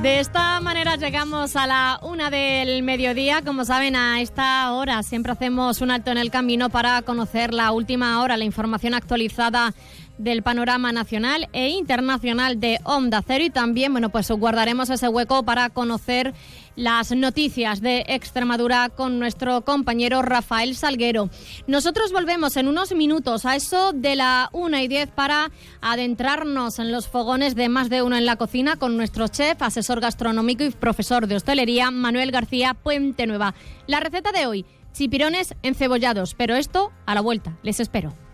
De 0.02 0.20
esta 0.20 0.60
manera 0.60 0.96
llegamos 0.96 1.56
a 1.56 1.68
la 1.68 2.00
una 2.02 2.30
del 2.30 2.84
mediodía. 2.84 3.42
Como 3.42 3.66
saben, 3.66 3.96
a 3.96 4.22
esta 4.22 4.72
hora 4.74 5.04
siempre 5.04 5.32
hacemos 5.32 5.82
un 5.82 5.92
alto 5.92 6.12
en 6.12 6.18
el 6.18 6.32
camino 6.32 6.70
para 6.70 7.02
conocer 7.04 7.54
la 7.54 7.72
última 7.72 8.22
hora, 8.22 8.38
la 8.38 8.44
información 8.44 8.94
actualizada 8.94 9.74
del 10.18 10.42
panorama 10.42 10.92
nacional 10.92 11.48
e 11.54 11.70
internacional 11.70 12.60
de 12.60 12.80
Onda 12.84 13.24
Cero 13.26 13.44
y 13.44 13.50
también, 13.50 13.92
bueno, 13.92 14.10
pues 14.10 14.30
guardaremos 14.32 14.90
ese 14.90 15.08
hueco 15.08 15.44
para 15.44 15.70
conocer 15.70 16.34
las 16.78 17.12
noticias 17.12 17.82
de 17.82 18.06
Extremadura 18.08 18.90
con 18.90 19.20
nuestro 19.20 19.62
compañero 19.66 20.22
Rafael 20.22 20.76
Salguero. 20.76 21.30
Nosotros 21.66 22.14
volvemos 22.14 22.56
en 22.56 22.68
unos 22.68 22.94
minutos 22.94 23.46
a 23.46 23.56
eso 23.56 23.92
de 23.94 24.16
la 24.16 24.50
1 24.54 24.78
y 24.78 24.88
10 24.88 25.10
para 25.10 25.52
adentrarnos 25.82 26.80
en 26.80 26.92
los 26.92 27.08
fogones 27.08 27.56
de 27.56 27.68
más 27.68 27.90
de 27.90 28.04
uno 28.04 28.16
en 28.16 28.28
la 28.28 28.36
cocina 28.36 28.78
con 28.78 28.96
nuestro 28.96 29.28
chef, 29.28 29.62
asesor 29.62 30.00
gastronómico 30.00 30.64
y 30.64 30.70
profesor 30.70 31.28
de 31.28 31.36
hostelería 31.36 31.90
Manuel 31.90 32.32
García 32.32 32.76
Puente 32.76 33.26
Nueva. 33.26 33.56
La 33.88 34.00
receta 34.00 34.32
de 34.32 34.46
hoy, 34.46 34.66
chipirones 34.94 35.56
encebollados, 35.64 36.36
pero 36.36 36.56
esto 36.56 36.92
a 37.08 37.16
la 37.16 37.22
vuelta. 37.22 37.58
Les 37.64 37.80
espero. 37.80 38.27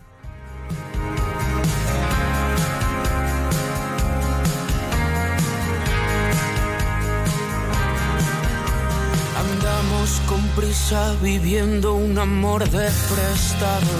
Con 10.27 10.41
prisa 10.55 11.15
viviendo 11.21 11.95
un 11.95 12.17
amor 12.17 12.63
de 12.69 12.89
prestado. 13.11 13.95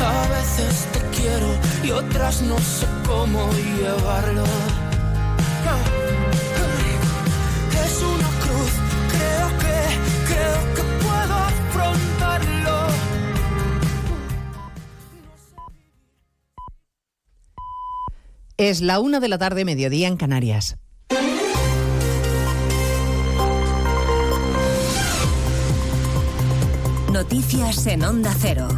A 0.00 0.28
veces 0.28 0.86
te 0.92 1.00
quiero 1.16 1.48
y 1.82 1.90
otras 1.90 2.42
no 2.42 2.58
sé 2.58 2.86
cómo 3.06 3.50
llevarlo. 3.78 4.44
Es 7.84 8.02
una 8.02 8.30
cruz, 8.44 8.72
creo 9.12 9.48
que, 9.62 9.76
creo 10.32 10.74
que 10.74 10.82
puedo 11.04 11.34
afrontarlo. 11.34 12.76
Es 18.56 18.80
la 18.80 19.00
una 19.00 19.20
de 19.20 19.28
la 19.28 19.38
tarde, 19.38 19.64
mediodía 19.64 20.08
en 20.08 20.16
Canarias. 20.16 20.76
Noticias 27.26 27.84
en 27.88 28.04
Onda 28.04 28.32
Cero. 28.38 28.68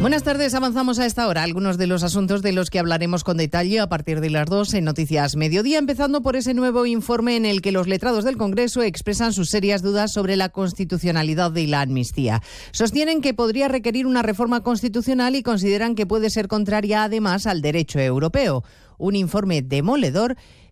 Buenas 0.00 0.22
tardes, 0.22 0.54
avanzamos 0.54 1.00
a 1.00 1.06
esta 1.06 1.26
hora 1.26 1.42
algunos 1.42 1.78
de 1.78 1.88
los 1.88 2.04
asuntos 2.04 2.42
de 2.42 2.52
los 2.52 2.70
que 2.70 2.78
hablaremos 2.78 3.24
con 3.24 3.36
detalle 3.36 3.80
a 3.80 3.88
partir 3.88 4.20
de 4.20 4.30
las 4.30 4.46
dos 4.46 4.72
en 4.74 4.84
Noticias 4.84 5.34
Mediodía, 5.34 5.80
empezando 5.80 6.22
por 6.22 6.36
ese 6.36 6.54
nuevo 6.54 6.86
informe 6.86 7.34
en 7.34 7.44
el 7.44 7.60
que 7.60 7.72
los 7.72 7.88
letrados 7.88 8.22
del 8.22 8.36
Congreso 8.36 8.82
expresan 8.82 9.32
sus 9.32 9.50
serias 9.50 9.82
dudas 9.82 10.12
sobre 10.12 10.36
la 10.36 10.50
constitucionalidad 10.50 11.50
de 11.50 11.66
la 11.66 11.80
amnistía. 11.80 12.40
Sostienen 12.70 13.20
que 13.20 13.34
podría 13.34 13.66
requerir 13.66 14.06
una 14.06 14.22
reforma 14.22 14.62
constitucional 14.62 15.34
y 15.34 15.42
consideran 15.42 15.96
que 15.96 16.06
puede 16.06 16.30
ser 16.30 16.46
contraria 16.46 17.02
además 17.02 17.48
al 17.48 17.62
derecho 17.62 17.98
europeo. 17.98 18.62
Un 18.96 19.16
informe 19.16 19.60
demoledor 19.62 20.36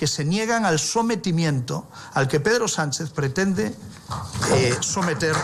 que 0.00 0.06
se 0.06 0.24
niegan 0.24 0.64
al 0.64 0.78
sometimiento 0.78 1.86
al 2.14 2.26
que 2.26 2.40
Pedro 2.40 2.66
Sánchez 2.66 3.10
pretende 3.10 3.76
eh, 4.54 4.74
someter 4.80 5.36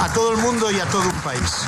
a 0.00 0.12
todo 0.12 0.32
el 0.32 0.36
mundo 0.36 0.70
y 0.70 0.78
a 0.78 0.84
todo 0.90 1.04
un 1.04 1.20
país. 1.22 1.64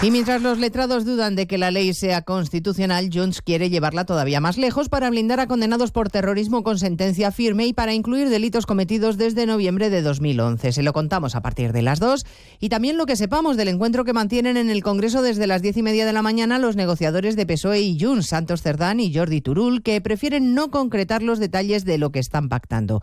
Y 0.00 0.12
mientras 0.12 0.42
los 0.42 0.58
letrados 0.58 1.04
dudan 1.04 1.34
de 1.34 1.48
que 1.48 1.58
la 1.58 1.72
ley 1.72 1.92
sea 1.92 2.22
constitucional, 2.22 3.10
Junts 3.12 3.42
quiere 3.42 3.68
llevarla 3.68 4.04
todavía 4.04 4.40
más 4.40 4.56
lejos 4.56 4.88
para 4.88 5.10
blindar 5.10 5.40
a 5.40 5.48
condenados 5.48 5.90
por 5.90 6.08
terrorismo 6.08 6.62
con 6.62 6.78
sentencia 6.78 7.32
firme 7.32 7.66
y 7.66 7.72
para 7.72 7.94
incluir 7.94 8.28
delitos 8.28 8.64
cometidos 8.64 9.18
desde 9.18 9.44
noviembre 9.44 9.90
de 9.90 10.02
2011. 10.02 10.70
Se 10.70 10.82
lo 10.84 10.92
contamos 10.92 11.34
a 11.34 11.42
partir 11.42 11.72
de 11.72 11.82
las 11.82 11.98
dos 11.98 12.26
y 12.60 12.68
también 12.68 12.96
lo 12.96 13.06
que 13.06 13.16
sepamos 13.16 13.56
del 13.56 13.66
encuentro 13.66 14.04
que 14.04 14.12
mantienen 14.12 14.56
en 14.56 14.70
el 14.70 14.84
Congreso 14.84 15.20
desde 15.20 15.48
las 15.48 15.62
diez 15.62 15.76
y 15.76 15.82
media 15.82 16.06
de 16.06 16.12
la 16.12 16.22
mañana 16.22 16.60
los 16.60 16.76
negociadores 16.76 17.34
de 17.34 17.46
PSOE 17.46 17.80
y 17.80 17.98
Junts, 17.98 18.28
Santos 18.28 18.62
Cerdán 18.62 19.00
y 19.00 19.12
Jordi 19.12 19.40
Turul, 19.40 19.82
que 19.82 20.00
prefieren 20.00 20.54
no 20.54 20.70
concretar 20.70 21.24
los 21.24 21.40
detalles 21.40 21.84
de 21.84 21.98
lo 21.98 22.10
que 22.10 22.20
están 22.20 22.48
pactando 22.48 23.02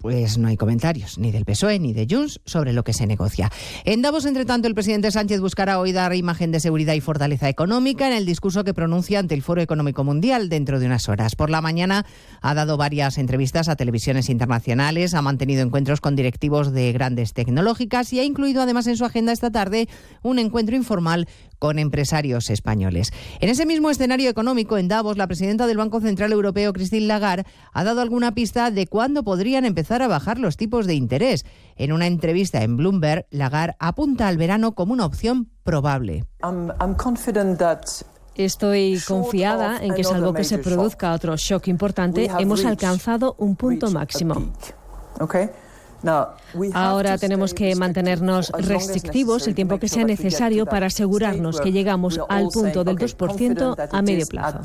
Pues 0.00 0.38
no 0.38 0.48
hay 0.48 0.56
comentarios, 0.56 1.18
ni 1.18 1.30
del 1.30 1.44
PSOE 1.44 1.78
ni 1.78 1.92
de 1.92 2.06
Junts, 2.08 2.40
sobre 2.46 2.72
lo 2.72 2.84
que 2.84 2.94
se 2.94 3.06
negocia. 3.06 3.50
En 3.84 4.00
Davos, 4.00 4.24
entre 4.24 4.46
tanto, 4.46 4.66
el 4.66 4.74
presidente 4.74 5.10
Sánchez 5.10 5.40
buscará 5.40 5.78
hoy 5.78 5.92
dar 5.92 6.14
imagen 6.14 6.50
de 6.52 6.58
seguridad 6.58 6.94
y 6.94 7.02
fortaleza 7.02 7.50
económica 7.50 8.06
en 8.06 8.14
el 8.14 8.24
discurso 8.24 8.64
que 8.64 8.72
pronuncia 8.72 9.18
ante 9.18 9.34
el 9.34 9.42
Foro 9.42 9.60
Económico 9.60 10.02
Mundial 10.02 10.48
dentro 10.48 10.80
de 10.80 10.86
unas 10.86 11.10
horas. 11.10 11.36
Por 11.36 11.50
la 11.50 11.60
mañana 11.60 12.06
ha 12.40 12.54
dado 12.54 12.78
varias 12.78 13.18
entrevistas 13.18 13.68
a 13.68 13.76
televisiones 13.76 14.30
internacionales, 14.30 15.12
ha 15.12 15.20
mantenido 15.20 15.62
encuentros 15.62 16.00
con 16.00 16.16
directivos 16.16 16.72
de 16.72 16.92
grandes 16.92 17.34
tecnológicas 17.34 18.10
y 18.14 18.20
ha 18.20 18.24
incluido 18.24 18.62
además 18.62 18.86
en 18.86 18.96
su 18.96 19.04
agenda 19.04 19.32
esta 19.32 19.50
tarde 19.50 19.86
un 20.22 20.38
encuentro 20.38 20.76
informal 20.76 21.28
con 21.60 21.78
empresarios 21.78 22.50
españoles. 22.50 23.12
En 23.38 23.50
ese 23.50 23.66
mismo 23.66 23.90
escenario 23.90 24.28
económico, 24.28 24.78
en 24.78 24.88
Davos, 24.88 25.16
la 25.16 25.28
presidenta 25.28 25.68
del 25.68 25.76
Banco 25.76 26.00
Central 26.00 26.32
Europeo, 26.32 26.72
Christine 26.72 27.06
Lagarde, 27.06 27.44
ha 27.72 27.84
dado 27.84 28.00
alguna 28.00 28.34
pista 28.34 28.72
de 28.72 28.88
cuándo 28.88 29.22
podrían 29.22 29.64
empezar 29.64 30.02
a 30.02 30.08
bajar 30.08 30.38
los 30.38 30.56
tipos 30.56 30.86
de 30.86 30.94
interés. 30.94 31.44
En 31.76 31.92
una 31.92 32.08
entrevista 32.08 32.62
en 32.62 32.76
Bloomberg, 32.76 33.26
Lagarde 33.30 33.76
apunta 33.78 34.26
al 34.26 34.38
verano 34.38 34.72
como 34.74 34.94
una 34.94 35.04
opción 35.04 35.50
probable. 35.62 36.24
Estoy 38.34 38.98
confiada 39.06 39.78
en 39.82 39.94
que, 39.94 40.02
salvo 40.02 40.32
que 40.32 40.44
se 40.44 40.58
produzca 40.58 41.12
otro 41.12 41.36
shock 41.36 41.68
importante, 41.68 42.30
hemos 42.38 42.64
alcanzado 42.64 43.34
un 43.38 43.54
punto 43.54 43.90
máximo. 43.90 44.52
Ahora 46.74 47.18
tenemos 47.18 47.54
que 47.54 47.74
mantenernos 47.74 48.50
restrictivos 48.50 49.46
el 49.46 49.54
tiempo 49.54 49.78
que 49.78 49.88
sea 49.88 50.04
necesario 50.04 50.66
para 50.66 50.86
asegurarnos 50.86 51.60
que 51.60 51.72
llegamos 51.72 52.20
al 52.28 52.48
punto 52.48 52.84
del 52.84 52.96
2% 52.96 53.88
a 53.90 54.02
medio 54.02 54.26
plazo. 54.26 54.60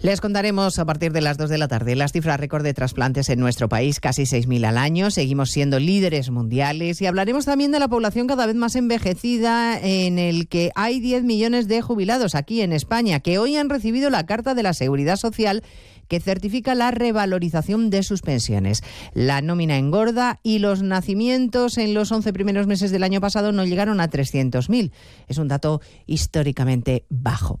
Les 0.00 0.20
contaremos 0.20 0.80
a 0.80 0.84
partir 0.84 1.12
de 1.12 1.20
las 1.20 1.38
2 1.38 1.48
de 1.48 1.56
la 1.56 1.68
tarde 1.68 1.94
las 1.94 2.12
cifras 2.12 2.38
récord 2.38 2.64
de 2.64 2.74
trasplantes 2.74 3.28
en 3.28 3.38
nuestro 3.38 3.68
país, 3.68 4.00
casi 4.00 4.24
6.000 4.24 4.66
al 4.66 4.76
año. 4.76 5.10
Seguimos 5.10 5.50
siendo 5.50 5.78
líderes 5.78 6.30
mundiales 6.30 7.00
y 7.00 7.06
hablaremos 7.06 7.44
también 7.44 7.70
de 7.70 7.78
la 7.78 7.88
población 7.88 8.26
cada 8.26 8.44
vez 8.46 8.56
más 8.56 8.74
envejecida 8.74 9.78
en 9.80 10.18
el 10.18 10.48
que 10.48 10.72
hay 10.74 10.98
10 10.98 11.22
millones 11.22 11.68
de 11.68 11.80
jubilados 11.80 12.34
aquí 12.34 12.60
en 12.60 12.72
España 12.72 13.20
que 13.20 13.38
hoy 13.38 13.56
han 13.56 13.70
recibido 13.70 14.10
la 14.10 14.26
Carta 14.26 14.54
de 14.54 14.64
la 14.64 14.74
Seguridad 14.74 15.16
Social 15.16 15.62
que 16.08 16.20
certifica 16.20 16.74
la 16.74 16.90
revalorización 16.90 17.90
de 17.90 18.02
sus 18.02 18.22
pensiones. 18.22 18.82
La 19.12 19.40
nómina 19.40 19.78
engorda 19.78 20.40
y 20.42 20.58
los 20.58 20.82
nacimientos 20.82 21.78
en 21.78 21.94
los 21.94 22.12
11 22.12 22.32
primeros 22.32 22.66
meses 22.66 22.90
del 22.90 23.02
año 23.02 23.20
pasado 23.20 23.52
no 23.52 23.64
llegaron 23.64 24.00
a 24.00 24.10
300.000. 24.10 24.92
Es 25.28 25.38
un 25.38 25.48
dato 25.48 25.80
históricamente 26.06 27.04
bajo. 27.08 27.60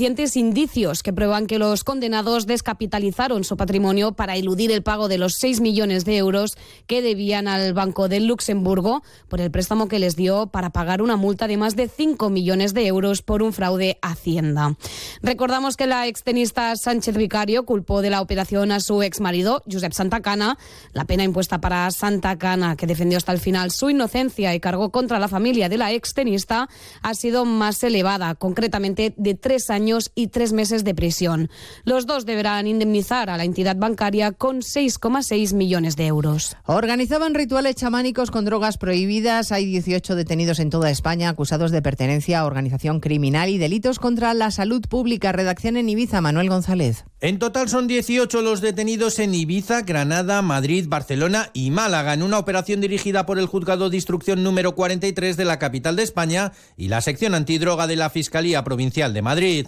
suficientes 0.01 0.35
indicios 0.35 1.03
que 1.03 1.13
prueban 1.13 1.45
que 1.45 1.59
los 1.59 1.83
condenados 1.83 2.47
descapitalizaron 2.47 3.43
su 3.43 3.55
patrimonio 3.55 4.13
para 4.13 4.35
eludir 4.35 4.71
el 4.71 4.81
pago 4.81 5.07
de 5.07 5.19
los 5.19 5.35
6 5.35 5.61
millones 5.61 6.05
de 6.05 6.17
euros 6.17 6.57
que 6.87 7.03
debían 7.03 7.47
al 7.47 7.75
Banco 7.75 8.09
de 8.09 8.19
Luxemburgo 8.19 9.03
por 9.27 9.41
el 9.41 9.51
préstamo 9.51 9.87
que 9.87 9.99
les 9.99 10.15
dio 10.15 10.47
para 10.47 10.71
pagar 10.71 11.03
una 11.03 11.17
multa 11.17 11.47
de 11.47 11.57
más 11.57 11.75
de 11.75 11.87
5 11.87 12.31
millones 12.31 12.73
de 12.73 12.87
euros 12.87 13.21
por 13.21 13.43
un 13.43 13.53
fraude 13.53 13.99
a 14.01 14.13
Hacienda. 14.13 14.75
Recordamos 15.21 15.77
que 15.77 15.85
la 15.85 16.07
extenista 16.07 16.75
Sánchez 16.75 17.15
Vicario 17.15 17.63
culpó 17.63 18.01
de 18.01 18.09
la 18.09 18.21
operación 18.21 18.71
a 18.71 18.79
su 18.79 19.03
exmarido, 19.03 19.61
Josep 19.71 19.93
Santacana. 19.93 20.57
La 20.93 21.05
pena 21.05 21.25
impuesta 21.25 21.61
para 21.61 21.91
Santacana, 21.91 22.75
que 22.75 22.87
defendió 22.87 23.19
hasta 23.19 23.33
el 23.33 23.39
final 23.39 23.69
su 23.69 23.91
inocencia 23.91 24.55
y 24.55 24.59
cargó 24.59 24.89
contra 24.89 25.19
la 25.19 25.27
familia 25.27 25.69
de 25.69 25.77
la 25.77 25.91
extenista, 25.91 26.69
ha 27.03 27.13
sido 27.13 27.45
más 27.45 27.83
elevada, 27.83 28.33
concretamente 28.33 29.13
de 29.15 29.35
tres 29.35 29.69
años 29.69 29.90
y 30.15 30.27
tres 30.27 30.53
meses 30.53 30.83
de 30.83 30.95
prisión. 30.95 31.49
Los 31.83 32.05
dos 32.05 32.25
deberán 32.25 32.67
indemnizar 32.67 33.29
a 33.29 33.37
la 33.37 33.43
entidad 33.43 33.75
bancaria 33.75 34.31
con 34.31 34.61
6,6 34.61 35.53
millones 35.53 35.95
de 35.95 36.07
euros. 36.07 36.55
Organizaban 36.65 37.33
rituales 37.33 37.75
chamánicos 37.75 38.31
con 38.31 38.45
drogas 38.45 38.77
prohibidas. 38.77 39.51
Hay 39.51 39.65
18 39.65 40.15
detenidos 40.15 40.59
en 40.59 40.69
toda 40.69 40.89
España 40.89 41.29
acusados 41.29 41.71
de 41.71 41.81
pertenencia 41.81 42.39
a 42.39 42.45
organización 42.45 42.99
criminal 42.99 43.49
y 43.49 43.57
delitos 43.57 43.99
contra 43.99 44.33
la 44.33 44.51
salud 44.51 44.81
pública. 44.87 45.31
Redacción 45.31 45.77
en 45.77 45.89
Ibiza, 45.89 46.21
Manuel 46.21 46.49
González. 46.49 47.05
En 47.23 47.37
total 47.37 47.69
son 47.69 47.85
18 47.85 48.41
los 48.41 48.61
detenidos 48.61 49.19
en 49.19 49.35
Ibiza, 49.35 49.83
Granada, 49.83 50.41
Madrid, 50.41 50.85
Barcelona 50.87 51.51
y 51.53 51.69
Málaga 51.69 52.15
en 52.15 52.23
una 52.23 52.39
operación 52.39 52.81
dirigida 52.81 53.27
por 53.27 53.37
el 53.37 53.45
Juzgado 53.45 53.91
de 53.91 53.95
Instrucción 53.95 54.41
número 54.41 54.73
43 54.73 55.37
de 55.37 55.45
la 55.45 55.59
capital 55.59 55.95
de 55.95 56.01
España 56.01 56.51
y 56.77 56.87
la 56.87 56.99
sección 57.01 57.35
antidroga 57.35 57.85
de 57.85 57.95
la 57.95 58.09
Fiscalía 58.09 58.63
Provincial 58.63 59.13
de 59.13 59.21
Madrid. 59.21 59.67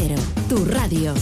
tu 0.49 0.55
radio. 0.65 1.13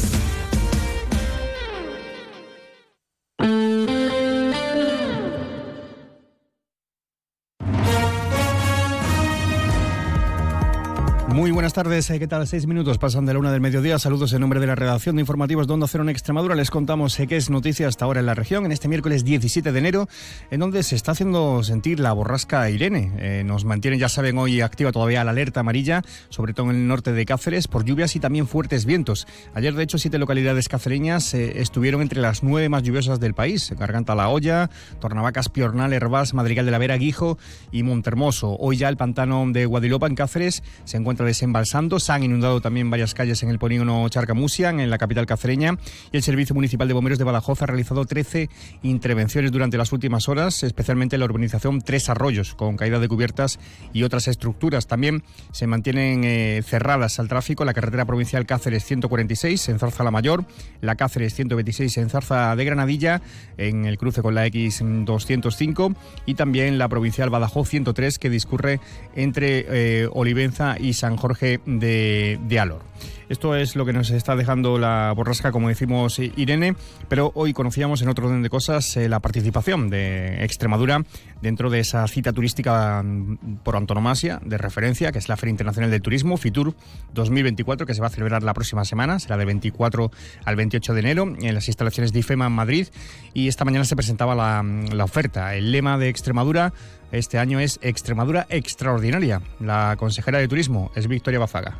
Buenas 11.59 11.73
tardes, 11.73 12.07
¿qué 12.07 12.25
tal? 12.25 12.47
Seis 12.47 12.67
minutos 12.67 12.97
pasan 12.99 13.25
de 13.25 13.33
la 13.33 13.39
una 13.39 13.51
del 13.51 13.59
mediodía. 13.59 13.99
Saludos 13.99 14.31
en 14.31 14.39
nombre 14.39 14.61
de 14.61 14.67
la 14.67 14.75
redacción 14.75 15.17
de 15.17 15.23
informativos 15.23 15.67
de 15.67 15.73
Onda 15.73 15.87
Cero 15.89 16.05
en 16.05 16.09
Extremadura. 16.09 16.55
Les 16.55 16.71
contamos 16.71 17.17
qué 17.17 17.35
es 17.35 17.49
noticia 17.49 17.89
hasta 17.89 18.05
ahora 18.05 18.21
en 18.21 18.27
la 18.27 18.33
región, 18.33 18.65
en 18.65 18.71
este 18.71 18.87
miércoles 18.87 19.25
17 19.25 19.73
de 19.73 19.77
enero, 19.77 20.07
en 20.51 20.61
donde 20.61 20.83
se 20.83 20.95
está 20.95 21.11
haciendo 21.11 21.61
sentir 21.63 21.99
la 21.99 22.13
borrasca 22.13 22.69
Irene. 22.69 23.11
Eh, 23.17 23.43
nos 23.45 23.65
mantiene, 23.65 23.97
ya 23.97 24.07
saben, 24.07 24.37
hoy 24.37 24.61
activa 24.61 24.93
todavía 24.93 25.21
la 25.25 25.31
alerta 25.31 25.59
amarilla, 25.59 26.01
sobre 26.29 26.53
todo 26.53 26.69
en 26.69 26.77
el 26.77 26.87
norte 26.87 27.11
de 27.11 27.25
Cáceres, 27.25 27.67
por 27.67 27.83
lluvias 27.83 28.15
y 28.15 28.21
también 28.21 28.47
fuertes 28.47 28.85
vientos. 28.85 29.27
Ayer, 29.53 29.73
de 29.73 29.83
hecho, 29.83 29.97
siete 29.97 30.17
localidades 30.17 30.69
cacereñas 30.69 31.33
eh, 31.33 31.59
estuvieron 31.59 32.01
entre 32.01 32.21
las 32.21 32.41
nueve 32.41 32.69
más 32.69 32.83
lluviosas 32.83 33.19
del 33.19 33.33
país. 33.33 33.73
Garganta 33.77 34.15
La 34.15 34.29
Olla, 34.29 34.69
Tornavacas, 35.01 35.49
Piornal, 35.49 35.91
Herbás, 35.91 36.33
Madrigal 36.33 36.65
de 36.65 36.71
la 36.71 36.77
Vera, 36.77 36.95
Guijo 36.95 37.37
y 37.69 37.83
Montermoso. 37.83 38.55
Hoy 38.57 38.77
ya 38.77 38.87
el 38.87 38.95
pantano 38.95 39.45
de 39.51 39.65
Guadilopa 39.65 40.07
en 40.07 40.15
Cáceres 40.15 40.63
se 40.85 40.95
encuentra 40.95 41.25
desembalsando. 41.49 41.99
Se 41.99 42.11
han 42.11 42.23
inundado 42.23 42.61
también 42.61 42.89
varias 42.89 43.13
calles 43.15 43.41
en 43.41 43.49
el 43.49 43.57
polígono 43.57 44.07
Charcamusian, 44.07 44.79
en 44.79 44.89
la 44.89 44.97
capital 44.97 45.25
cacereña. 45.25 45.77
Y 46.11 46.17
el 46.17 46.23
Servicio 46.23 46.53
Municipal 46.53 46.87
de 46.87 46.93
Bomberos 46.93 47.17
de 47.17 47.25
Badajoz 47.25 47.61
ha 47.63 47.65
realizado 47.65 48.05
13 48.05 48.49
intervenciones 48.83 49.51
durante 49.51 49.77
las 49.77 49.91
últimas 49.91 50.29
horas, 50.29 50.61
especialmente 50.61 51.15
en 51.15 51.21
la 51.21 51.25
urbanización 51.25 51.81
Tres 51.81 52.09
Arroyos, 52.09 52.53
con 52.53 52.77
caída 52.77 52.99
de 52.99 53.07
cubiertas 53.07 53.59
y 53.93 54.03
otras 54.03 54.27
estructuras. 54.27 54.85
También 54.85 55.23
se 55.51 55.65
mantienen 55.65 56.23
eh, 56.23 56.61
cerradas 56.63 57.19
al 57.19 57.27
tráfico 57.27 57.65
la 57.65 57.73
carretera 57.73 58.05
provincial 58.05 58.45
Cáceres 58.45 58.85
146 58.85 59.69
en 59.69 59.79
Zarza 59.79 60.03
la 60.03 60.11
Mayor, 60.11 60.45
la 60.81 60.95
Cáceres 60.95 61.33
126 61.33 61.97
en 61.97 62.09
Zarza 62.09 62.55
de 62.55 62.65
Granadilla, 62.65 63.21
en 63.57 63.85
el 63.85 63.97
cruce 63.97 64.21
con 64.21 64.35
la 64.35 64.45
X205 64.45 65.95
y 66.27 66.35
también 66.35 66.77
la 66.77 66.87
provincial 66.89 67.31
Badajoz 67.31 67.69
103 67.69 68.19
que 68.19 68.29
discurre 68.29 68.79
entre 69.15 69.65
eh, 69.67 70.09
Olivenza 70.13 70.77
y 70.79 70.93
San 70.93 71.17
Jorge 71.17 71.38
de, 71.39 72.39
de 72.41 72.59
Alor. 72.59 72.89
Esto 73.29 73.55
es 73.55 73.75
lo 73.75 73.85
que 73.85 73.93
nos 73.93 74.09
está 74.09 74.35
dejando 74.35 74.79
la 74.79 75.13
borrasca, 75.15 75.51
como 75.51 75.69
decimos 75.69 76.17
Irene, 76.17 76.75
pero 77.09 77.31
hoy 77.35 77.53
conocíamos 77.53 78.01
en 78.01 78.09
otro 78.09 78.25
orden 78.25 78.41
de 78.41 78.49
cosas 78.49 78.97
eh, 78.97 79.07
la 79.07 79.19
participación 79.19 79.91
de 79.91 80.43
Extremadura 80.43 81.03
dentro 81.39 81.69
de 81.69 81.79
esa 81.79 82.07
cita 82.07 82.33
turística 82.33 83.03
mm, 83.03 83.57
por 83.63 83.75
antonomasia 83.75 84.41
de 84.43 84.57
referencia, 84.57 85.11
que 85.11 85.19
es 85.19 85.29
la 85.29 85.37
Feria 85.37 85.51
Internacional 85.51 85.91
del 85.91 86.01
Turismo, 86.01 86.37
FITUR 86.37 86.73
2024, 87.13 87.85
que 87.85 87.93
se 87.93 88.01
va 88.01 88.07
a 88.07 88.09
celebrar 88.09 88.41
la 88.41 88.55
próxima 88.55 88.83
semana, 88.83 89.19
será 89.19 89.37
del 89.37 89.45
24 89.45 90.09
al 90.45 90.55
28 90.55 90.93
de 90.95 90.99
enero, 90.99 91.35
en 91.39 91.53
las 91.53 91.67
instalaciones 91.67 92.11
de 92.11 92.19
IFEMA 92.19 92.47
en 92.47 92.53
Madrid, 92.53 92.87
y 93.35 93.47
esta 93.47 93.63
mañana 93.63 93.85
se 93.85 93.95
presentaba 93.95 94.33
la, 94.33 94.63
la 94.91 95.03
oferta. 95.03 95.53
El 95.53 95.71
lema 95.71 95.99
de 95.99 96.09
Extremadura 96.09 96.73
este 97.11 97.37
año 97.37 97.59
es 97.59 97.79
Extremadura 97.81 98.45
Extraordinaria. 98.49 99.41
La 99.59 99.95
consejera 99.97 100.39
de 100.39 100.47
Turismo 100.47 100.91
es 100.95 101.07
Victoria 101.07 101.39
Bazaga 101.39 101.77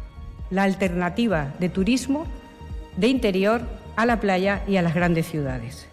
la 0.50 0.64
alternativa 0.64 1.54
de 1.60 1.70
turismo 1.70 2.26
de 2.98 3.08
interior 3.08 3.62
a 3.96 4.06
la 4.06 4.20
playa 4.20 4.64
y 4.68 4.78
a 4.78 4.82
las 4.82 4.96
grandes 4.96 5.28
ciudades. 5.28 5.88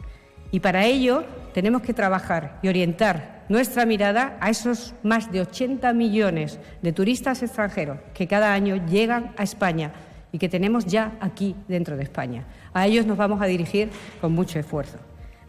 Y 0.51 0.61
para 0.61 0.87
ello 0.87 1.25
tenemos 1.53 1.83
que 1.83 1.95
trabajar 1.95 2.59
y 2.63 2.69
orientar 2.69 3.45
nuestra 3.49 3.87
mirada 3.87 4.37
a 4.41 4.51
esos 4.51 4.95
más 5.03 5.31
de 5.31 5.41
80 5.41 5.93
millones 5.93 6.59
de 6.83 6.93
turistas 6.93 7.43
extranjeros 7.43 7.99
que 8.15 8.27
cada 8.27 8.53
año 8.53 8.77
llegan 8.87 9.33
a 9.37 9.43
España 9.43 9.93
y 10.33 10.39
que 10.39 10.49
tenemos 10.49 10.87
ya 10.87 11.13
aquí 11.21 11.55
dentro 11.69 11.97
de 11.97 12.03
España. 12.03 12.45
A 12.73 12.87
ellos 12.87 13.07
nos 13.07 13.17
vamos 13.17 13.41
a 13.41 13.47
dirigir 13.47 13.91
con 14.21 14.33
mucho 14.33 14.59
esfuerzo. 14.59 14.99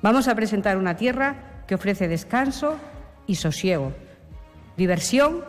Vamos 0.01 0.27
a 0.27 0.35
presentar 0.35 0.77
una 0.77 0.95
tierra 0.95 1.63
que 1.67 1.75
ofrece 1.75 2.07
descanso 2.07 2.77
y 3.27 3.35
sosiego, 3.35 3.93
diversión 4.77 5.43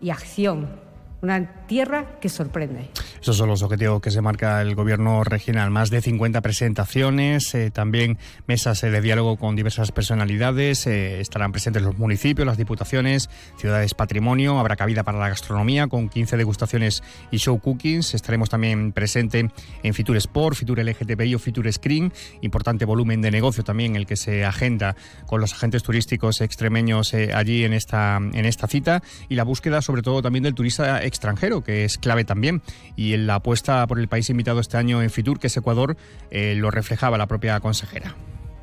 y 0.00 0.10
acción 0.10 0.87
una 1.20 1.66
tierra 1.66 2.18
que 2.20 2.28
sorprende. 2.28 2.90
Esos 3.20 3.36
son 3.36 3.48
los 3.48 3.62
objetivos 3.62 4.00
que 4.00 4.10
se 4.10 4.20
marca 4.20 4.62
el 4.62 4.74
gobierno 4.76 5.24
regional. 5.24 5.70
Más 5.70 5.90
de 5.90 6.00
50 6.00 6.40
presentaciones, 6.40 7.54
eh, 7.54 7.70
también 7.70 8.18
mesas 8.46 8.82
eh, 8.84 8.90
de 8.90 9.00
diálogo 9.00 9.36
con 9.36 9.56
diversas 9.56 9.90
personalidades. 9.90 10.86
Eh, 10.86 11.20
estarán 11.20 11.50
presentes 11.50 11.82
los 11.82 11.98
municipios, 11.98 12.46
las 12.46 12.56
diputaciones, 12.56 13.28
ciudades 13.56 13.94
patrimonio. 13.94 14.60
Habrá 14.60 14.76
cabida 14.76 15.02
para 15.02 15.18
la 15.18 15.28
gastronomía 15.28 15.88
con 15.88 16.08
15 16.08 16.36
degustaciones 16.36 17.02
y 17.32 17.38
show 17.38 17.58
cookings. 17.58 18.14
Estaremos 18.14 18.48
también 18.48 18.92
presente 18.92 19.50
en 19.82 19.94
Fitur 19.94 20.16
Sport, 20.16 20.56
Fitur 20.56 20.78
LGTBI 20.78 21.34
o 21.34 21.38
Fitur 21.40 21.70
Screen. 21.72 22.12
Importante 22.42 22.84
volumen 22.84 23.20
de 23.20 23.32
negocio 23.32 23.64
también 23.64 23.96
el 23.96 24.06
que 24.06 24.16
se 24.16 24.44
agenda 24.44 24.94
con 25.26 25.40
los 25.40 25.52
agentes 25.52 25.82
turísticos 25.82 26.40
extremeños 26.40 27.12
allí 27.14 27.64
en 27.64 27.72
esta, 27.72 28.16
en 28.16 28.44
esta 28.46 28.68
cita. 28.68 29.02
Y 29.28 29.34
la 29.34 29.42
búsqueda 29.42 29.82
sobre 29.82 30.02
todo 30.02 30.22
también 30.22 30.44
del 30.44 30.54
turista 30.54 31.02
extranjero, 31.08 31.62
que 31.62 31.84
es 31.84 31.98
clave 31.98 32.24
también. 32.24 32.62
Y 32.96 33.14
en 33.14 33.26
la 33.26 33.36
apuesta 33.36 33.86
por 33.86 33.98
el 33.98 34.08
país 34.08 34.30
invitado 34.30 34.60
este 34.60 34.76
año 34.76 35.02
en 35.02 35.10
Fitur, 35.10 35.38
que 35.40 35.48
es 35.48 35.56
Ecuador, 35.56 35.96
eh, 36.30 36.54
lo 36.56 36.70
reflejaba 36.70 37.18
la 37.18 37.26
propia 37.26 37.58
consejera. 37.60 38.14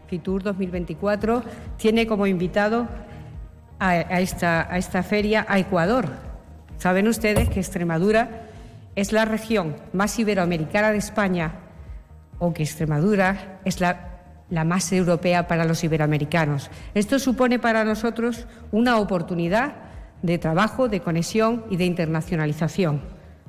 Fitur 0.07 0.43
2024 0.43 1.43
tiene 1.77 2.07
como 2.07 2.27
invitado 2.27 2.87
a, 3.79 4.19
esta, 4.19 4.71
a 4.71 4.77
esta 4.77 5.03
feria 5.03 5.45
a 5.49 5.59
Ecuador. 5.59 6.09
Saben 6.77 7.07
ustedes 7.07 7.49
que 7.49 7.59
Extremadura 7.59 8.49
es 8.95 9.11
la 9.11 9.25
región 9.25 9.75
más 9.93 10.17
iberoamericana 10.19 10.91
de 10.91 10.97
España 10.97 11.55
o 12.39 12.53
que 12.53 12.63
Extremadura 12.63 13.59
es 13.65 13.81
la, 13.81 14.21
la, 14.49 14.63
más 14.63 14.91
europea 14.91 15.47
para 15.47 15.65
los 15.65 15.83
iberoamericanos. 15.83 16.69
Esto 16.93 17.19
supone 17.19 17.59
para 17.59 17.83
nosotros 17.83 18.47
una 18.71 18.97
oportunidad 18.97 19.75
de 20.21 20.37
trabajo, 20.37 20.87
de 20.87 21.01
conexión 21.01 21.63
y 21.69 21.77
de 21.77 21.85
internacionalización. 21.85 23.01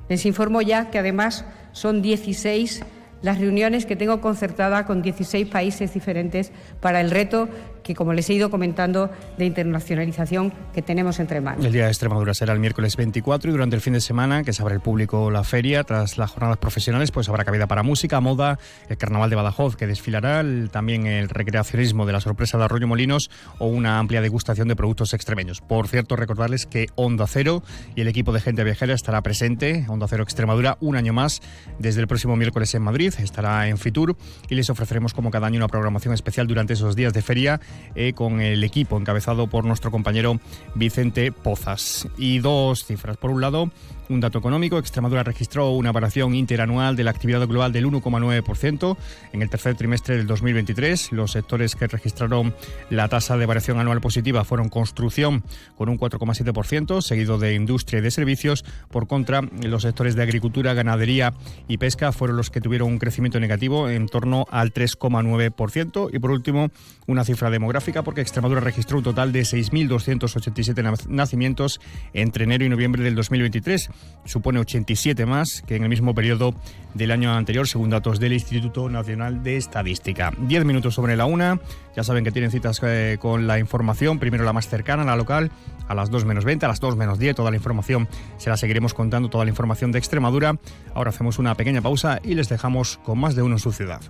Les 0.09 0.25
informo 0.25 0.61
ya 0.61 0.89
que 0.89 0.99
además 0.99 1.45
son 1.71 2.01
16 2.01 2.83
las 3.21 3.39
reuniones 3.39 3.85
que 3.85 3.95
tengo 3.95 4.21
concertadas 4.21 4.85
con 4.85 5.01
16 5.01 5.47
países 5.47 5.93
diferentes 5.93 6.51
para 6.79 7.01
el 7.01 7.11
reto 7.11 7.49
que, 7.87 7.95
como 7.95 8.11
les 8.11 8.29
he 8.29 8.33
ido 8.33 8.49
comentando, 8.51 9.09
de 9.37 9.45
internacionalización 9.45 10.51
que 10.73 10.81
tenemos 10.81 11.19
entre 11.19 11.39
manos. 11.39 11.65
El 11.65 11.71
Día 11.71 11.85
de 11.85 11.89
Extremadura 11.89 12.33
será 12.33 12.51
el 12.51 12.59
miércoles 12.59 12.97
24 12.97 13.49
y 13.49 13.53
durante 13.53 13.77
el 13.77 13.81
fin 13.81 13.93
de 13.93 14.01
semana, 14.01 14.43
que 14.43 14.51
se 14.51 14.61
abre 14.61 14.75
el 14.75 14.81
público 14.81 15.31
la 15.31 15.45
feria, 15.45 15.85
tras 15.85 16.17
las 16.17 16.31
jornadas 16.31 16.57
profesionales, 16.57 17.11
pues 17.11 17.29
habrá 17.29 17.45
cabida 17.45 17.65
para 17.65 17.83
música, 17.83 18.19
moda, 18.19 18.59
el 18.89 18.97
Carnaval 18.97 19.29
de 19.29 19.37
Badajoz, 19.37 19.77
que 19.77 19.87
desfilará, 19.87 20.43
también 20.69 21.07
el 21.07 21.29
recreacionismo 21.29 22.05
de 22.05 22.11
la 22.11 22.19
sorpresa 22.19 22.57
de 22.57 22.65
Arroyo 22.65 22.87
Molinos 22.87 23.31
o 23.57 23.67
una 23.67 23.99
amplia 23.99 24.21
degustación 24.21 24.67
de 24.67 24.75
productos 24.75 25.13
extremeños. 25.13 25.61
Por 25.61 25.87
cierto, 25.87 26.17
recordarles 26.17 26.65
que 26.65 26.87
Onda 26.95 27.25
Cero 27.25 27.63
y 27.95 28.01
el 28.01 28.09
equipo 28.09 28.33
de 28.33 28.41
gente 28.41 28.65
viajera 28.65 28.93
estará 28.93 29.21
presente, 29.21 29.85
Onda 29.87 30.07
Cero 30.09 30.23
Extremadura, 30.23 30.77
un 30.81 30.97
año 30.97 31.13
más, 31.13 31.41
desde 31.79 32.01
el 32.01 32.07
próximo 32.07 32.35
miércoles 32.35 32.75
en 32.75 32.81
Madrid, 32.81 33.13
estará 33.17 33.69
en 33.69 33.77
Fitur 33.77 34.17
y 34.49 34.55
les 34.55 34.69
ofreceremos 34.69 35.13
como 35.13 35.31
cada 35.31 35.47
año 35.47 35.57
una 35.57 35.69
programación 35.69 36.13
especial 36.13 36.47
durante 36.47 36.73
esos 36.73 36.95
días 36.97 37.13
de 37.13 37.21
feria 37.21 37.61
eh, 37.95 38.13
con 38.13 38.41
el 38.41 38.63
equipo 38.63 38.97
encabezado 38.97 39.47
por 39.47 39.65
nuestro 39.65 39.91
compañero 39.91 40.39
Vicente 40.75 41.31
Pozas. 41.31 42.07
Y 42.17 42.39
dos 42.39 42.85
cifras. 42.85 43.17
Por 43.17 43.31
un 43.31 43.41
lado, 43.41 43.71
un 44.09 44.19
dato 44.19 44.39
económico, 44.39 44.77
Extremadura 44.77 45.23
registró 45.23 45.71
una 45.71 45.91
variación 45.91 46.35
interanual 46.35 46.95
de 46.95 47.03
la 47.03 47.11
actividad 47.11 47.45
global 47.47 47.71
del 47.71 47.85
1,9% 47.85 48.97
en 49.33 49.41
el 49.41 49.49
tercer 49.49 49.75
trimestre 49.75 50.17
del 50.17 50.27
2023. 50.27 51.11
Los 51.11 51.31
sectores 51.31 51.75
que 51.75 51.87
registraron 51.87 52.53
la 52.89 53.07
tasa 53.07 53.37
de 53.37 53.45
variación 53.45 53.79
anual 53.79 54.01
positiva 54.01 54.43
fueron 54.43 54.69
construcción 54.69 55.43
con 55.77 55.89
un 55.89 55.97
4,7%, 55.97 57.01
seguido 57.01 57.37
de 57.37 57.53
industria 57.53 57.99
y 57.99 58.01
de 58.01 58.11
servicios. 58.11 58.65
Por 58.89 59.07
contra, 59.07 59.41
los 59.41 59.83
sectores 59.83 60.15
de 60.15 60.23
agricultura, 60.23 60.73
ganadería 60.73 61.33
y 61.67 61.77
pesca 61.77 62.11
fueron 62.11 62.37
los 62.37 62.49
que 62.49 62.61
tuvieron 62.61 62.89
un 62.89 62.99
crecimiento 62.99 63.39
negativo 63.39 63.89
en 63.89 64.07
torno 64.07 64.45
al 64.49 64.73
3,9%. 64.73 66.09
Y 66.13 66.19
por 66.19 66.31
último, 66.31 66.69
una 67.07 67.23
cifra 67.23 67.49
demográfica 67.49 68.03
porque 68.03 68.21
Extremadura 68.21 68.61
registró 68.61 68.97
un 68.97 69.03
total 69.03 69.31
de 69.31 69.41
6.287 69.41 71.07
nacimientos 71.07 71.79
entre 72.13 72.45
enero 72.45 72.65
y 72.65 72.69
noviembre 72.69 73.03
del 73.03 73.15
2023 73.15 73.89
supone 74.25 74.59
87 74.59 75.25
más 75.25 75.63
que 75.65 75.75
en 75.75 75.83
el 75.83 75.89
mismo 75.89 76.13
periodo 76.13 76.53
del 76.93 77.11
año 77.11 77.33
anterior, 77.33 77.67
según 77.67 77.89
datos 77.89 78.19
del 78.19 78.33
Instituto 78.33 78.89
Nacional 78.89 79.43
de 79.43 79.57
Estadística. 79.57 80.33
Diez 80.37 80.65
minutos 80.65 80.95
sobre 80.95 81.15
la 81.15 81.25
una. 81.25 81.59
Ya 81.95 82.03
saben 82.03 82.23
que 82.23 82.31
tienen 82.31 82.51
citas 82.51 82.79
eh, 82.83 83.17
con 83.19 83.47
la 83.47 83.59
información, 83.59 84.19
primero 84.19 84.43
la 84.43 84.53
más 84.53 84.67
cercana, 84.67 85.03
la 85.03 85.15
local, 85.15 85.51
a 85.87 85.95
las 85.95 86.09
2 86.09 86.25
menos 86.25 86.45
20, 86.45 86.65
a 86.65 86.69
las 86.69 86.79
2 86.79 86.95
menos 86.95 87.19
10. 87.19 87.35
Toda 87.35 87.51
la 87.51 87.57
información 87.57 88.07
se 88.37 88.49
la 88.49 88.57
seguiremos 88.57 88.93
contando, 88.93 89.29
toda 89.29 89.45
la 89.45 89.49
información 89.49 89.91
de 89.91 89.99
Extremadura. 89.99 90.57
Ahora 90.93 91.09
hacemos 91.09 91.39
una 91.39 91.55
pequeña 91.55 91.81
pausa 91.81 92.19
y 92.23 92.35
les 92.35 92.49
dejamos 92.49 92.97
con 92.97 93.19
más 93.19 93.35
de 93.35 93.43
uno 93.43 93.55
en 93.55 93.59
su 93.59 93.71
ciudad. 93.71 94.01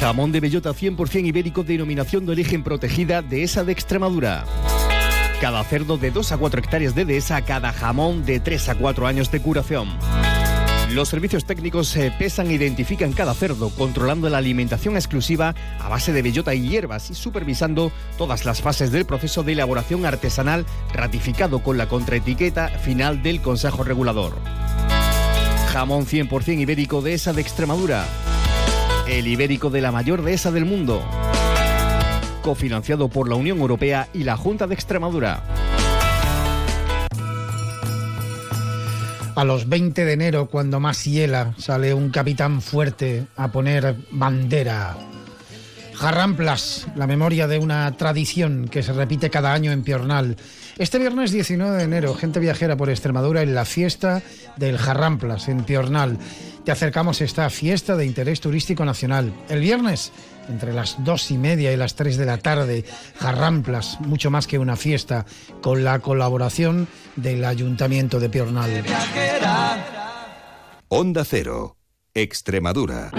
Jamón 0.00 0.32
de 0.32 0.40
bellota 0.40 0.70
100% 0.70 1.26
ibérico, 1.26 1.62
denominación 1.62 2.26
de 2.26 2.32
origen 2.32 2.64
protegida 2.64 3.22
de 3.22 3.44
esa 3.44 3.62
de 3.62 3.70
Extremadura. 3.70 4.44
Cada 5.42 5.64
cerdo 5.64 5.98
de 5.98 6.12
2 6.12 6.30
a 6.30 6.36
4 6.36 6.60
hectáreas 6.60 6.94
de 6.94 7.04
dehesa, 7.04 7.42
cada 7.42 7.72
jamón 7.72 8.24
de 8.24 8.38
3 8.38 8.68
a 8.68 8.74
4 8.76 9.08
años 9.08 9.32
de 9.32 9.42
curación. 9.42 9.88
Los 10.92 11.08
servicios 11.08 11.44
técnicos 11.44 11.88
se 11.88 12.12
pesan 12.12 12.48
e 12.48 12.52
identifican 12.52 13.12
cada 13.12 13.34
cerdo, 13.34 13.70
controlando 13.70 14.28
la 14.28 14.38
alimentación 14.38 14.94
exclusiva 14.94 15.56
a 15.80 15.88
base 15.88 16.12
de 16.12 16.22
bellota 16.22 16.54
y 16.54 16.68
hierbas 16.68 17.10
y 17.10 17.14
supervisando 17.14 17.90
todas 18.18 18.44
las 18.44 18.62
fases 18.62 18.92
del 18.92 19.04
proceso 19.04 19.42
de 19.42 19.54
elaboración 19.54 20.06
artesanal 20.06 20.64
ratificado 20.94 21.58
con 21.58 21.76
la 21.76 21.88
contraetiqueta 21.88 22.68
final 22.68 23.24
del 23.24 23.42
Consejo 23.42 23.82
Regulador. 23.82 24.34
Jamón 25.72 26.06
100% 26.06 26.60
ibérico 26.60 27.02
de 27.02 27.14
esa 27.14 27.32
de 27.32 27.40
Extremadura. 27.40 28.04
El 29.08 29.26
ibérico 29.26 29.70
de 29.70 29.80
la 29.80 29.90
mayor 29.90 30.22
dehesa 30.22 30.52
del 30.52 30.66
mundo 30.66 31.02
cofinanciado 32.42 33.08
por 33.08 33.28
la 33.28 33.36
Unión 33.36 33.58
Europea 33.58 34.08
y 34.12 34.24
la 34.24 34.36
Junta 34.36 34.66
de 34.66 34.74
Extremadura. 34.74 35.42
A 39.34 39.44
los 39.44 39.66
20 39.66 40.04
de 40.04 40.12
enero, 40.12 40.46
cuando 40.50 40.78
más 40.78 41.04
hiela, 41.04 41.54
sale 41.56 41.94
un 41.94 42.10
capitán 42.10 42.60
fuerte 42.60 43.26
a 43.34 43.50
poner 43.50 43.96
bandera. 44.10 44.94
Jarramplas, 45.94 46.88
la 46.96 47.06
memoria 47.06 47.46
de 47.46 47.58
una 47.58 47.90
tradición 47.96 48.68
que 48.68 48.82
se 48.82 48.92
repite 48.92 49.30
cada 49.30 49.54
año 49.54 49.72
en 49.72 49.84
Piornal. 49.84 50.36
Este 50.76 50.98
viernes 50.98 51.30
19 51.30 51.76
de 51.76 51.84
enero, 51.84 52.14
gente 52.14 52.40
viajera 52.40 52.76
por 52.76 52.90
Extremadura 52.90 53.42
en 53.42 53.54
la 53.54 53.64
fiesta 53.64 54.22
del 54.56 54.76
Jarramplas 54.76 55.48
en 55.48 55.64
Piornal. 55.64 56.18
Te 56.64 56.72
acercamos 56.72 57.20
a 57.20 57.24
esta 57.24 57.48
fiesta 57.50 57.96
de 57.96 58.04
interés 58.04 58.40
turístico 58.40 58.84
nacional. 58.84 59.32
El 59.48 59.60
viernes 59.60 60.12
entre 60.48 60.72
las 60.72 61.02
dos 61.04 61.30
y 61.30 61.38
media 61.38 61.72
y 61.72 61.76
las 61.76 61.94
tres 61.94 62.16
de 62.16 62.26
la 62.26 62.38
tarde, 62.38 62.84
Jarramplas, 63.18 64.00
mucho 64.00 64.30
más 64.30 64.46
que 64.46 64.58
una 64.58 64.76
fiesta, 64.76 65.26
con 65.60 65.84
la 65.84 65.98
colaboración 66.00 66.88
del 67.16 67.44
Ayuntamiento 67.44 68.20
de 68.20 68.28
Piornal. 68.28 68.84
Onda 70.88 71.24
Cero, 71.24 71.76
Extremadura. 72.14 73.10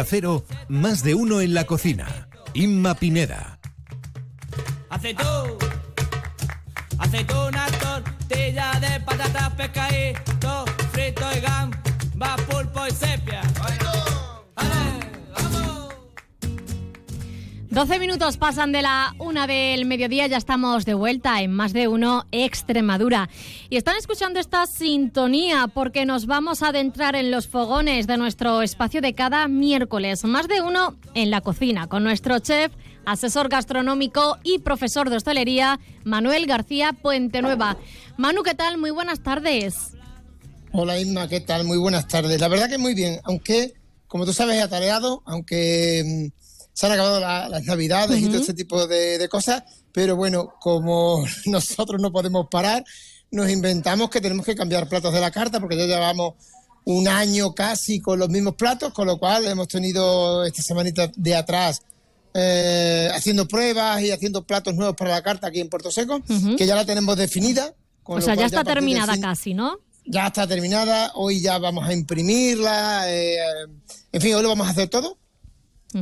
Onda 0.00 0.08
Cero, 0.08 0.46
más 0.68 1.02
de 1.02 1.14
uno 1.14 1.42
en 1.42 1.52
la 1.52 1.64
cocina. 1.64 2.26
Inma 2.54 2.94
Pineda. 2.94 3.58
Aceitún, 4.88 5.58
aceituna, 6.98 7.66
tortilla 7.66 8.80
de 8.80 8.98
patatas, 9.00 9.50
pescadito, 9.56 10.64
frito 10.92 11.26
y 11.36 11.40
gamba, 11.40 12.36
pulpo 12.48 12.86
y 12.86 12.92
sepia. 12.92 13.42
12 17.70 18.00
minutos 18.00 18.36
pasan 18.36 18.72
de 18.72 18.82
la 18.82 19.14
una 19.20 19.46
del 19.46 19.84
mediodía, 19.84 20.26
ya 20.26 20.38
estamos 20.38 20.84
de 20.84 20.94
vuelta 20.94 21.40
en 21.40 21.52
más 21.52 21.72
de 21.72 21.86
uno 21.86 22.26
Extremadura. 22.32 23.30
Y 23.68 23.76
están 23.76 23.96
escuchando 23.96 24.40
esta 24.40 24.66
sintonía 24.66 25.68
porque 25.72 26.04
nos 26.04 26.26
vamos 26.26 26.64
a 26.64 26.70
adentrar 26.70 27.14
en 27.14 27.30
los 27.30 27.46
fogones 27.46 28.08
de 28.08 28.16
nuestro 28.16 28.62
espacio 28.62 29.00
de 29.00 29.14
cada 29.14 29.46
miércoles. 29.46 30.24
Más 30.24 30.48
de 30.48 30.62
uno 30.62 30.96
en 31.14 31.30
la 31.30 31.42
cocina 31.42 31.86
con 31.86 32.02
nuestro 32.02 32.40
chef, 32.40 32.72
asesor 33.06 33.48
gastronómico 33.48 34.38
y 34.42 34.58
profesor 34.58 35.08
de 35.08 35.18
hostelería, 35.18 35.78
Manuel 36.02 36.46
García 36.46 36.92
Puente 36.92 37.40
Nueva. 37.40 37.76
Manu, 38.16 38.42
¿qué 38.42 38.56
tal? 38.56 38.78
Muy 38.78 38.90
buenas 38.90 39.20
tardes. 39.20 39.92
Hola 40.72 40.98
Inma, 40.98 41.28
¿qué 41.28 41.38
tal? 41.38 41.62
Muy 41.64 41.78
buenas 41.78 42.08
tardes. 42.08 42.40
La 42.40 42.48
verdad 42.48 42.68
que 42.68 42.78
muy 42.78 42.94
bien, 42.94 43.20
aunque, 43.22 43.74
como 44.08 44.26
tú 44.26 44.32
sabes, 44.32 44.60
atareado, 44.60 45.22
aunque 45.24 46.30
mm, 46.34 46.39
se 46.72 46.86
han 46.86 46.92
acabado 46.92 47.20
las 47.20 47.64
navidades 47.64 48.20
y 48.20 48.26
todo 48.26 48.38
ese 48.38 48.54
tipo 48.54 48.86
de, 48.86 49.28
cosas, 49.28 49.62
pero 49.92 50.16
bueno, 50.16 50.54
como 50.60 51.24
nosotros 51.46 52.00
no 52.00 52.12
podemos 52.12 52.48
parar, 52.50 52.84
nos 53.30 53.50
inventamos 53.50 54.10
que 54.10 54.20
tenemos 54.20 54.44
que 54.44 54.54
cambiar 54.54 54.88
platos 54.88 55.12
de 55.12 55.20
la 55.20 55.30
carta 55.30 55.60
porque 55.60 55.76
ya 55.76 55.86
llevamos 55.86 56.34
un 56.84 57.06
año 57.06 57.54
casi 57.54 58.00
con 58.00 58.18
los 58.18 58.28
mismos 58.28 58.54
platos, 58.54 58.92
con 58.92 59.06
lo 59.06 59.18
cual 59.18 59.46
hemos 59.46 59.68
tenido 59.68 60.44
esta 60.44 60.62
semanita 60.62 61.10
de 61.14 61.36
atrás 61.36 61.82
eh, 62.32 63.08
haciendo 63.12 63.46
pruebas 63.46 64.02
y 64.02 64.10
haciendo 64.10 64.44
platos 64.44 64.74
nuevos 64.74 64.96
para 64.96 65.10
la 65.10 65.22
carta 65.22 65.48
aquí 65.48 65.60
en 65.60 65.68
Puerto 65.68 65.90
Seco, 65.90 66.22
que 66.56 66.66
ya 66.66 66.74
la 66.74 66.84
tenemos 66.84 67.16
definida. 67.16 67.74
o 68.04 68.20
sea, 68.20 68.34
ya 68.34 68.46
está 68.46 68.64
terminada 68.64 69.18
casi, 69.20 69.54
¿no? 69.54 69.78
Ya 70.06 70.28
está 70.28 70.46
terminada, 70.46 71.12
hoy 71.14 71.40
ya 71.40 71.58
vamos 71.58 71.86
a 71.86 71.92
imprimirla, 71.92 73.04
eh, 73.12 73.36
en 74.12 74.20
fin, 74.20 74.34
hoy 74.34 74.42
lo 74.42 74.48
vamos 74.48 74.66
a 74.66 74.70
hacer 74.70 74.88
todo 74.88 75.19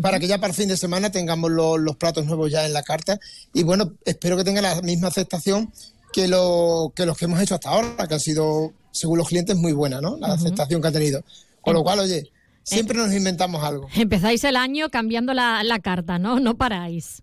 para 0.02 0.18
que 0.18 0.26
ya 0.26 0.38
para 0.38 0.50
el 0.50 0.56
fin 0.56 0.68
de 0.68 0.76
semana 0.76 1.10
tengamos 1.10 1.50
los, 1.50 1.96
platos 1.96 2.26
nuevos 2.26 2.50
ya 2.50 2.66
en 2.66 2.72
la 2.72 2.82
carta. 2.82 3.18
Y 3.52 3.62
bueno, 3.62 3.94
espero 4.04 4.36
que 4.36 4.44
tenga 4.44 4.60
la 4.60 4.80
misma 4.82 5.08
aceptación 5.08 5.72
que, 6.12 6.28
lo, 6.28 6.92
que 6.94 7.06
los 7.06 7.16
que 7.16 7.26
hemos 7.26 7.40
hecho 7.40 7.54
hasta 7.54 7.70
ahora, 7.70 8.06
que 8.06 8.14
ha 8.14 8.18
sido, 8.18 8.72
según 8.90 9.18
los 9.18 9.28
clientes, 9.28 9.56
muy 9.56 9.72
buena, 9.72 10.00
¿no? 10.00 10.16
La 10.18 10.32
aceptación 10.34 10.82
que 10.82 10.88
ha 10.88 10.92
tenido. 10.92 11.22
Con 11.60 11.74
lo 11.74 11.82
cual, 11.82 12.00
oye, 12.00 12.30
Siempre 12.68 12.98
nos 12.98 13.12
inventamos 13.14 13.64
algo. 13.64 13.88
Empezáis 13.94 14.44
el 14.44 14.56
año 14.56 14.90
cambiando 14.90 15.32
la, 15.32 15.62
la 15.64 15.78
carta, 15.78 16.18
¿no? 16.18 16.38
No 16.38 16.58
paráis. 16.58 17.22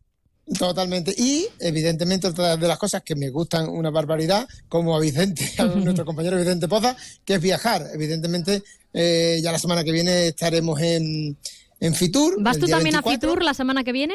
Totalmente. 0.57 1.13
Y, 1.17 1.47
evidentemente, 1.59 2.27
otra 2.27 2.57
de 2.57 2.67
las 2.67 2.77
cosas 2.77 3.03
que 3.03 3.15
me 3.15 3.29
gustan 3.29 3.67
una 3.69 3.91
barbaridad, 3.91 4.47
como 4.67 4.95
a 4.95 4.99
Vicente, 4.99 5.51
a 5.57 5.65
nuestro 5.65 6.05
compañero 6.05 6.37
Vicente 6.37 6.67
Poza, 6.67 6.95
que 7.23 7.35
es 7.35 7.41
viajar. 7.41 7.87
Evidentemente, 7.93 8.63
eh, 8.93 9.39
ya 9.41 9.51
la 9.51 9.59
semana 9.59 9.83
que 9.83 9.91
viene 9.91 10.27
estaremos 10.27 10.79
en, 10.81 11.37
en 11.79 11.93
Fitur. 11.95 12.41
¿Vas 12.41 12.57
tú 12.57 12.67
también 12.67 12.93
24. 12.95 13.09
a 13.09 13.13
Fitur 13.33 13.43
la 13.43 13.53
semana 13.53 13.83
que 13.83 13.91
viene? 13.91 14.13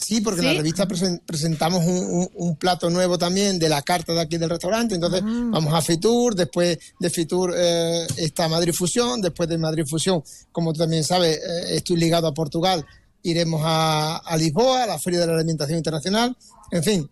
Sí, 0.00 0.20
porque 0.20 0.40
en 0.42 0.46
la 0.46 0.52
revista 0.54 0.86
presen- 0.86 1.20
presentamos 1.26 1.84
un, 1.84 1.96
un- 1.98 2.28
un 2.34 2.56
plato 2.56 2.88
nuevo 2.88 3.18
también 3.18 3.58
de 3.58 3.68
la 3.68 3.82
carta 3.82 4.12
de 4.12 4.20
aquí 4.20 4.38
del 4.38 4.48
restaurante. 4.48 4.94
Entonces 4.94 5.22
Ah. 5.24 5.48
vamos 5.50 5.74
a 5.74 5.82
Fitur, 5.82 6.36
después 6.36 6.78
de 7.00 7.10
Fitur 7.10 7.52
eh, 7.56 8.06
está 8.16 8.48
Madrid 8.48 8.72
Fusión, 8.72 9.20
después 9.20 9.48
de 9.48 9.58
Madrid 9.58 9.84
Fusión, 9.88 10.22
como 10.52 10.72
tú 10.72 10.78
también 10.78 11.02
sabes, 11.02 11.38
eh, 11.38 11.74
estoy 11.76 11.96
ligado 11.96 12.28
a 12.28 12.32
Portugal, 12.34 12.86
iremos 13.24 13.60
a, 13.64 14.18
a 14.18 14.36
Lisboa, 14.36 14.84
a 14.84 14.86
la 14.86 14.98
Feria 15.00 15.18
de 15.20 15.26
la 15.26 15.34
Alimentación 15.34 15.78
Internacional. 15.78 16.36
En 16.70 16.84
fin, 16.84 17.10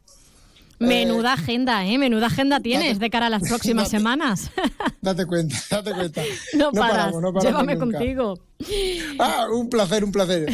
Menuda 0.78 1.32
agenda, 1.34 1.86
¿eh? 1.86 1.96
Menuda 1.98 2.26
agenda 2.26 2.60
tienes 2.60 2.98
de 2.98 3.08
cara 3.10 3.26
a 3.26 3.30
las 3.30 3.42
próximas 3.48 3.84
date- 3.86 3.96
semanas. 3.98 4.50
date 5.00 5.24
cuenta, 5.26 5.56
date 5.70 5.92
cuenta. 5.92 6.22
No, 6.54 6.70
paras, 6.72 6.90
paramos, 6.90 7.22
no 7.22 7.32
paramos 7.32 7.44
llévame 7.44 7.74
nunca. 7.76 7.98
contigo. 7.98 8.38
Ah, 9.18 9.46
un 9.52 9.68
placer, 9.68 10.02
un 10.02 10.12
placer. 10.12 10.46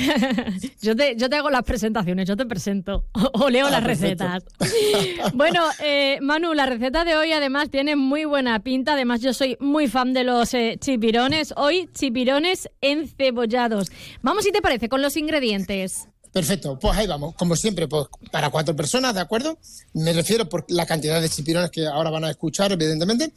Yo 0.80 0.96
te, 0.96 1.14
yo 1.16 1.28
te 1.30 1.36
hago 1.36 1.50
las 1.50 1.62
presentaciones, 1.62 2.26
yo 2.28 2.36
te 2.36 2.44
presento 2.46 3.04
o, 3.12 3.44
o 3.44 3.50
leo 3.50 3.66
Ah, 3.66 3.70
las 3.70 3.82
perfecto. 3.84 4.24
recetas. 4.26 5.32
bueno, 5.34 5.62
eh, 5.82 6.18
Manu, 6.20 6.52
la 6.54 6.66
receta 6.66 7.04
de 7.04 7.16
hoy 7.16 7.32
además 7.32 7.70
tiene 7.70 7.94
muy 7.96 8.24
buena 8.24 8.58
pinta. 8.60 8.94
Además, 8.94 9.20
yo 9.20 9.32
soy 9.32 9.56
muy 9.60 9.86
fan 9.88 10.12
de 10.14 10.24
los 10.24 10.52
eh, 10.54 10.78
chipirones. 10.80 11.54
Hoy, 11.56 11.88
chipirones 11.94 12.68
encebollados. 12.80 13.90
Vamos, 14.22 14.44
si 14.44 14.52
te 14.52 14.60
parece, 14.62 14.88
con 14.88 15.00
los 15.02 15.16
ingredientes. 15.16 16.08
Perfecto, 16.32 16.78
pues 16.78 16.96
ahí 16.96 17.06
vamos. 17.06 17.34
Como 17.34 17.54
siempre, 17.56 17.86
pues 17.88 18.06
para 18.30 18.48
cuatro 18.50 18.74
personas, 18.74 19.14
¿de 19.14 19.20
acuerdo? 19.20 19.58
Me 19.92 20.12
refiero 20.12 20.48
por 20.48 20.64
la 20.68 20.86
cantidad 20.86 21.20
de 21.20 21.28
chipirones 21.28 21.70
que 21.70 21.86
ahora 21.86 22.10
van 22.10 22.24
a 22.24 22.30
escuchar, 22.30 22.72
evidentemente, 22.72 23.32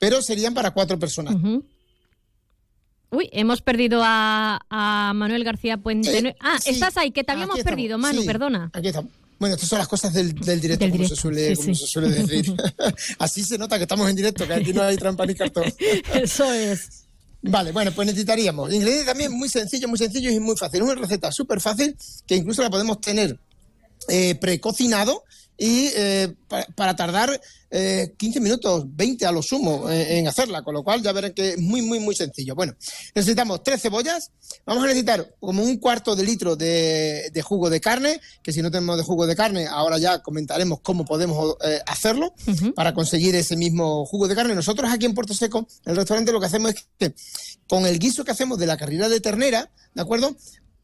pero 0.00 0.22
serían 0.22 0.54
para 0.54 0.70
cuatro 0.70 0.98
personas. 0.98 1.36
Uy, 3.10 3.28
hemos 3.32 3.60
perdido 3.62 4.02
a, 4.04 4.60
a 4.70 5.12
Manuel 5.14 5.44
García 5.44 5.76
Puente. 5.76 6.18
Eh, 6.18 6.36
ah, 6.40 6.58
sí, 6.60 6.70
estás 6.70 6.96
ahí, 6.96 7.10
que 7.10 7.24
te 7.24 7.32
habíamos 7.32 7.54
aquí 7.54 7.60
estamos. 7.60 7.76
perdido, 7.76 7.98
Manu, 7.98 8.20
Sí, 8.22 8.26
perdona. 8.26 8.70
Aquí 8.72 8.88
estamos. 8.88 9.10
Bueno, 9.38 9.54
estas 9.54 9.68
son 9.68 9.78
las 9.78 9.88
cosas 9.88 10.12
del, 10.12 10.34
del 10.34 10.60
directo, 10.60 10.84
Del 10.84 10.90
como, 10.90 11.02
directo, 11.04 11.14
se 11.16 11.22
suele, 11.22 11.54
sí, 11.54 11.62
como 11.62 11.74
se 11.74 11.86
suele 11.86 12.08
decir. 12.08 12.54
Así 13.18 13.44
se 13.44 13.56
nota 13.56 13.76
que 13.76 13.84
estamos 13.84 14.10
en 14.10 14.16
directo, 14.16 14.46
que 14.46 14.54
aquí 14.54 14.72
no 14.72 14.82
hay 14.82 14.96
trampa 14.96 15.24
ni 15.26 15.34
cartón. 15.34 15.64
Eso 16.14 16.52
es. 16.52 17.04
Vale, 17.42 17.70
bueno, 17.72 17.92
pues 17.92 18.06
necesitaríamos 18.06 18.72
ingredientes 18.72 19.06
también 19.06 19.32
muy 19.32 19.48
sencillos, 19.48 19.88
muy 19.88 19.98
sencillos 19.98 20.32
y 20.32 20.40
muy 20.40 20.56
fáciles. 20.56 20.84
Una 20.84 21.00
receta 21.00 21.30
súper 21.30 21.60
fácil 21.60 21.96
que 22.26 22.36
incluso 22.36 22.62
la 22.62 22.70
podemos 22.70 23.00
tener 23.00 23.38
eh, 24.08 24.34
precocinado 24.34 25.24
y 25.58 25.90
eh, 25.96 26.32
pa- 26.46 26.66
para, 26.76 26.94
tardar 26.94 27.40
eh, 27.70 28.14
15 28.16 28.40
minutos, 28.40 28.84
20 28.86 29.26
a 29.26 29.32
lo 29.32 29.42
sumo 29.42 29.90
eh, 29.90 30.18
en 30.18 30.28
hacerla, 30.28 30.62
con 30.62 30.72
lo 30.72 30.84
cual 30.84 31.02
ya 31.02 31.12
verán 31.12 31.32
que 31.34 31.50
es 31.50 31.58
muy, 31.58 31.82
muy, 31.82 31.98
muy 31.98 32.14
sencillo. 32.14 32.54
Bueno, 32.54 32.74
necesitamos 33.14 33.62
tres 33.64 33.82
cebollas, 33.82 34.30
vamos 34.64 34.84
a 34.84 34.86
necesitar 34.86 35.34
como 35.40 35.62
un 35.64 35.76
cuarto 35.78 36.14
de 36.16 36.22
litro 36.22 36.54
de, 36.56 37.30
de 37.32 37.42
jugo 37.42 37.68
de 37.70 37.80
carne, 37.80 38.20
que 38.42 38.52
si 38.52 38.62
no 38.62 38.70
tenemos 38.70 38.96
de 38.96 39.02
jugo 39.02 39.26
de 39.26 39.34
carne, 39.36 39.66
ahora 39.66 39.98
ya 39.98 40.20
comentaremos 40.22 40.80
cómo 40.80 41.04
podemos 41.04 41.56
eh, 41.64 41.80
hacerlo 41.86 42.32
para 42.74 42.94
conseguir 42.94 43.34
ese 43.34 43.56
mismo 43.56 44.06
jugo 44.06 44.28
de 44.28 44.36
carne. 44.36 44.54
Nosotros 44.54 44.88
aquí 44.92 45.06
en 45.06 45.14
Puerto 45.14 45.34
Seco, 45.34 45.66
en 45.84 45.90
el 45.90 45.96
restaurante, 45.96 46.30
lo 46.32 46.38
que 46.40 46.46
hacemos 46.46 46.70
es 46.74 46.86
que 46.98 47.14
con 47.66 47.84
el 47.84 47.98
guiso 47.98 48.24
que 48.24 48.30
hacemos 48.30 48.58
de 48.58 48.66
la 48.66 48.76
carrera 48.76 49.08
de 49.08 49.20
ternera, 49.20 49.70
¿de 49.92 50.02
acuerdo? 50.02 50.34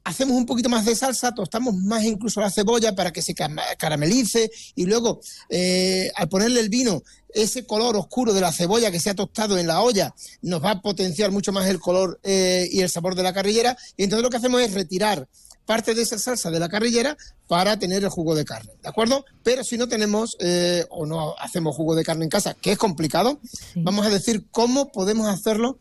Hacemos 0.04 0.36
un 0.36 0.46
poquito 0.46 0.68
más 0.68 0.84
de 0.84 0.94
salsa, 0.94 1.32
tostamos 1.32 1.74
más 1.74 2.04
incluso 2.04 2.40
la 2.40 2.50
cebolla 2.50 2.94
para 2.94 3.12
que 3.12 3.22
se 3.22 3.34
caramelice 3.34 4.50
y 4.74 4.84
luego 4.84 5.20
eh, 5.48 6.10
al 6.14 6.28
ponerle 6.28 6.60
el 6.60 6.68
vino, 6.68 7.02
ese 7.32 7.66
color 7.66 7.96
oscuro 7.96 8.32
de 8.32 8.40
la 8.40 8.52
cebolla 8.52 8.92
que 8.92 9.00
se 9.00 9.10
ha 9.10 9.14
tostado 9.14 9.58
en 9.58 9.66
la 9.66 9.80
olla 9.80 10.14
nos 10.42 10.62
va 10.62 10.72
a 10.72 10.82
potenciar 10.82 11.32
mucho 11.32 11.52
más 11.52 11.66
el 11.66 11.80
color 11.80 12.20
eh, 12.22 12.68
y 12.70 12.82
el 12.82 12.90
sabor 12.90 13.14
de 13.16 13.24
la 13.24 13.32
carrillera 13.32 13.76
y 13.96 14.04
entonces 14.04 14.22
lo 14.22 14.30
que 14.30 14.36
hacemos 14.36 14.60
es 14.60 14.72
retirar 14.72 15.26
parte 15.66 15.94
de 15.94 16.02
esa 16.02 16.18
salsa 16.18 16.50
de 16.50 16.60
la 16.60 16.68
carrillera 16.68 17.16
para 17.48 17.78
tener 17.78 18.04
el 18.04 18.10
jugo 18.10 18.34
de 18.34 18.44
carne, 18.44 18.72
¿de 18.82 18.88
acuerdo? 18.88 19.24
Pero 19.42 19.64
si 19.64 19.78
no 19.78 19.88
tenemos 19.88 20.36
eh, 20.38 20.84
o 20.90 21.06
no 21.06 21.34
hacemos 21.38 21.74
jugo 21.74 21.94
de 21.94 22.04
carne 22.04 22.24
en 22.24 22.30
casa, 22.30 22.54
que 22.54 22.72
es 22.72 22.78
complicado, 22.78 23.40
vamos 23.74 24.04
a 24.06 24.10
decir 24.10 24.46
cómo 24.50 24.92
podemos 24.92 25.26
hacerlo 25.26 25.78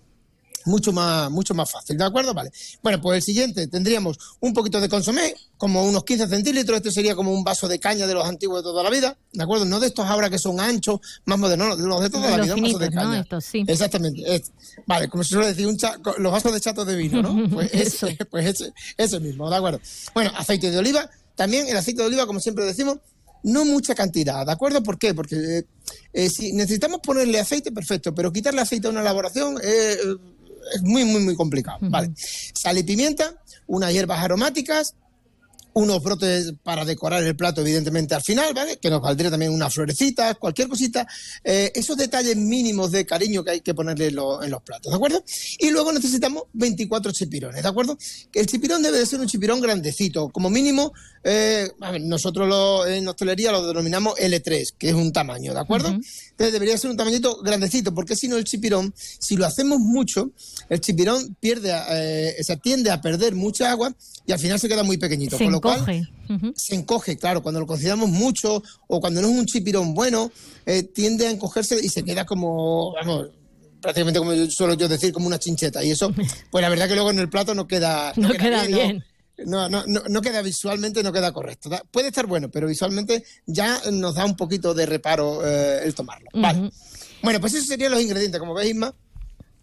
mucho 0.65 0.91
más, 0.93 1.29
mucho 1.31 1.53
más 1.53 1.69
fácil, 1.71 1.97
¿de 1.97 2.03
acuerdo? 2.03 2.33
Vale. 2.33 2.51
Bueno, 2.81 3.01
pues 3.01 3.17
el 3.17 3.23
siguiente 3.23 3.67
tendríamos 3.67 4.17
un 4.39 4.53
poquito 4.53 4.79
de 4.81 4.89
consomé, 4.89 5.33
como 5.57 5.83
unos 5.85 6.03
15 6.03 6.27
centímetros, 6.27 6.77
este 6.77 6.91
sería 6.91 7.15
como 7.15 7.31
un 7.31 7.43
vaso 7.43 7.67
de 7.67 7.79
caña 7.79 8.05
de 8.07 8.13
los 8.13 8.25
antiguos 8.25 8.59
de 8.59 8.63
toda 8.63 8.83
la 8.83 8.89
vida, 8.89 9.17
¿de 9.31 9.43
acuerdo? 9.43 9.65
No 9.65 9.79
de 9.79 9.87
estos 9.87 10.05
ahora 10.05 10.29
que 10.29 10.37
son 10.39 10.59
anchos, 10.59 10.99
más 11.25 11.39
modernos, 11.39 11.69
no, 11.69 11.75
de 11.75 11.87
los 11.87 12.01
de 12.01 12.09
toda 12.09 12.29
la 12.31 12.37
Los 12.37 12.45
vida, 12.47 12.55
un 12.55 12.61
vaso 12.63 12.77
de 12.79 12.85
finitos, 12.87 13.03
¿no? 13.03 13.09
caña. 13.11 13.21
Estos, 13.21 13.45
sí. 13.45 13.63
Exactamente. 13.67 14.43
vale, 14.85 15.09
como 15.09 15.23
se 15.23 15.29
suele 15.31 15.47
decir, 15.47 15.67
un 15.67 15.77
cha- 15.77 15.97
los 16.17 16.31
vasos 16.31 16.53
de 16.53 16.59
chato 16.59 16.83
de 16.85 16.95
vino, 16.95 17.21
¿no? 17.21 17.49
Pues, 17.53 17.69
ese, 17.73 18.17
pues 18.31 18.45
ese, 18.47 18.73
ese 18.97 19.19
mismo, 19.19 19.49
¿de 19.49 19.55
acuerdo? 19.55 19.79
Bueno, 20.13 20.31
aceite 20.35 20.69
de 20.71 20.77
oliva, 20.77 21.09
también 21.35 21.67
el 21.67 21.77
aceite 21.77 22.01
de 22.01 22.07
oliva, 22.07 22.25
como 22.25 22.39
siempre 22.39 22.65
decimos, 22.65 22.97
no 23.43 23.65
mucha 23.65 23.93
cantidad, 23.93 24.45
¿de 24.45 24.51
acuerdo? 24.53 24.81
¿Por 24.81 24.97
qué? 24.97 25.13
Porque 25.13 25.35
eh, 25.35 25.65
eh, 26.13 26.29
si 26.29 26.53
necesitamos 26.53 26.99
ponerle 27.01 27.39
aceite, 27.41 27.71
perfecto, 27.73 28.15
pero 28.15 28.31
quitarle 28.31 28.61
aceite 28.61 28.87
a 28.87 28.89
una 28.89 29.01
elaboración 29.01 29.57
eh, 29.61 29.97
es 30.73 30.81
muy, 30.81 31.05
muy, 31.05 31.21
muy 31.21 31.35
complicado. 31.35 31.77
Vale. 31.81 32.11
Sal 32.15 32.77
y 32.77 32.83
pimienta, 32.83 33.35
unas 33.67 33.91
hierbas 33.91 34.19
aromáticas, 34.19 34.95
unos 35.73 36.03
brotes 36.03 36.53
para 36.63 36.85
decorar 36.85 37.23
el 37.23 37.35
plato, 37.35 37.61
evidentemente, 37.61 38.13
al 38.15 38.21
final, 38.21 38.53
¿vale? 38.53 38.77
Que 38.77 38.89
nos 38.89 39.01
valdría 39.01 39.31
también 39.31 39.51
unas 39.51 39.73
florecitas, 39.73 40.37
cualquier 40.37 40.67
cosita. 40.67 41.07
eh, 41.43 41.71
esos 41.75 41.97
detalles 41.97 42.35
mínimos 42.37 42.91
de 42.91 43.05
cariño 43.05 43.43
que 43.43 43.51
hay 43.51 43.61
que 43.61 43.73
ponerle 43.73 44.07
en, 44.07 44.15
lo- 44.15 44.43
en 44.43 44.51
los 44.51 44.61
platos, 44.61 44.91
¿de 44.91 44.95
acuerdo? 44.95 45.23
Y 45.59 45.71
luego 45.71 45.91
necesitamos 45.91 46.43
24 46.53 47.11
chipirones, 47.11 47.63
¿de 47.63 47.69
acuerdo? 47.69 47.97
Que 48.31 48.39
el 48.41 48.45
chipirón 48.47 48.81
debe 48.83 48.99
de 48.99 49.05
ser 49.05 49.19
un 49.19 49.27
chipirón 49.27 49.61
grandecito, 49.61 50.29
como 50.29 50.49
mínimo, 50.49 50.93
eh, 51.23 51.69
a 51.81 51.91
ver, 51.91 52.01
nosotros 52.01 52.47
lo- 52.47 52.85
en 52.85 53.07
hostelería 53.07 53.51
lo 53.51 53.65
denominamos 53.65 54.13
L3, 54.19 54.73
que 54.77 54.89
es 54.89 54.93
un 54.93 55.11
tamaño, 55.11 55.53
¿de 55.53 55.59
acuerdo? 55.59 55.89
Entonces 55.89 56.53
debería 56.53 56.77
ser 56.77 56.89
un 56.91 56.97
tamañito 56.97 57.41
grandecito, 57.41 57.93
porque 57.93 58.15
si 58.15 58.27
no 58.27 58.37
el 58.37 58.43
chipirón, 58.43 58.93
si 58.97 59.35
lo 59.37 59.45
hacemos 59.45 59.79
mucho, 59.79 60.31
el 60.69 60.81
chipirón 60.81 61.35
pierde, 61.39 61.73
eh, 61.91 62.35
se 62.43 62.57
tiende 62.57 62.91
a 62.91 63.01
perder 63.01 63.35
mucha 63.35 63.71
agua 63.71 63.93
y 64.25 64.31
al 64.31 64.39
final 64.39 64.59
se 64.59 64.67
queda 64.69 64.83
muy 64.83 64.97
pequeñito. 64.97 65.37
Se 65.37 65.43
con 65.45 65.51
lo 65.53 65.61
cual, 65.63 65.79
encoge. 65.79 66.53
Se 66.55 66.75
encoge, 66.75 67.17
claro, 67.17 67.41
cuando 67.41 67.59
lo 67.59 67.67
consideramos 67.67 68.09
mucho 68.09 68.61
o 68.87 68.99
cuando 68.99 69.21
no 69.21 69.29
es 69.29 69.35
un 69.35 69.45
chipirón 69.45 69.93
bueno, 69.93 70.31
eh, 70.65 70.83
tiende 70.83 71.27
a 71.27 71.31
encogerse 71.31 71.77
y 71.83 71.89
se 71.89 72.03
queda 72.03 72.25
como, 72.25 72.93
vamos, 72.93 73.29
prácticamente 73.81 74.19
como 74.19 74.33
suelo 74.49 74.73
yo 74.73 74.87
decir, 74.87 75.13
como 75.13 75.27
una 75.27 75.39
chincheta. 75.39 75.83
Y 75.83 75.91
eso, 75.91 76.11
pues 76.51 76.61
la 76.61 76.69
verdad 76.69 76.87
que 76.87 76.95
luego 76.95 77.11
en 77.11 77.19
el 77.19 77.29
plato 77.29 77.53
no 77.53 77.67
queda, 77.67 78.13
No 78.15 78.29
queda 78.31 78.65
bien. 78.65 79.03
No, 79.45 79.67
no, 79.67 79.83
no, 79.87 80.03
no 80.07 80.21
queda 80.21 80.41
visualmente, 80.41 81.01
no 81.01 81.11
queda 81.11 81.31
correcto. 81.31 81.69
Puede 81.91 82.09
estar 82.09 82.27
bueno, 82.27 82.49
pero 82.51 82.67
visualmente 82.67 83.23
ya 83.47 83.79
nos 83.91 84.15
da 84.15 84.25
un 84.25 84.35
poquito 84.35 84.73
de 84.73 84.85
reparo 84.85 85.45
eh, 85.45 85.81
el 85.83 85.95
tomarlo. 85.95 86.29
Vale. 86.33 86.71
Bueno, 87.23 87.39
pues 87.39 87.53
esos 87.55 87.67
serían 87.67 87.91
los 87.91 88.01
ingredientes, 88.01 88.39
como 88.39 88.53
veis, 88.53 88.71
Isma, 88.71 88.93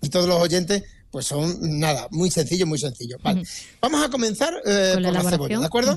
y 0.02 0.08
todos 0.08 0.26
los 0.26 0.40
oyentes, 0.40 0.82
pues 1.10 1.26
son 1.26 1.58
nada, 1.78 2.08
muy 2.10 2.30
sencillo, 2.30 2.66
muy 2.66 2.78
sencillo. 2.78 3.16
Vale. 3.22 3.42
Vamos 3.80 4.04
a 4.04 4.10
comenzar 4.10 4.54
eh, 4.64 4.92
Con 4.94 5.02
la 5.02 5.12
por 5.12 5.24
la, 5.24 5.30
cebolla, 5.30 5.58
¿de 5.58 5.66
acuerdo? 5.66 5.96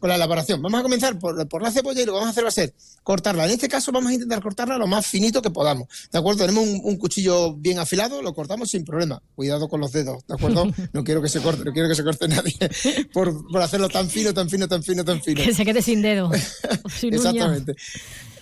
Con 0.00 0.08
la 0.08 0.16
elaboración. 0.16 0.60
Vamos 0.60 0.80
a 0.80 0.82
comenzar 0.82 1.18
por, 1.18 1.46
por 1.48 1.62
la 1.62 1.70
cebolla 1.70 2.02
y 2.02 2.04
lo 2.04 2.12
que 2.12 2.16
vamos 2.16 2.28
a 2.28 2.30
hacer 2.30 2.44
va 2.44 2.48
a 2.48 2.52
ser 2.52 2.74
cortarla. 3.02 3.44
En 3.44 3.52
este 3.52 3.68
caso 3.68 3.92
vamos 3.92 4.10
a 4.10 4.14
intentar 4.14 4.42
cortarla 4.42 4.78
lo 4.78 4.86
más 4.86 5.06
finito 5.06 5.40
que 5.42 5.50
podamos. 5.50 5.88
¿De 6.10 6.18
acuerdo? 6.18 6.46
Tenemos 6.46 6.66
un, 6.66 6.80
un 6.82 6.96
cuchillo 6.96 7.54
bien 7.54 7.78
afilado, 7.78 8.22
lo 8.22 8.34
cortamos 8.34 8.70
sin 8.70 8.84
problema. 8.84 9.22
Cuidado 9.34 9.68
con 9.68 9.80
los 9.80 9.92
dedos, 9.92 10.26
¿de 10.26 10.34
acuerdo? 10.34 10.66
No 10.92 11.04
quiero 11.04 11.20
que 11.22 11.28
se 11.28 11.40
corte, 11.40 11.64
no 11.64 11.72
quiero 11.72 11.88
que 11.88 11.94
se 11.94 12.04
corte 12.04 12.28
nadie 12.28 12.54
por, 13.12 13.46
por 13.50 13.62
hacerlo 13.62 13.88
tan 13.88 14.08
fino, 14.08 14.32
tan 14.32 14.48
fino, 14.48 14.68
tan 14.68 14.82
fino, 14.82 15.04
tan 15.04 15.20
fino. 15.22 15.42
Que 15.42 15.54
se 15.54 15.64
quede 15.64 15.82
sin 15.82 16.02
dedo. 16.02 16.28
uña. 17.02 17.16
Exactamente. 17.16 17.74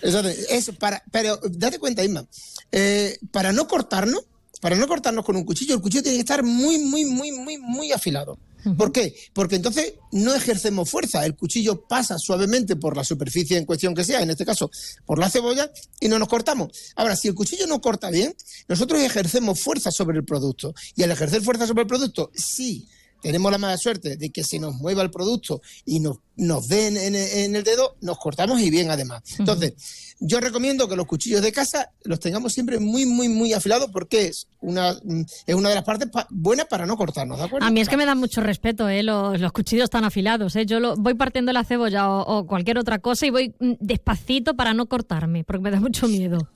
Exactamente. 0.01 0.55
Eso, 0.55 0.73
para, 0.73 1.03
pero 1.11 1.39
date 1.49 1.79
cuenta, 1.79 2.03
Isma, 2.03 2.25
eh, 2.71 3.17
para 3.31 3.53
no 3.53 3.67
cortarnos, 3.67 4.23
para 4.63 4.77
no 4.77 4.87
cortarnos 4.87 5.25
con 5.25 5.35
un 5.35 5.43
cuchillo, 5.43 5.75
el 5.75 5.81
cuchillo 5.81 6.03
tiene 6.03 6.19
que 6.19 6.21
estar 6.21 6.41
muy, 6.41 6.79
muy, 6.79 7.03
muy, 7.03 7.33
muy, 7.33 7.57
muy 7.57 7.91
afilado. 7.91 8.39
¿Por 8.77 8.93
qué? 8.93 9.13
Porque 9.33 9.57
entonces 9.57 9.95
no 10.13 10.33
ejercemos 10.33 10.89
fuerza. 10.89 11.25
El 11.25 11.35
cuchillo 11.35 11.81
pasa 11.81 12.17
suavemente 12.17 12.77
por 12.77 12.95
la 12.95 13.03
superficie 13.03 13.57
en 13.57 13.65
cuestión 13.65 13.93
que 13.93 14.05
sea, 14.05 14.21
en 14.21 14.29
este 14.29 14.45
caso 14.45 14.71
por 15.05 15.19
la 15.19 15.29
cebolla, 15.29 15.69
y 15.99 16.07
no 16.07 16.17
nos 16.17 16.29
cortamos. 16.29 16.69
Ahora, 16.95 17.17
si 17.17 17.27
el 17.27 17.35
cuchillo 17.35 17.67
no 17.67 17.81
corta 17.81 18.09
bien, 18.09 18.33
nosotros 18.69 19.01
ejercemos 19.01 19.59
fuerza 19.59 19.91
sobre 19.91 20.19
el 20.19 20.23
producto. 20.23 20.73
Y 20.95 21.03
al 21.03 21.11
ejercer 21.11 21.41
fuerza 21.41 21.67
sobre 21.67 21.81
el 21.81 21.87
producto, 21.87 22.31
sí 22.33 22.87
tenemos 23.23 23.51
la 23.51 23.57
mala 23.57 23.77
suerte 23.77 24.17
de 24.17 24.29
que 24.29 24.43
se 24.43 24.59
nos 24.59 24.75
mueva 24.75 25.01
el 25.01 25.09
producto 25.09 25.61
y 25.85 25.99
nos, 25.99 26.17
nos 26.35 26.67
den 26.67 26.95
en, 26.97 27.15
en 27.15 27.55
el 27.55 27.63
dedo, 27.63 27.95
nos 28.01 28.19
cortamos 28.19 28.59
y 28.61 28.69
bien 28.69 28.91
además. 28.91 29.23
Entonces, 29.39 29.73
yo 30.19 30.39
recomiendo 30.39 30.87
que 30.87 30.95
los 30.95 31.05
cuchillos 31.07 31.41
de 31.41 31.51
casa 31.51 31.89
los 32.03 32.19
tengamos 32.19 32.53
siempre 32.53 32.79
muy, 32.79 33.05
muy, 33.05 33.27
muy 33.29 33.53
afilados 33.53 33.89
porque 33.91 34.27
es 34.27 34.47
una, 34.61 34.93
mm, 35.03 35.21
es 35.47 35.55
una 35.55 35.69
de 35.69 35.75
las 35.75 35.83
partes 35.83 36.09
pa- 36.09 36.27
buenas 36.29 36.67
para 36.67 36.85
no 36.85 36.95
cortarnos, 36.97 37.37
¿de 37.39 37.45
acuerdo? 37.45 37.65
A 37.65 37.71
mí 37.71 37.81
es 37.81 37.89
que 37.89 37.97
me 37.97 38.05
dan 38.05 38.17
mucho 38.19 38.41
respeto 38.41 38.87
¿eh? 38.89 39.01
los, 39.03 39.39
los 39.39 39.51
cuchillos 39.51 39.89
tan 39.89 40.03
afilados. 40.05 40.55
¿eh? 40.55 40.65
Yo 40.65 40.79
lo, 40.79 40.95
voy 40.95 41.15
partiendo 41.15 41.51
la 41.53 41.63
cebolla 41.63 42.09
o, 42.09 42.21
o 42.39 42.45
cualquier 42.47 42.77
otra 42.77 42.99
cosa 42.99 43.25
y 43.25 43.29
voy 43.31 43.55
mm, 43.59 43.73
despacito 43.79 44.55
para 44.55 44.73
no 44.73 44.85
cortarme, 44.87 45.43
porque 45.43 45.61
me 45.63 45.71
da 45.71 45.79
mucho 45.79 46.07
miedo. 46.07 46.49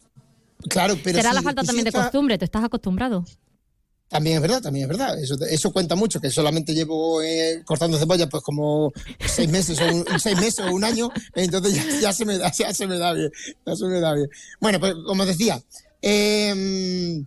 Claro, 0.70 0.96
pero 1.04 1.18
Será 1.18 1.30
si 1.30 1.36
la 1.36 1.42
falta 1.44 1.64
también 1.64 1.86
de 1.86 1.92
costumbre, 1.92 2.38
te 2.38 2.46
estás 2.46 2.64
acostumbrado. 2.64 3.24
También 4.10 4.38
es 4.38 4.42
verdad, 4.42 4.62
también 4.62 4.84
es 4.84 4.98
verdad. 4.98 5.20
Eso, 5.22 5.36
eso 5.50 5.72
cuenta 5.72 5.96
mucho, 5.96 6.22
que 6.22 6.30
solamente 6.30 6.74
llevo 6.74 7.22
eh, 7.22 7.62
cortando 7.66 7.98
cebolla 7.98 8.28
pues 8.28 8.44
como 8.44 8.92
seis 9.26 9.50
meses 9.50 9.80
o 9.82 9.86
un, 9.86 10.06
seis 10.20 10.40
meses 10.40 10.60
o 10.60 10.74
un 10.74 10.84
año, 10.84 11.10
entonces 11.36 12.02
ya, 12.02 12.14
se 12.14 12.26
me 12.26 12.38
da, 12.38 12.52
ya 12.52 12.74
se 12.74 12.88
me 12.88 12.98
da 12.98 13.14
bien, 13.14 13.32
ya 13.66 13.76
se 13.76 13.86
me 13.86 14.00
da 14.00 14.14
bien. 14.14 14.30
Bueno, 14.62 14.80
pues 14.80 14.94
como 15.06 15.26
decía, 15.26 15.62
eh, 16.02 17.24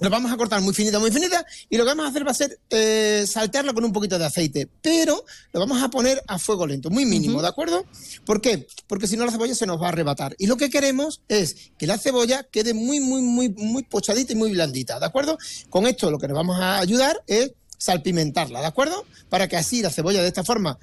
lo 0.00 0.10
vamos 0.10 0.30
a 0.32 0.36
cortar 0.36 0.60
muy 0.60 0.72
finita, 0.74 0.98
muy 0.98 1.10
finita, 1.10 1.44
y 1.68 1.76
lo 1.76 1.84
que 1.84 1.88
vamos 1.88 2.06
a 2.06 2.08
hacer 2.10 2.26
va 2.26 2.30
a 2.30 2.34
ser 2.34 2.58
eh, 2.70 3.24
saltearlo 3.26 3.74
con 3.74 3.84
un 3.84 3.92
poquito 3.92 4.18
de 4.18 4.24
aceite, 4.26 4.68
pero 4.80 5.24
lo 5.52 5.60
vamos 5.60 5.82
a 5.82 5.88
poner 5.88 6.22
a 6.26 6.38
fuego 6.38 6.66
lento, 6.66 6.88
muy 6.90 7.04
mínimo, 7.04 7.42
¿de 7.42 7.48
acuerdo? 7.48 7.84
¿Por 8.24 8.40
qué? 8.40 8.66
Porque 8.86 9.06
si 9.06 9.16
no 9.16 9.24
la 9.26 9.32
cebolla 9.32 9.54
se 9.54 9.66
nos 9.66 9.80
va 9.80 9.86
a 9.86 9.88
arrebatar. 9.88 10.34
Y 10.38 10.46
lo 10.46 10.56
que 10.56 10.70
queremos 10.70 11.22
es 11.28 11.72
que 11.78 11.86
la 11.86 11.98
cebolla 11.98 12.44
quede 12.44 12.74
muy, 12.74 13.00
muy, 13.00 13.22
muy, 13.22 13.48
muy 13.50 13.82
pochadita 13.82 14.32
y 14.32 14.36
muy 14.36 14.52
blandita, 14.52 15.00
¿de 15.00 15.06
acuerdo? 15.06 15.36
Con 15.70 15.86
esto 15.86 16.10
lo 16.10 16.18
que 16.18 16.28
nos 16.28 16.36
vamos 16.36 16.58
a 16.60 16.78
ayudar 16.78 17.22
es 17.26 17.52
salpimentarla, 17.76 18.60
¿de 18.60 18.66
acuerdo? 18.66 19.04
Para 19.28 19.48
que 19.48 19.56
así 19.56 19.82
la 19.82 19.90
cebolla 19.90 20.20
de 20.22 20.28
esta 20.28 20.44
forma 20.44 20.78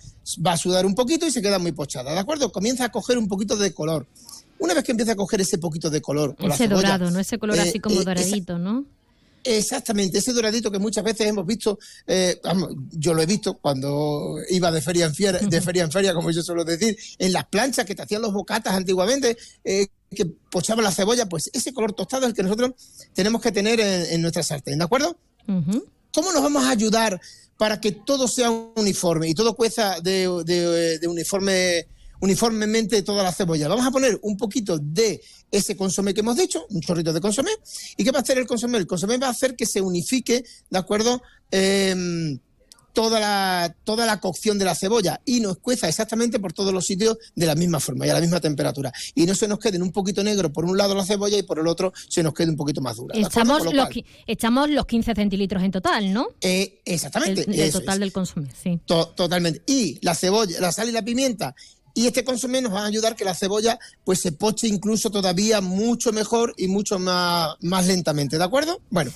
va 0.45 0.53
a 0.53 0.57
sudar 0.57 0.85
un 0.85 0.95
poquito 0.95 1.27
y 1.27 1.31
se 1.31 1.41
queda 1.41 1.59
muy 1.59 1.71
pochada, 1.71 2.13
¿de 2.13 2.19
acuerdo? 2.19 2.51
Comienza 2.51 2.85
a 2.85 2.89
coger 2.91 3.17
un 3.17 3.27
poquito 3.27 3.55
de 3.57 3.73
color. 3.73 4.07
Una 4.57 4.73
vez 4.73 4.83
que 4.85 4.91
empieza 4.91 5.11
a 5.11 5.15
coger 5.15 5.41
ese 5.41 5.57
poquito 5.57 5.89
de 5.89 6.01
color, 6.01 6.35
con 6.35 6.47
la 6.47 6.55
Ese 6.55 6.63
cebolla, 6.67 6.81
dorado, 6.93 7.11
¿no? 7.11 7.19
Ese 7.19 7.37
color 7.37 7.57
eh, 7.57 7.61
así 7.61 7.79
como 7.79 7.97
eh, 7.97 7.99
esa- 8.01 8.13
doradito, 8.13 8.57
¿no? 8.57 8.85
Exactamente, 9.47 10.17
ese 10.17 10.33
doradito 10.33 10.71
que 10.71 10.79
muchas 10.79 11.03
veces 11.03 11.27
hemos 11.27 11.45
visto, 11.45 11.77
eh, 12.07 12.39
vamos, 12.43 12.69
yo 12.93 13.13
lo 13.13 13.21
he 13.21 13.27
visto 13.27 13.53
cuando 13.59 14.37
iba 14.49 14.71
de 14.71 14.81
feria 14.81 15.05
en 15.05 15.13
feria, 15.13 15.33
de 15.39 15.61
feria 15.61 15.83
en 15.83 15.91
feria, 15.91 16.15
como 16.15 16.31
yo 16.31 16.41
suelo 16.41 16.65
decir, 16.65 16.97
en 17.19 17.31
las 17.31 17.45
planchas 17.45 17.85
que 17.85 17.93
te 17.93 18.01
hacían 18.01 18.23
los 18.23 18.33
bocatas 18.33 18.73
antiguamente, 18.73 19.37
eh, 19.63 19.85
que 20.09 20.25
pochaban 20.25 20.83
la 20.83 20.91
cebolla, 20.91 21.27
pues 21.29 21.51
ese 21.53 21.73
color 21.73 21.93
tostado 21.93 22.23
es 22.23 22.29
el 22.29 22.35
que 22.35 22.41
nosotros 22.41 22.71
tenemos 23.13 23.39
que 23.39 23.51
tener 23.51 23.79
en, 23.79 24.05
en 24.13 24.21
nuestra 24.23 24.41
sartén, 24.41 24.79
¿de 24.79 24.85
acuerdo? 24.85 25.15
¿Cómo 26.11 26.31
nos 26.33 26.41
vamos 26.41 26.63
a 26.63 26.71
ayudar 26.71 27.21
para 27.57 27.79
que 27.79 27.91
todo 27.91 28.27
sea 28.27 28.49
uniforme 28.49 29.29
y 29.29 29.35
todo 29.35 29.55
cueza 29.55 29.99
de, 30.01 30.27
de- 30.43 30.97
de 30.97 31.07
uniforme 31.07 31.85
uniformemente 32.21 33.01
toda 33.01 33.23
la 33.23 33.31
cebolla? 33.31 33.67
Vamos 33.67 33.85
a 33.85 33.91
poner 33.91 34.19
un 34.23 34.37
poquito 34.37 34.77
de 34.79 35.21
ese 35.51 35.75
consomé 35.77 36.13
que 36.13 36.21
hemos 36.21 36.35
dicho, 36.37 36.65
un 36.69 36.81
chorrito 36.81 37.13
de 37.13 37.21
consomé. 37.21 37.51
¿Y 37.97 38.03
qué 38.03 38.11
va 38.11 38.19
a 38.19 38.21
hacer 38.21 38.37
el 38.37 38.47
consomé? 38.47 38.77
El 38.77 38.87
consomé 38.87 39.17
va 39.17 39.27
a 39.27 39.31
hacer 39.31 39.55
que 39.55 39.65
se 39.65 39.81
unifique, 39.81 40.43
¿de 40.69 40.77
acuerdo? 40.77 41.21
Em, 41.51 42.39
toda 42.93 43.19
la, 43.19 43.75
toda 43.83 44.05
la 44.05 44.21
cocción 44.21 44.57
de 44.57 44.63
la 44.63 44.73
cebolla 44.73 45.19
y 45.25 45.41
nos 45.41 45.57
cueza 45.57 45.89
exactamente 45.89 46.39
por 46.39 46.53
todos 46.53 46.71
los 46.73 46.85
sitios 46.85 47.17
de 47.35 47.45
la 47.45 47.53
misma 47.53 47.81
forma 47.81 48.07
y 48.07 48.09
a 48.09 48.13
la 48.13 48.21
misma 48.21 48.39
temperatura. 48.39 48.89
Y 49.13 49.25
no 49.25 49.35
se 49.35 49.49
nos 49.49 49.59
quede 49.59 49.75
en 49.75 49.83
un 49.83 49.91
poquito 49.91 50.23
negro 50.23 50.51
por 50.53 50.63
un 50.63 50.77
lado 50.77 50.95
la 50.95 51.03
cebolla 51.05 51.37
y 51.37 51.43
por 51.43 51.59
el 51.59 51.67
otro 51.67 51.91
se 52.07 52.23
nos 52.23 52.33
quede 52.33 52.51
un 52.51 52.55
poquito 52.55 52.79
más 52.79 52.95
dura. 52.95 53.13
Con 53.13 53.47
lo 53.47 53.55
los, 53.65 53.73
cual- 53.73 53.89
qui- 53.89 54.05
echamos 54.25 54.69
los 54.69 54.85
15 54.85 55.13
centilitros 55.13 55.61
en 55.63 55.71
total, 55.71 56.13
¿no? 56.13 56.27
Eh, 56.39 56.79
exactamente. 56.85 57.41
El, 57.41 57.69
total 57.73 57.95
es. 57.95 57.99
del 57.99 58.13
consomé, 58.13 58.47
sí. 58.63 58.79
To- 58.85 59.09
totalmente. 59.09 59.61
Y 59.65 59.99
la 60.01 60.15
cebolla, 60.15 60.57
la 60.61 60.71
sal 60.71 60.87
y 60.87 60.93
la 60.93 61.03
pimienta 61.03 61.53
y 61.95 62.05
este 62.05 62.23
consomé 62.23 62.61
nos 62.61 62.71
van 62.71 62.83
a 62.83 62.87
ayudar 62.87 63.15
que 63.15 63.25
la 63.25 63.33
cebolla 63.33 63.79
pues 64.03 64.19
se 64.21 64.31
poche 64.31 64.67
incluso 64.67 65.09
todavía 65.09 65.61
mucho 65.61 66.11
mejor 66.13 66.53
y 66.57 66.67
mucho 66.67 66.99
más, 66.99 67.55
más 67.61 67.87
lentamente, 67.87 68.37
¿de 68.37 68.43
acuerdo? 68.43 68.79
Bueno, 68.91 69.11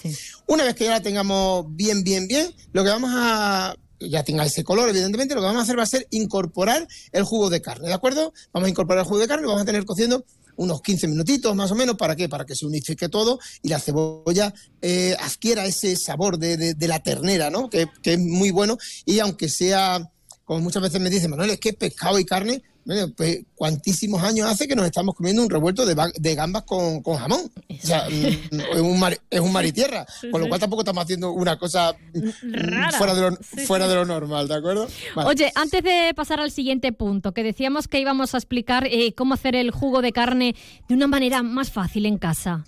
una 0.48 0.64
vez 0.64 0.74
que 0.76 0.86
ya 0.86 0.92
la 0.92 1.02
tengamos 1.02 1.66
bien, 1.70 2.04
bien, 2.04 2.28
bien, 2.28 2.52
lo 2.74 2.84
que 2.84 2.90
vamos 2.90 3.12
a 3.14 3.76
ya 4.02 4.24
tenga 4.24 4.46
ese 4.46 4.64
color, 4.64 4.88
evidentemente, 4.88 5.36
lo 5.36 5.42
que 5.42 5.48
vamos 5.48 5.60
a 5.60 5.64
hacer 5.64 5.78
va 5.78 5.84
a 5.84 5.86
ser 5.86 6.08
incorporar 6.12 6.88
el 7.12 7.24
jugo 7.26 7.50
de 7.50 7.62
carne, 7.62 7.90
¿de 7.90 7.94
acuerdo? 7.94 8.34
Vamos 8.54 8.68
a 8.68 8.70
incorporar 8.70 9.02
el 9.04 9.06
jugo 9.06 9.20
de 9.20 9.28
carne, 9.28 9.42
lo 9.44 9.50
vamos 9.50 9.64
a 9.64 9.66
tener 9.66 9.84
cociendo 9.84 10.24
unos 10.56 10.82
15 10.82 11.08
minutitos 11.10 11.54
más 11.54 11.70
o 11.72 11.76
menos, 11.76 11.98
¿para 11.98 12.16
qué? 12.16 12.30
Para 12.30 12.46
que 12.46 12.56
se 12.56 12.66
unifique 12.66 13.10
todo 13.10 13.40
y 13.62 13.68
la 13.68 13.80
cebolla 13.80 14.54
eh, 14.82 15.18
adquiera 15.20 15.66
ese 15.66 15.98
sabor 15.98 16.38
de, 16.38 16.56
de- 16.56 16.74
de 16.76 16.88
la 16.88 17.04
ternera, 17.04 17.50
¿no? 17.50 17.70
Que, 17.70 17.88
que 18.02 18.14
es 18.14 18.20
muy 18.20 18.52
bueno 18.52 18.78
y 19.06 19.20
aunque 19.20 19.50
sea, 19.50 20.10
como 20.50 20.62
muchas 20.62 20.82
veces 20.82 21.00
me 21.00 21.12
dicen, 21.12 21.30
Manuel, 21.30 21.52
es 21.52 21.60
que 21.60 21.74
pescado 21.74 22.18
y 22.18 22.26
carne, 22.26 22.64
bueno, 22.84 23.14
pues 23.16 23.42
cuantísimos 23.54 24.24
años 24.24 24.48
hace 24.50 24.68
que 24.68 24.76
nos 24.76 24.84
estamos 24.88 25.14
comiendo 25.14 25.44
un 25.44 25.50
revuelto 25.52 25.86
de, 25.86 25.94
ba- 25.94 26.10
de 26.18 26.34
gambas 26.34 26.64
con, 26.64 27.04
con 27.04 27.18
jamón. 27.18 27.42
O 27.70 27.86
sea, 27.86 28.08
mm, 28.10 28.60
es 28.74 28.80
un 28.82 29.00
mar, 29.00 29.16
es 29.30 29.40
un 29.40 29.52
mar 29.52 29.64
y 29.68 29.72
tierra, 29.72 30.08
Sí, 30.20 30.32
con 30.32 30.42
lo 30.42 30.48
cual 30.48 30.60
tampoco 30.60 30.82
estamos 30.82 31.04
haciendo 31.04 31.32
una 31.34 31.60
cosa 31.60 31.94
mm, 32.16 32.52
Rara. 32.52 32.98
fuera 32.98 33.14
de 33.14 33.22
lo, 33.22 33.36
Sí, 33.36 33.66
fuera 33.68 33.86
sí. 33.86 33.90
de 33.90 33.96
lo 33.96 34.06
normal, 34.06 34.48
¿de 34.48 34.56
acuerdo? 34.56 34.88
Vale. 35.16 35.30
Oye, 35.30 35.52
antes 35.54 35.84
de 35.84 36.14
pasar 36.16 36.40
al 36.40 36.50
siguiente 36.50 36.94
punto, 36.94 37.32
que 37.32 37.44
decíamos 37.44 37.88
que 37.88 38.00
íbamos 38.00 38.34
a 38.34 38.38
explicar 38.40 38.88
eh, 38.90 39.14
cómo 39.14 39.36
hacer 39.36 39.56
el 39.56 39.70
jugo 39.70 40.02
de 40.02 40.12
carne 40.12 40.56
de 40.88 40.96
una 40.96 41.06
manera 41.06 41.44
más 41.44 41.70
fácil 41.72 42.08
en 42.08 42.18
casa. 42.18 42.66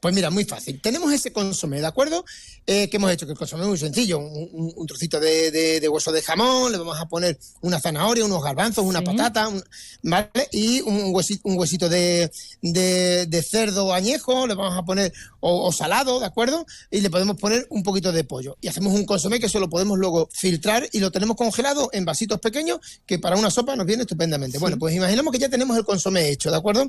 Pues 0.00 0.14
mira, 0.14 0.30
muy 0.30 0.44
fácil. 0.44 0.80
Tenemos 0.80 1.12
ese 1.12 1.32
consomé, 1.32 1.80
¿de 1.80 1.86
acuerdo? 1.86 2.24
Eh, 2.66 2.88
que 2.88 2.98
hemos 2.98 3.10
hecho, 3.10 3.26
que 3.26 3.32
el 3.32 3.38
consomé 3.38 3.62
es 3.64 3.68
muy 3.68 3.78
sencillo. 3.78 4.18
Un, 4.18 4.48
un- 4.52 4.72
un 4.76 4.86
trocito 4.86 5.18
de, 5.18 5.50
de- 5.50 5.80
de 5.80 5.88
hueso 5.88 6.12
de 6.12 6.22
jamón, 6.22 6.70
le 6.70 6.78
vamos 6.78 7.00
a 7.00 7.06
poner 7.08 7.36
una 7.62 7.80
zanahoria, 7.80 8.24
unos 8.24 8.42
garbanzos, 8.42 8.84
una 8.84 9.00
Sí. 9.00 9.04
patata, 9.06 9.48
un- 9.48 9.64
¿vale? 10.02 10.30
Y 10.52 10.82
un 10.82 11.12
huesito, 11.14 11.48
un 11.48 11.58
huesito 11.58 11.88
de, 11.88 12.30
cerdo 13.42 13.92
añejo, 13.92 14.46
le 14.46 14.54
vamos 14.54 14.76
a 14.78 14.84
poner, 14.84 15.12
o, 15.40 15.66
o 15.66 15.72
salado, 15.72 16.20
¿de 16.20 16.26
acuerdo? 16.26 16.64
Y 16.90 17.00
le 17.00 17.10
podemos 17.10 17.36
poner 17.36 17.66
un 17.70 17.82
poquito 17.82 18.12
de 18.12 18.22
pollo. 18.24 18.56
Y 18.60 18.68
hacemos 18.68 18.92
un 18.94 19.04
consomé 19.04 19.40
que 19.40 19.46
eso 19.46 19.58
lo 19.60 19.68
podemos 19.68 19.98
luego 19.98 20.28
filtrar 20.32 20.88
y 20.92 21.00
lo 21.00 21.10
tenemos 21.10 21.36
congelado 21.36 21.90
en 21.92 22.04
vasitos 22.04 22.38
pequeños, 22.40 22.78
que 23.06 23.18
para 23.18 23.36
una 23.36 23.50
sopa 23.50 23.74
nos 23.74 23.86
viene 23.86 24.02
estupendamente. 24.02 24.58
Bueno, 24.58 24.78
pues 24.78 24.94
imaginemos 24.94 25.32
que 25.32 25.38
ya 25.38 25.48
tenemos 25.48 25.76
el 25.76 25.84
consomé 25.84 26.28
hecho, 26.28 26.50
¿de 26.50 26.56
acuerdo? 26.56 26.88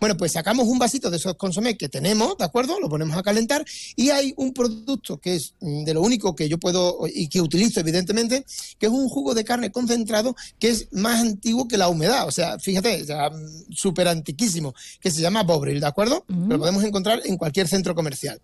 Bueno, 0.00 0.16
pues 0.16 0.32
sacamos 0.32 0.66
un 0.66 0.78
vasito 0.78 1.10
de 1.10 1.18
esos 1.18 1.34
consomés 1.36 1.76
que 1.78 1.88
tenemos, 1.88 2.36
¿de 2.38 2.44
acuerdo? 2.48 2.80
Lo 2.80 2.88
ponemos 2.88 3.16
a 3.16 3.22
calentar 3.22 3.64
y 3.96 4.10
hay 4.10 4.34
un 4.36 4.52
producto 4.52 5.18
que 5.18 5.36
es 5.36 5.54
mm, 5.60 5.84
de 5.84 5.94
lo 5.94 6.02
único 6.02 6.34
que 6.34 6.48
yo 6.48 6.58
puedo 6.58 7.00
y 7.06 7.28
que 7.28 7.40
utilizo 7.40 7.80
evidentemente, 7.80 8.44
que 8.78 8.86
es 8.86 8.92
un 8.92 9.08
jugo 9.08 9.34
de 9.34 9.44
carne 9.44 9.70
concentrado 9.70 10.34
que 10.58 10.70
es 10.70 10.88
más 10.92 11.20
antiguo 11.20 11.68
que 11.68 11.76
la 11.78 11.88
humedad, 11.88 12.26
o 12.26 12.32
sea, 12.32 12.58
fíjate, 12.58 13.04
mm, 13.04 13.72
súper 13.72 14.08
antiquísimo, 14.08 14.74
que 15.00 15.10
se 15.10 15.20
llama 15.20 15.42
Bobril, 15.42 15.80
¿de 15.80 15.86
acuerdo? 15.86 16.24
Lo 16.28 16.58
podemos 16.58 16.82
encontrar 16.84 17.20
en 17.24 17.36
cualquier 17.36 17.68
centro 17.68 17.94
comercial. 17.94 18.40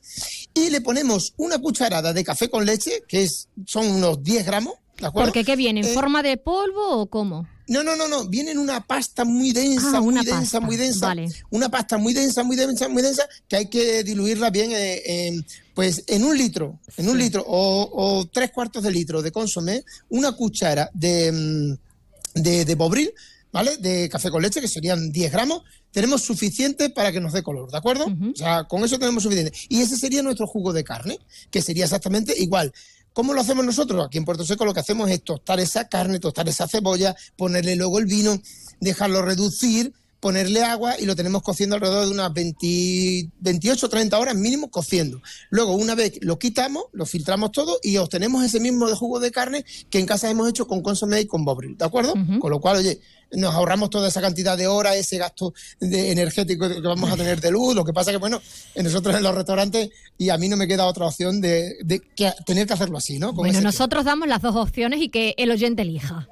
Y 0.55 0.71
le 0.71 0.81
ponemos 0.81 1.35
una 1.37 1.59
cucharada 1.59 2.13
de 2.13 2.25
café 2.25 2.49
con 2.49 2.65
leche, 2.65 3.03
que 3.09 3.23
es, 3.25 3.49
son 3.67 3.87
unos 3.87 4.23
10 4.23 4.47
gramos, 4.47 4.75
¿de 4.99 5.07
acuerdo? 5.07 5.29
Porque 5.29 5.45
¿qué 5.45 5.57
viene? 5.57 5.81
¿En 5.81 5.87
Eh, 5.87 5.95
forma 5.95 6.23
de 6.23 6.37
polvo 6.37 7.01
o 7.01 7.07
cómo? 7.07 7.47
No, 7.69 7.83
no, 7.83 7.97
no, 7.97 8.09
no. 8.09 8.27
Viene 8.29 8.51
en 8.53 8.59
una 8.59 8.87
pasta 8.87 9.25
muy 9.25 9.53
densa, 9.53 9.99
Ah, 9.99 10.01
muy 10.01 10.15
densa, 10.15 10.33
pasta. 10.41 10.61
muy 10.61 10.77
densa. 10.77 11.07
Vale. 11.07 11.29
Una 11.51 11.69
pasta 11.71 11.99
muy 11.99 12.13
densa, 12.15 12.43
muy 12.43 12.57
densa, 12.57 12.89
muy 12.89 13.03
densa, 13.03 13.27
que 13.49 13.57
hay 13.57 13.67
que 13.67 14.05
diluirla 14.05 14.51
bien, 14.51 14.71
eh, 14.73 15.03
en, 15.29 15.47
pues 15.75 16.05
en 16.07 16.25
un 16.25 16.37
litro, 16.37 16.79
en 16.97 17.09
un 17.09 17.19
litro 17.19 17.45
o, 17.47 17.91
o 18.19 18.27
tres 18.27 18.51
cuartos 18.51 18.83
de 18.83 18.91
litro 18.91 19.23
de 19.23 19.33
consomé, 19.33 19.85
una 20.11 20.33
cuchara 20.33 20.91
de, 20.95 21.33
mm, 21.33 22.41
de, 22.43 22.65
de 22.65 22.75
bobril, 22.75 23.13
¿vale? 23.53 23.77
De 23.79 24.09
café 24.09 24.31
con 24.31 24.43
leche, 24.43 24.61
que 24.61 24.69
serían 24.69 25.11
10 25.13 25.33
gramos. 25.33 25.63
Tenemos 25.91 26.23
suficiente 26.23 26.91
para 26.91 27.13
que 27.13 27.21
nos 27.21 27.33
dé 27.33 27.43
color, 27.45 27.71
¿de 27.71 27.79
acuerdo? 27.79 28.07
O 28.07 28.37
sea, 28.37 28.65
con 28.65 28.85
eso 28.85 28.99
tenemos 28.99 29.23
suficiente. 29.23 29.57
Y 29.69 29.81
ese 29.81 29.97
sería 29.97 30.23
nuestro 30.23 30.47
jugo 30.49 30.73
de 30.73 30.83
carne, 30.83 31.21
que 31.53 31.63
sería 31.63 31.85
exactamente 31.85 32.35
igual. 32.37 32.73
¿Cómo 33.15 33.33
lo 33.33 33.41
hacemos 33.41 33.65
nosotros? 33.65 34.05
Aquí 34.05 34.19
en 34.19 34.25
Puerto 34.25 34.45
Seco 34.45 34.65
lo 34.65 34.75
que 34.75 34.81
hacemos 34.81 35.09
es 35.09 35.23
tostar 35.23 35.61
esa 35.61 35.89
carne, 35.89 36.19
tostar 36.19 36.49
esa 36.49 36.67
cebolla, 36.67 37.15
ponerle 37.37 37.77
luego 37.77 38.01
el 38.01 38.07
vino, 38.07 38.43
dejarlo 38.81 39.23
reducir, 39.23 39.95
ponerle 40.25 40.63
agua 40.63 40.95
y 40.99 41.05
lo 41.05 41.15
tenemos 41.15 41.43
cociendo 41.43 41.77
alrededor 41.77 42.07
de 42.07 42.11
unas 42.13 42.33
20, 42.33 43.29
28 43.41 43.85
o 43.85 43.89
30 43.91 44.19
horas 44.19 44.35
mínimo 44.35 44.71
cociendo. 44.71 45.21
Luego, 45.51 45.75
una 45.75 45.95
vez 45.95 46.15
lo 46.23 46.39
quitamos, 46.39 46.85
lo 46.93 47.05
filtramos 47.05 47.53
todo 47.53 47.79
y 47.83 47.99
obtenemos 47.99 48.43
ese 48.43 48.59
mismo 48.59 48.89
jugo 48.97 49.21
de 49.21 49.31
carne 49.31 49.67
que 49.91 49.99
en 49.99 50.07
casa 50.07 50.31
hemos 50.31 50.49
hecho 50.49 50.67
con 50.67 50.81
consomé 50.81 51.21
y 51.21 51.27
con 51.27 51.45
bobril, 51.45 51.77
¿de 51.77 51.85
acuerdo? 51.85 52.15
Con 52.41 52.51
lo 52.51 52.59
cual, 52.59 52.79
oye, 52.79 53.01
nos 53.33 53.53
ahorramos 53.55 53.91
toda 53.91 54.09
esa 54.09 54.23
cantidad 54.23 54.57
de 54.57 54.67
horas, 54.67 54.97
ese 54.97 55.19
gasto 55.19 55.53
de 55.79 56.11
energético 56.13 56.71
que 56.71 56.81
vamos 56.81 57.13
a 57.13 57.17
tener 57.19 57.39
de 57.43 57.51
luz. 57.51 57.75
Lo 57.75 57.85
que 57.85 57.93
pasa 57.93 58.11
que, 58.11 58.17
bueno, 58.17 58.41
en 58.75 58.85
nosotros 58.85 59.15
en 59.15 59.23
los 59.23 59.35
restaurantes 59.35 59.91
y 60.17 60.31
a 60.31 60.39
mí 60.39 60.49
no 60.49 60.57
me 60.57 60.67
queda 60.67 60.87
otra 60.87 61.05
opción 61.07 61.43
de, 61.43 61.77
de 61.85 62.01
que- 62.01 62.33
tener 62.47 62.67
que 62.67 62.73
hacerlo 62.73 62.97
así, 62.97 63.19
¿no? 63.19 63.35
Con 63.35 63.45
Bueno, 63.45 63.61
nosotros 63.61 64.07
damos 64.07 64.27
las 64.27 64.41
dos 64.41 64.57
opciones 64.57 65.03
y 65.03 65.11
que 65.11 65.35
el 65.37 65.51
oyente 65.51 65.83
elija. 65.83 66.27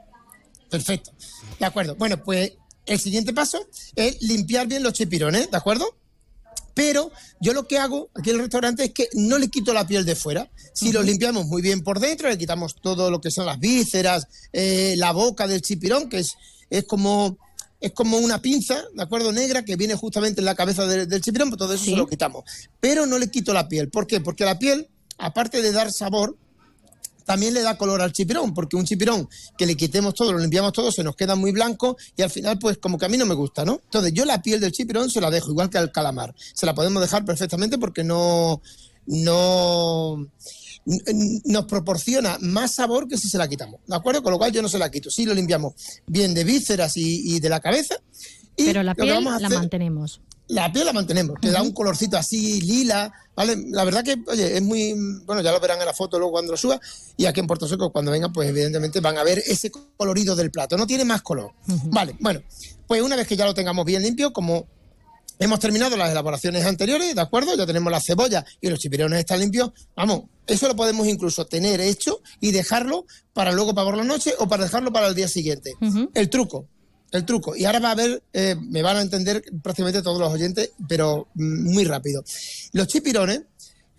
Perfecto. 0.70 1.10
De 1.60 1.66
acuerdo. 1.66 1.94
Bueno, 1.96 2.16
pues 2.24 2.52
el 2.86 2.98
siguiente 3.00 3.32
paso 3.32 3.66
es 3.96 4.20
limpiar 4.22 4.66
bien 4.66 4.82
los 4.82 4.92
chipirones, 4.92 5.50
¿de 5.50 5.56
acuerdo? 5.56 5.96
Pero 6.74 7.10
yo 7.40 7.52
lo 7.52 7.68
que 7.68 7.78
hago 7.78 8.10
aquí 8.14 8.30
en 8.30 8.36
el 8.36 8.42
restaurante 8.42 8.84
es 8.84 8.92
que 8.92 9.08
no 9.14 9.38
le 9.38 9.48
quito 9.48 9.74
la 9.74 9.86
piel 9.86 10.06
de 10.06 10.16
fuera. 10.16 10.50
Si 10.72 10.90
lo 10.90 11.02
limpiamos 11.02 11.46
muy 11.46 11.60
bien 11.60 11.82
por 11.82 12.00
dentro, 12.00 12.28
le 12.28 12.38
quitamos 12.38 12.76
todo 12.76 13.10
lo 13.10 13.20
que 13.20 13.30
son 13.30 13.46
las 13.46 13.60
vísceras, 13.60 14.26
eh, 14.52 14.94
la 14.96 15.12
boca 15.12 15.46
del 15.46 15.60
chipirón, 15.60 16.08
que 16.08 16.20
es, 16.20 16.36
es 16.70 16.84
como 16.84 17.38
es 17.80 17.92
como 17.92 18.18
una 18.18 18.40
pinza, 18.40 18.84
¿de 18.94 19.02
acuerdo? 19.02 19.32
Negra 19.32 19.64
que 19.64 19.74
viene 19.74 19.96
justamente 19.96 20.40
en 20.40 20.44
la 20.44 20.54
cabeza 20.54 20.86
del, 20.86 21.08
del 21.08 21.20
chipirón, 21.20 21.50
pues 21.50 21.58
todo 21.58 21.74
eso 21.74 21.84
se 21.84 21.96
lo 21.96 22.06
quitamos. 22.06 22.44
Pero 22.78 23.06
no 23.06 23.18
le 23.18 23.28
quito 23.28 23.52
la 23.52 23.68
piel. 23.68 23.88
¿Por 23.88 24.06
qué? 24.06 24.20
Porque 24.20 24.44
la 24.44 24.56
piel, 24.58 24.88
aparte 25.18 25.60
de 25.60 25.72
dar 25.72 25.92
sabor, 25.92 26.38
también 27.24 27.54
le 27.54 27.62
da 27.62 27.76
color 27.76 28.02
al 28.02 28.12
chipirón, 28.12 28.54
porque 28.54 28.76
un 28.76 28.84
chipirón 28.84 29.28
que 29.56 29.66
le 29.66 29.76
quitemos 29.76 30.14
todo, 30.14 30.32
lo 30.32 30.38
limpiamos 30.38 30.72
todo, 30.72 30.92
se 30.92 31.02
nos 31.04 31.16
queda 31.16 31.34
muy 31.34 31.52
blanco 31.52 31.96
y 32.16 32.22
al 32.22 32.30
final, 32.30 32.58
pues 32.58 32.78
como 32.78 32.98
que 32.98 33.06
a 33.06 33.08
mí 33.08 33.16
no 33.16 33.26
me 33.26 33.34
gusta, 33.34 33.64
¿no? 33.64 33.80
Entonces 33.84 34.12
yo 34.12 34.24
la 34.24 34.42
piel 34.42 34.60
del 34.60 34.72
chipirón 34.72 35.10
se 35.10 35.20
la 35.20 35.30
dejo, 35.30 35.50
igual 35.50 35.70
que 35.70 35.78
al 35.78 35.92
calamar. 35.92 36.34
Se 36.54 36.66
la 36.66 36.74
podemos 36.74 37.02
dejar 37.02 37.24
perfectamente 37.24 37.78
porque 37.78 38.04
no, 38.04 38.60
no 39.06 40.26
nos 41.44 41.64
proporciona 41.66 42.38
más 42.40 42.72
sabor 42.72 43.06
que 43.06 43.16
si 43.16 43.28
se 43.28 43.38
la 43.38 43.48
quitamos, 43.48 43.80
¿de 43.86 43.94
acuerdo? 43.94 44.22
Con 44.22 44.32
lo 44.32 44.38
cual 44.38 44.52
yo 44.52 44.62
no 44.62 44.68
se 44.68 44.78
la 44.78 44.90
quito. 44.90 45.10
Sí 45.10 45.24
lo 45.24 45.34
limpiamos 45.34 45.74
bien 46.06 46.34
de 46.34 46.44
vísceras 46.44 46.96
y, 46.96 47.36
y 47.36 47.40
de 47.40 47.48
la 47.48 47.60
cabeza. 47.60 47.96
Y 48.56 48.66
Pero 48.66 48.82
la 48.82 48.94
piel 48.94 49.22
la 49.22 49.48
mantenemos. 49.48 50.20
La 50.52 50.70
piel 50.70 50.84
la 50.84 50.92
mantenemos, 50.92 51.38
que 51.40 51.50
da 51.50 51.62
un 51.62 51.72
colorcito 51.72 52.18
así 52.18 52.60
lila, 52.60 53.10
¿vale? 53.34 53.56
La 53.70 53.84
verdad 53.84 54.04
que, 54.04 54.22
oye, 54.26 54.56
es 54.56 54.62
muy, 54.62 54.94
bueno, 55.24 55.40
ya 55.40 55.50
lo 55.50 55.58
verán 55.60 55.80
en 55.80 55.86
la 55.86 55.94
foto 55.94 56.18
luego 56.18 56.32
cuando 56.32 56.52
lo 56.52 56.58
suba, 56.58 56.78
y 57.16 57.24
aquí 57.24 57.40
en 57.40 57.46
Puerto 57.46 57.66
Seco 57.66 57.90
cuando 57.90 58.10
vengan, 58.10 58.32
pues 58.32 58.50
evidentemente 58.50 59.00
van 59.00 59.16
a 59.16 59.24
ver 59.24 59.42
ese 59.46 59.70
colorido 59.96 60.36
del 60.36 60.50
plato, 60.50 60.76
no 60.76 60.86
tiene 60.86 61.04
más 61.04 61.22
color. 61.22 61.52
Vale, 61.86 62.16
bueno, 62.20 62.42
pues 62.86 63.00
una 63.00 63.16
vez 63.16 63.26
que 63.26 63.36
ya 63.36 63.46
lo 63.46 63.54
tengamos 63.54 63.86
bien 63.86 64.02
limpio, 64.02 64.32
como 64.32 64.66
hemos 65.38 65.58
terminado 65.58 65.96
las 65.96 66.10
elaboraciones 66.10 66.66
anteriores, 66.66 67.14
¿de 67.14 67.20
acuerdo? 67.20 67.56
Ya 67.56 67.66
tenemos 67.66 67.90
la 67.90 68.00
cebolla 68.00 68.44
y 68.60 68.68
los 68.68 68.78
chipirones 68.78 69.20
están 69.20 69.40
limpios, 69.40 69.70
vamos, 69.96 70.24
eso 70.46 70.68
lo 70.68 70.76
podemos 70.76 71.06
incluso 71.06 71.46
tener 71.46 71.80
hecho 71.80 72.20
y 72.40 72.50
dejarlo 72.50 73.06
para 73.32 73.52
luego 73.52 73.74
para 73.74 73.86
por 73.86 73.96
la 73.96 74.04
noche 74.04 74.34
o 74.38 74.48
para 74.48 74.64
dejarlo 74.64 74.92
para 74.92 75.06
el 75.06 75.14
día 75.14 75.28
siguiente. 75.28 75.72
El 76.12 76.28
truco, 76.28 76.68
el 77.12 77.24
truco. 77.24 77.54
Y 77.54 77.64
ahora 77.64 77.78
va 77.78 77.92
a 77.92 77.94
ver, 77.94 78.22
eh, 78.32 78.56
me 78.60 78.82
van 78.82 78.96
a 78.96 79.02
entender 79.02 79.44
prácticamente 79.62 80.02
todos 80.02 80.18
los 80.18 80.32
oyentes, 80.32 80.72
pero 80.88 81.28
mm, 81.34 81.72
muy 81.72 81.84
rápido. 81.84 82.24
Los 82.72 82.88
chipirones, 82.88 83.42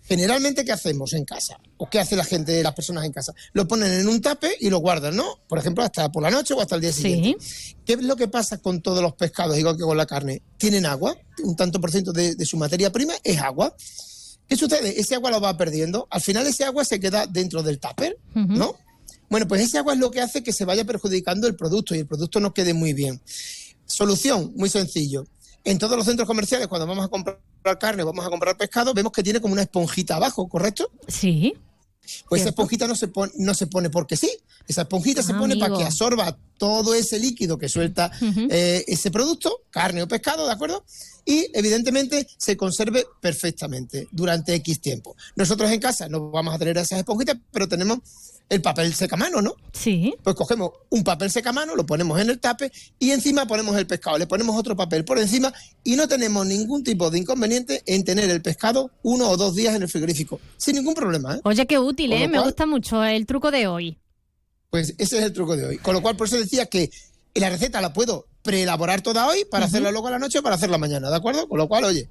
generalmente, 0.02 0.64
¿qué 0.64 0.72
hacemos 0.72 1.12
en 1.14 1.24
casa? 1.24 1.58
¿O 1.78 1.88
qué 1.88 2.00
hace 2.00 2.16
la 2.16 2.24
gente, 2.24 2.62
las 2.62 2.74
personas 2.74 3.04
en 3.04 3.12
casa? 3.12 3.32
Lo 3.52 3.66
ponen 3.66 3.92
en 3.92 4.08
un 4.08 4.20
tape 4.20 4.56
y 4.60 4.68
lo 4.68 4.78
guardan, 4.78 5.16
¿no? 5.16 5.38
Por 5.48 5.58
ejemplo, 5.58 5.84
hasta 5.84 6.10
por 6.10 6.22
la 6.22 6.30
noche 6.30 6.54
o 6.54 6.60
hasta 6.60 6.74
el 6.74 6.80
día 6.80 6.92
siguiente. 6.92 7.44
¿Qué 7.86 7.94
es 7.94 8.02
lo 8.02 8.16
que 8.16 8.28
pasa 8.28 8.58
con 8.58 8.82
todos 8.82 9.02
los 9.02 9.14
pescados, 9.14 9.56
igual 9.56 9.76
que 9.76 9.84
con 9.84 9.96
la 9.96 10.06
carne? 10.06 10.42
Tienen 10.58 10.84
agua, 10.84 11.16
un 11.42 11.56
tanto 11.56 11.80
por 11.80 11.90
ciento 11.90 12.12
de, 12.12 12.34
de 12.34 12.44
su 12.44 12.56
materia 12.56 12.90
prima 12.90 13.14
es 13.22 13.38
agua. 13.38 13.74
¿Qué 14.48 14.56
sucede? 14.56 15.00
Ese 15.00 15.14
agua 15.14 15.30
lo 15.30 15.40
va 15.40 15.56
perdiendo. 15.56 16.06
Al 16.10 16.20
final 16.20 16.46
ese 16.46 16.64
agua 16.64 16.84
se 16.84 17.00
queda 17.00 17.26
dentro 17.26 17.62
del 17.62 17.78
tupper, 17.78 18.18
¿no? 18.34 18.76
Bueno, 19.34 19.48
pues 19.48 19.62
ese 19.62 19.78
agua 19.78 19.94
es 19.94 19.98
lo 19.98 20.12
que 20.12 20.20
hace 20.20 20.44
que 20.44 20.52
se 20.52 20.64
vaya 20.64 20.84
perjudicando 20.84 21.48
el 21.48 21.56
producto 21.56 21.92
y 21.92 21.98
el 21.98 22.06
producto 22.06 22.38
no 22.38 22.54
quede 22.54 22.72
muy 22.72 22.92
bien. 22.92 23.20
Solución, 23.84 24.52
muy 24.54 24.68
sencillo. 24.68 25.26
En 25.64 25.76
todos 25.76 25.96
los 25.96 26.06
centros 26.06 26.28
comerciales, 26.28 26.68
cuando 26.68 26.86
vamos 26.86 27.04
a 27.04 27.08
comprar 27.08 27.40
carne, 27.80 28.04
vamos 28.04 28.24
a 28.24 28.30
comprar 28.30 28.56
pescado, 28.56 28.94
vemos 28.94 29.10
que 29.10 29.24
tiene 29.24 29.40
como 29.40 29.54
una 29.54 29.62
esponjita 29.62 30.14
abajo, 30.14 30.48
¿correcto? 30.48 30.88
Sí. 31.08 31.52
Pues 32.28 32.42
esa 32.42 32.50
esponjita 32.50 32.86
no 32.86 32.94
se, 32.94 33.08
pone, 33.08 33.32
no 33.36 33.54
se 33.54 33.66
pone 33.66 33.90
porque 33.90 34.16
sí. 34.16 34.30
Esa 34.68 34.82
esponjita 34.82 35.20
se 35.20 35.32
Ah, 35.32 35.38
pone 35.40 35.56
para 35.56 35.76
que 35.78 35.82
absorba 35.82 36.38
todo 36.56 36.94
ese 36.94 37.18
líquido 37.18 37.58
que 37.58 37.68
suelta 37.68 38.12
eh, 38.50 38.84
ese 38.86 39.10
producto, 39.10 39.62
carne 39.70 40.04
o 40.04 40.06
pescado, 40.06 40.46
¿de 40.46 40.52
acuerdo? 40.52 40.84
Y 41.24 41.48
evidentemente 41.54 42.24
se 42.38 42.56
conserve 42.56 43.04
perfectamente 43.20 44.06
durante 44.12 44.54
X 44.54 44.80
tiempo. 44.80 45.16
Nosotros 45.34 45.72
en 45.72 45.80
casa 45.80 46.08
no 46.08 46.30
vamos 46.30 46.54
a 46.54 46.58
tener 46.58 46.78
esas 46.78 47.00
esponjitas, 47.00 47.36
pero 47.50 47.66
tenemos 47.66 47.98
el 48.48 48.62
papel 48.62 48.94
secamano, 48.94 49.40
¿no? 49.40 49.54
Sí. 49.72 50.14
Pues 50.22 50.36
cogemos 50.36 50.70
un 50.90 51.02
papel 51.02 51.30
secamano, 51.30 51.74
lo 51.74 51.86
ponemos 51.86 52.20
en 52.20 52.30
el 52.30 52.38
tape 52.38 52.70
y 52.98 53.10
encima 53.10 53.46
ponemos 53.46 53.76
el 53.76 53.86
pescado, 53.86 54.18
le 54.18 54.26
ponemos 54.26 54.56
otro 54.56 54.76
papel 54.76 55.04
por 55.04 55.18
encima 55.18 55.52
y 55.82 55.96
no 55.96 56.06
tenemos 56.06 56.46
ningún 56.46 56.84
tipo 56.84 57.10
de 57.10 57.18
inconveniente 57.18 57.82
en 57.86 58.04
tener 58.04 58.30
el 58.30 58.42
pescado 58.42 58.90
uno 59.02 59.28
o 59.28 59.36
dos 59.36 59.54
días 59.54 59.74
en 59.74 59.82
el 59.82 59.88
frigorífico, 59.88 60.40
sin 60.56 60.76
ningún 60.76 60.94
problema, 60.94 61.36
¿eh? 61.36 61.40
Oye, 61.44 61.66
qué 61.66 61.78
útil, 61.78 62.12
¿eh? 62.12 62.28
Me 62.28 62.40
gusta 62.40 62.66
mucho 62.66 63.02
el 63.02 63.26
truco 63.26 63.50
de 63.50 63.66
hoy. 63.66 63.98
Pues 64.70 64.94
ese 64.98 65.18
es 65.18 65.24
el 65.24 65.32
truco 65.32 65.56
de 65.56 65.66
hoy. 65.66 65.78
Con 65.78 65.94
lo 65.94 66.02
cual, 66.02 66.16
por 66.16 66.26
eso 66.26 66.36
decía 66.36 66.66
que 66.66 66.90
la 67.34 67.48
receta 67.48 67.80
la 67.80 67.92
puedo 67.92 68.26
preelaborar 68.42 69.00
toda 69.00 69.26
hoy 69.26 69.44
para 69.44 69.66
hacerla 69.66 69.90
luego 69.90 70.08
a 70.08 70.12
la 70.12 70.18
noche 70.18 70.38
o 70.38 70.42
para 70.42 70.56
hacerla 70.56 70.78
mañana, 70.78 71.10
¿de 71.10 71.16
acuerdo? 71.16 71.48
Con 71.48 71.58
lo 71.58 71.68
cual, 71.68 71.84
oye, 71.84 72.08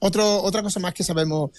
otro, 0.00 0.42
otra 0.42 0.62
cosa 0.62 0.80
más 0.80 0.92
que 0.94 1.04
sabemos 1.04 1.50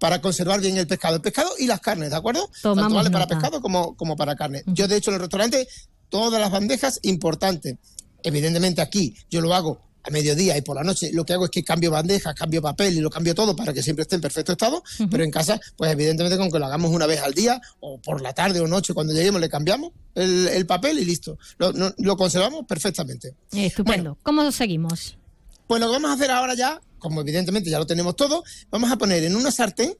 para 0.00 0.20
conservar 0.20 0.60
bien 0.60 0.76
el 0.78 0.86
pescado. 0.88 1.14
El 1.16 1.20
pescado 1.22 1.50
y 1.58 1.66
las 1.66 1.80
carnes, 1.80 2.10
¿de 2.10 2.16
acuerdo? 2.16 2.50
Tomamos 2.62 2.82
Tanto 2.84 2.94
vale 2.96 3.10
para 3.10 3.26
pescado 3.28 3.60
como, 3.60 3.94
como 3.96 4.16
para 4.16 4.34
carne. 4.34 4.62
Yo, 4.66 4.88
de 4.88 4.96
hecho, 4.96 5.10
en 5.10 5.14
el 5.16 5.20
restaurante, 5.20 5.68
todas 6.08 6.40
las 6.40 6.50
bandejas 6.50 6.98
importantes. 7.02 7.76
Evidentemente 8.22 8.80
aquí 8.82 9.14
yo 9.30 9.40
lo 9.40 9.54
hago 9.54 9.80
a 10.02 10.10
mediodía 10.10 10.56
y 10.56 10.62
por 10.62 10.76
la 10.76 10.82
noche 10.82 11.10
lo 11.12 11.26
que 11.26 11.34
hago 11.34 11.44
es 11.44 11.50
que 11.50 11.62
cambio 11.62 11.90
bandejas, 11.90 12.34
cambio 12.34 12.62
papel 12.62 12.96
y 12.96 13.00
lo 13.00 13.10
cambio 13.10 13.34
todo 13.34 13.54
para 13.54 13.72
que 13.74 13.82
siempre 13.82 14.02
esté 14.02 14.14
en 14.16 14.22
perfecto 14.22 14.52
estado, 14.52 14.82
pero 15.10 15.24
en 15.24 15.30
casa, 15.30 15.60
pues 15.76 15.92
evidentemente 15.92 16.38
con 16.38 16.50
que 16.50 16.58
lo 16.58 16.64
hagamos 16.66 16.90
una 16.90 17.04
vez 17.06 17.20
al 17.20 17.34
día 17.34 17.60
o 17.80 17.98
por 18.00 18.22
la 18.22 18.32
tarde 18.32 18.60
o 18.60 18.66
noche 18.66 18.94
cuando 18.94 19.12
lleguemos 19.12 19.40
le 19.42 19.48
cambiamos 19.50 19.92
el, 20.14 20.48
el 20.48 20.64
papel 20.66 20.98
y 20.98 21.04
listo. 21.04 21.38
Lo, 21.58 21.72
no- 21.74 21.92
lo 21.98 22.16
conservamos 22.16 22.64
perfectamente. 22.66 23.34
Estupendo. 23.52 24.16
¿Cómo 24.22 24.50
seguimos? 24.52 25.16
Pues 25.66 25.80
lo 25.80 25.86
que 25.88 25.92
vamos 25.92 26.10
a 26.10 26.14
hacer 26.14 26.30
ahora 26.30 26.54
ya, 26.54 26.80
como 27.00 27.20
evidentemente 27.22 27.68
ya 27.70 27.78
lo 27.80 27.86
tenemos 27.86 28.14
todo, 28.14 28.44
vamos 28.70 28.92
a 28.92 28.96
poner 28.96 29.24
en 29.24 29.34
una 29.34 29.50
sartén, 29.50 29.94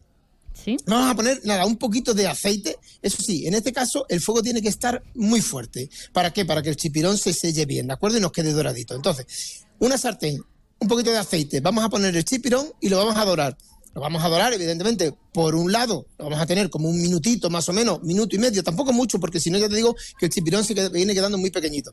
vamos 0.87 1.11
a 1.11 1.15
poner 1.17 1.41
nada, 1.45 1.65
un 1.67 1.77
poquito 1.77 2.13
de 2.15 2.27
aceite. 2.29 2.77
Eso 3.03 3.23
sí, 3.23 3.47
en 3.47 3.55
este 3.55 3.73
caso 3.73 4.05
el 4.09 4.21
fuego 4.21 4.43
tiene 4.43 4.61
que 4.63 4.69
estar 4.69 5.03
muy 5.15 5.41
fuerte. 5.41 5.89
¿Para 6.13 6.33
qué? 6.33 6.45
Para 6.45 6.61
que 6.63 6.69
el 6.69 6.77
chipirón 6.77 7.17
se 7.19 7.33
selle 7.33 7.67
bien, 7.67 7.87
¿de 7.89 7.95
acuerdo? 7.95 8.19
Y 8.19 8.21
nos 8.21 8.31
quede 8.33 8.53
doradito. 8.53 8.95
Entonces, 8.95 9.65
una 9.79 9.97
sartén, 9.99 10.41
un 10.79 10.89
poquito 10.89 11.11
de 11.11 11.19
aceite, 11.19 11.61
vamos 11.61 11.83
a 11.85 11.89
poner 11.89 12.15
el 12.17 12.25
chipirón 12.25 12.67
y 12.81 12.89
lo 12.89 12.99
vamos 12.99 13.17
a 13.17 13.25
dorar. 13.25 13.57
Lo 13.93 14.01
vamos 14.01 14.23
a 14.23 14.29
dorar, 14.29 14.53
evidentemente, 14.53 15.13
por 15.33 15.57
un 15.57 15.73
lado, 15.73 16.07
lo 16.17 16.27
vamos 16.27 16.41
a 16.41 16.47
tener 16.47 16.71
como 16.71 16.89
un 16.89 17.03
minutito 17.03 17.51
más 17.51 17.69
o 17.69 17.73
menos, 17.73 18.01
minuto 18.05 18.37
y 18.37 18.39
medio, 18.39 18.63
tampoco 18.63 18.93
mucho, 18.93 19.19
porque 19.19 19.41
si 19.41 19.51
no 19.51 19.59
ya 19.59 19.69
te 19.69 19.75
digo 19.75 19.97
que 20.19 20.27
el 20.27 20.33
chipirón 20.33 20.63
se 20.65 20.77
queda- 20.77 20.91
viene 20.91 21.13
quedando 21.13 21.39
muy 21.39 21.51
pequeñito. 21.51 21.93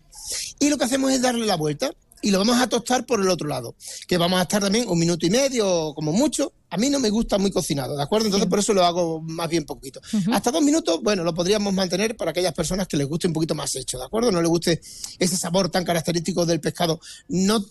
Y 0.60 0.70
lo 0.70 0.78
que 0.78 0.84
hacemos 0.86 1.12
es 1.12 1.22
darle 1.24 1.46
la 1.48 1.56
vuelta 1.56 1.92
y 2.22 2.32
lo 2.32 2.40
vamos 2.40 2.60
a 2.60 2.68
tostar 2.68 3.06
por 3.06 3.22
el 3.22 3.30
otro 3.30 3.48
lado, 3.48 3.76
que 4.08 4.18
vamos 4.18 4.40
a 4.40 4.44
estar 4.44 4.62
también 4.62 4.88
un 4.90 4.98
minuto 4.98 5.26
y 5.26 5.30
medio, 5.30 5.94
como 5.94 6.12
mucho. 6.12 6.54
A 6.70 6.78
mí 6.78 6.90
no 6.90 7.00
me 7.00 7.10
gusta 7.10 7.38
muy 7.38 7.52
cocinado, 7.52 7.96
¿de 7.96 8.04
acuerdo? 8.04 8.26
Entonces 8.26 8.50
por 8.50 8.60
eso 8.60 8.74
lo 8.74 8.84
hago 8.84 9.22
más 9.22 9.48
bien 9.48 9.66
poquito. 9.66 10.02
Hasta 10.32 10.52
dos 10.52 10.62
minutos, 10.62 11.02
bueno, 11.02 11.24
lo 11.24 11.34
podríamos 11.34 11.74
mantener 11.74 12.18
para 12.18 12.32
aquellas 12.32 12.54
personas 12.54 12.88
que 12.88 12.98
les 12.98 13.08
guste 13.08 13.28
un 13.28 13.34
poquito 13.34 13.56
más 13.56 13.74
hecho, 13.76 13.98
¿de 13.98 14.06
acuerdo? 14.06 14.32
No 14.32 14.42
les 14.42 14.50
guste 14.50 14.82
ese 15.20 15.38
sabor 15.38 15.70
tan 15.70 15.86
característico 15.86 16.46
del 16.46 16.60
pescado, 16.60 17.00
no, 17.30 17.64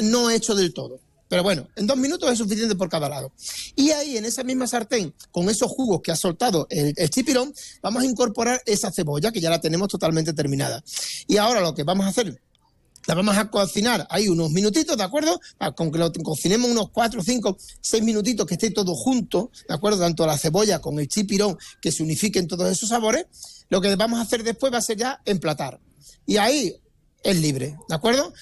no 0.00 0.30
hecho 0.30 0.54
del 0.54 0.74
todo. 0.74 1.00
Pero 1.28 1.42
bueno, 1.42 1.66
en 1.76 1.86
dos 1.86 1.96
minutos 1.96 2.30
es 2.30 2.36
suficiente 2.36 2.74
por 2.74 2.90
cada 2.90 3.08
lado. 3.08 3.32
Y 3.74 3.90
ahí, 3.92 4.18
en 4.18 4.26
esa 4.26 4.44
misma 4.44 4.66
sartén, 4.66 5.14
con 5.30 5.48
esos 5.48 5.70
jugos 5.70 6.02
que 6.02 6.12
ha 6.12 6.16
soltado 6.16 6.66
el, 6.68 6.92
el 6.94 7.08
chipirón, 7.08 7.54
vamos 7.80 8.02
a 8.02 8.06
incorporar 8.06 8.60
esa 8.66 8.92
cebolla 8.92 9.32
que 9.32 9.40
ya 9.40 9.48
la 9.48 9.58
tenemos 9.58 9.88
totalmente 9.88 10.34
terminada. 10.34 10.84
Y 11.26 11.38
ahora 11.38 11.62
lo 11.62 11.74
que 11.74 11.84
vamos 11.84 12.04
a 12.04 12.10
hacer 12.10 12.38
la 13.06 13.14
vamos 13.14 13.36
a 13.36 13.50
cocinar 13.50 14.06
ahí 14.10 14.28
unos 14.28 14.50
minutitos, 14.50 14.96
¿de 14.96 15.02
acuerdo? 15.02 15.40
Con 15.74 15.90
que 15.90 15.98
lo 15.98 16.12
cocinemos 16.12 16.70
unos 16.70 16.90
4, 16.90 17.22
5, 17.22 17.58
6 17.80 18.02
minutitos, 18.02 18.46
que 18.46 18.54
esté 18.54 18.70
todo 18.70 18.94
junto, 18.94 19.50
¿de 19.68 19.74
acuerdo? 19.74 19.98
Tanto 19.98 20.26
la 20.26 20.38
cebolla 20.38 20.80
con 20.80 20.98
el 21.00 21.08
chipirón, 21.08 21.58
que 21.80 21.90
se 21.90 22.02
unifiquen 22.02 22.46
todos 22.46 22.70
esos 22.70 22.88
sabores. 22.88 23.26
Lo 23.68 23.80
que 23.80 23.94
vamos 23.96 24.18
a 24.18 24.22
hacer 24.22 24.42
después 24.42 24.72
va 24.72 24.78
a 24.78 24.82
ser 24.82 24.98
ya 24.98 25.20
emplatar. 25.24 25.80
Y 26.26 26.36
ahí 26.36 26.76
es 27.22 27.36
libre, 27.36 27.76
¿de 27.88 27.94
acuerdo? 27.94 28.32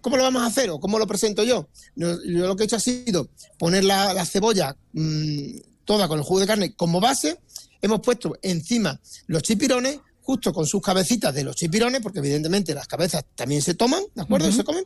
¿Cómo 0.00 0.16
lo 0.16 0.22
vamos 0.22 0.42
a 0.42 0.46
hacer 0.46 0.70
o 0.70 0.80
cómo 0.80 0.98
lo 0.98 1.06
presento 1.06 1.42
yo? 1.44 1.68
Yo 1.94 2.22
yo 2.24 2.46
lo 2.46 2.56
que 2.56 2.62
he 2.62 2.66
hecho 2.66 2.76
ha 2.76 2.80
sido 2.80 3.28
poner 3.58 3.84
la, 3.84 4.14
la 4.14 4.24
cebolla 4.24 4.76
mm, 4.92 5.58
toda 5.84 6.08
con 6.08 6.18
el 6.18 6.24
jugo 6.24 6.40
de 6.40 6.46
carne 6.46 6.74
como 6.74 7.00
base. 7.00 7.40
Hemos 7.80 8.00
puesto 8.00 8.36
encima 8.42 9.00
los 9.26 9.42
chipirones, 9.42 10.00
justo 10.28 10.52
con 10.52 10.66
sus 10.66 10.82
cabecitas 10.82 11.34
de 11.34 11.42
los 11.42 11.56
chipirones, 11.56 12.02
porque 12.02 12.18
evidentemente 12.18 12.74
las 12.74 12.86
cabezas 12.86 13.24
también 13.34 13.62
se 13.62 13.72
toman, 13.72 14.02
¿de 14.14 14.20
acuerdo? 14.24 14.52
Se 14.52 14.62
comen. 14.62 14.84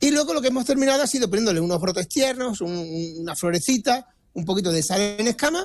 Y 0.00 0.10
luego 0.12 0.32
lo 0.32 0.40
que 0.40 0.48
hemos 0.48 0.64
terminado 0.64 1.02
ha 1.02 1.06
sido 1.06 1.28
poniéndole 1.28 1.60
unos 1.60 1.78
brotes 1.78 2.08
tiernos, 2.08 2.62
un- 2.62 3.16
una 3.18 3.36
florecita, 3.36 4.06
un 4.32 4.46
poquito 4.46 4.72
de 4.72 4.82
sal 4.82 5.02
en 5.18 5.28
escama 5.28 5.62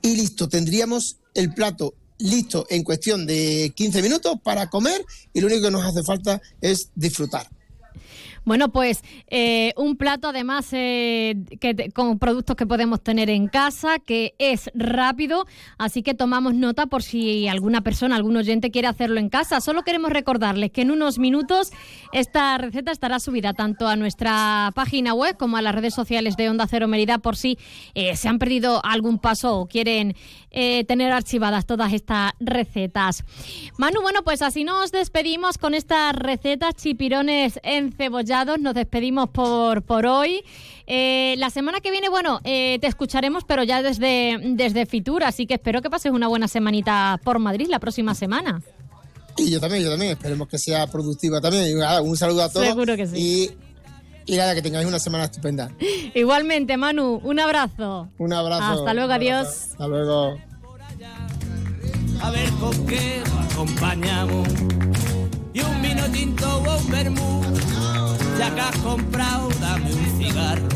y 0.00 0.14
listo. 0.14 0.48
Tendríamos 0.48 1.16
el 1.34 1.52
plato 1.54 1.94
listo 2.18 2.68
en 2.70 2.84
cuestión 2.84 3.26
de 3.26 3.72
15 3.74 4.00
minutos 4.00 4.36
para 4.44 4.70
comer 4.70 5.04
y 5.32 5.40
lo 5.40 5.48
único 5.48 5.62
que 5.62 5.70
nos 5.72 5.84
hace 5.84 6.04
falta 6.04 6.40
es 6.60 6.90
disfrutar. 6.94 7.50
Bueno, 8.44 8.70
pues 8.70 9.02
eh, 9.28 9.72
un 9.76 9.96
plato 9.96 10.28
además 10.28 10.68
eh, 10.72 11.36
que, 11.60 11.90
con 11.94 12.18
productos 12.18 12.56
que 12.56 12.66
podemos 12.66 13.02
tener 13.02 13.30
en 13.30 13.48
casa, 13.48 13.98
que 13.98 14.34
es 14.38 14.70
rápido, 14.74 15.46
así 15.78 16.02
que 16.02 16.12
tomamos 16.12 16.54
nota 16.54 16.86
por 16.86 17.02
si 17.02 17.48
alguna 17.48 17.80
persona, 17.80 18.16
algún 18.16 18.36
oyente 18.36 18.70
quiere 18.70 18.88
hacerlo 18.88 19.18
en 19.18 19.30
casa. 19.30 19.60
Solo 19.60 19.82
queremos 19.82 20.10
recordarles 20.10 20.70
que 20.72 20.82
en 20.82 20.90
unos 20.90 21.18
minutos 21.18 21.72
esta 22.12 22.58
receta 22.58 22.92
estará 22.92 23.18
subida 23.18 23.54
tanto 23.54 23.88
a 23.88 23.96
nuestra 23.96 24.70
página 24.74 25.14
web 25.14 25.36
como 25.38 25.56
a 25.56 25.62
las 25.62 25.74
redes 25.74 25.94
sociales 25.94 26.36
de 26.36 26.50
Onda 26.50 26.66
Cero 26.68 26.86
Mérida 26.86 27.18
por 27.18 27.36
si 27.36 27.58
eh, 27.94 28.14
se 28.16 28.28
han 28.28 28.38
perdido 28.38 28.84
algún 28.84 29.18
paso 29.18 29.58
o 29.58 29.66
quieren 29.66 30.14
tener 30.86 31.12
archivadas 31.12 31.66
todas 31.66 31.92
estas 31.92 32.32
recetas. 32.40 33.24
Manu, 33.76 34.02
bueno, 34.02 34.22
pues 34.22 34.40
así 34.42 34.64
nos 34.64 34.92
despedimos 34.92 35.58
con 35.58 35.74
estas 35.74 36.14
recetas 36.14 36.74
chipirones 36.76 37.58
encebollados 37.62 38.58
nos 38.58 38.74
despedimos 38.74 39.28
por, 39.30 39.82
por 39.82 40.06
hoy. 40.06 40.42
Eh, 40.86 41.34
la 41.38 41.50
semana 41.50 41.80
que 41.80 41.90
viene, 41.90 42.08
bueno, 42.08 42.40
eh, 42.44 42.78
te 42.80 42.86
escucharemos, 42.86 43.44
pero 43.44 43.62
ya 43.62 43.82
desde, 43.82 44.38
desde 44.42 44.86
Fitur, 44.86 45.24
así 45.24 45.46
que 45.46 45.54
espero 45.54 45.82
que 45.82 45.90
pases 45.90 46.12
una 46.12 46.28
buena 46.28 46.48
semanita 46.48 47.20
por 47.24 47.38
Madrid 47.38 47.68
la 47.68 47.78
próxima 47.78 48.14
semana. 48.14 48.62
Y 49.36 49.50
yo 49.50 49.60
también, 49.60 49.82
yo 49.82 49.90
también, 49.90 50.12
esperemos 50.12 50.46
que 50.48 50.58
sea 50.58 50.86
productiva 50.86 51.40
también. 51.40 51.76
Un 52.02 52.16
saludo 52.16 52.42
a 52.42 52.52
todos. 52.52 52.66
Seguro 52.66 52.96
que 52.96 53.06
sí. 53.06 53.16
Y, 53.16 53.50
y 54.26 54.36
nada, 54.36 54.54
que 54.54 54.62
tengáis 54.62 54.86
una 54.86 54.98
semana 54.98 55.24
estupenda. 55.24 55.70
Igualmente, 56.14 56.76
Manu, 56.76 57.20
un 57.22 57.40
abrazo. 57.40 58.08
Un 58.18 58.32
abrazo. 58.32 58.64
Hasta 58.64 58.94
luego, 58.94 59.12
adiós. 59.12 59.46
Hasta 59.72 59.88
luego. 59.88 60.38
A 62.22 62.30
ver 62.30 62.48
con 62.60 62.86
qué 62.86 63.22
acompañamos. 63.52 64.48
Y 65.52 65.60
un 65.60 65.82
vino 65.82 66.04
tinto 66.10 66.58
o 66.58 66.78
un 66.78 66.90
vermú 66.90 67.44
ya 68.38 68.54
que 68.54 68.60
has 68.60 68.76
comprado, 68.78 69.48
dame 69.60 69.92
un 69.92 70.18
cigarro. 70.18 70.68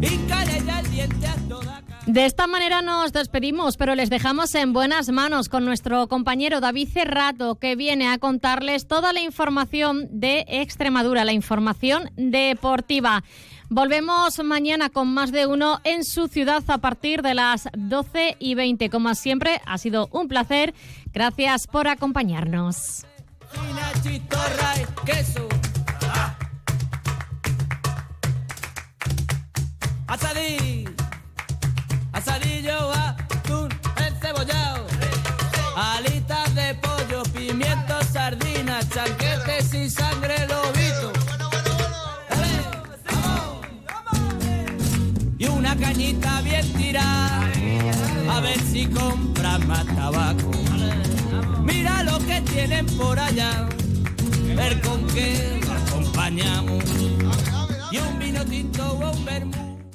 Y 0.00 0.26
ya 0.28 0.80
el 0.80 0.90
diente 0.90 1.26
a 1.26 1.34
toda 1.48 1.83
de 2.06 2.26
esta 2.26 2.46
manera 2.46 2.82
nos 2.82 3.12
despedimos, 3.12 3.76
pero 3.76 3.94
les 3.94 4.10
dejamos 4.10 4.54
en 4.54 4.72
buenas 4.72 5.10
manos 5.10 5.48
con 5.48 5.64
nuestro 5.64 6.06
compañero 6.06 6.60
David 6.60 6.88
Cerrato, 6.92 7.56
que 7.56 7.76
viene 7.76 8.08
a 8.08 8.18
contarles 8.18 8.86
toda 8.86 9.12
la 9.12 9.20
información 9.20 10.08
de 10.10 10.44
Extremadura, 10.48 11.24
la 11.24 11.32
información 11.32 12.10
deportiva. 12.16 13.24
Volvemos 13.70 14.38
mañana 14.44 14.90
con 14.90 15.08
más 15.12 15.32
de 15.32 15.46
uno 15.46 15.80
en 15.84 16.04
su 16.04 16.28
ciudad 16.28 16.62
a 16.68 16.78
partir 16.78 17.22
de 17.22 17.34
las 17.34 17.68
12 17.76 18.36
y 18.38 18.54
20. 18.54 18.90
Como 18.90 19.14
siempre, 19.14 19.60
ha 19.64 19.78
sido 19.78 20.08
un 20.12 20.28
placer. 20.28 20.74
Gracias 21.12 21.66
por 21.66 21.88
acompañarnos. 21.88 23.06
Asadí, 32.26 32.66
asadillo, 32.66 32.92
atún, 32.92 33.68
encebollado, 33.98 34.86
alitas 35.76 36.54
de 36.54 36.74
pollo, 36.76 37.22
pimientos, 37.34 38.06
sardinas, 38.12 38.88
chanquetes 38.88 39.74
y 39.74 39.90
sangre 39.90 40.34
lobito. 40.48 41.12
Y 45.36 45.46
una 45.48 45.76
cañita 45.76 46.40
bien 46.40 46.72
tirada, 46.72 47.50
a 48.30 48.40
ver 48.40 48.58
si 48.72 48.86
compran 48.86 49.68
más 49.68 49.84
tabaco. 49.84 50.50
Mira 51.62 52.04
lo 52.04 52.18
que 52.20 52.40
tienen 52.40 52.86
por 52.96 53.18
allá, 53.18 53.68
ver 54.56 54.80
con 54.80 55.06
qué 55.08 55.60
acompañamos. 55.86 56.84
Y 57.90 57.98
un 57.98 58.18
vino 58.18 58.42
tinto 58.46 58.92
o 58.92 59.10
un 59.12 59.24
vermú. 59.26 59.63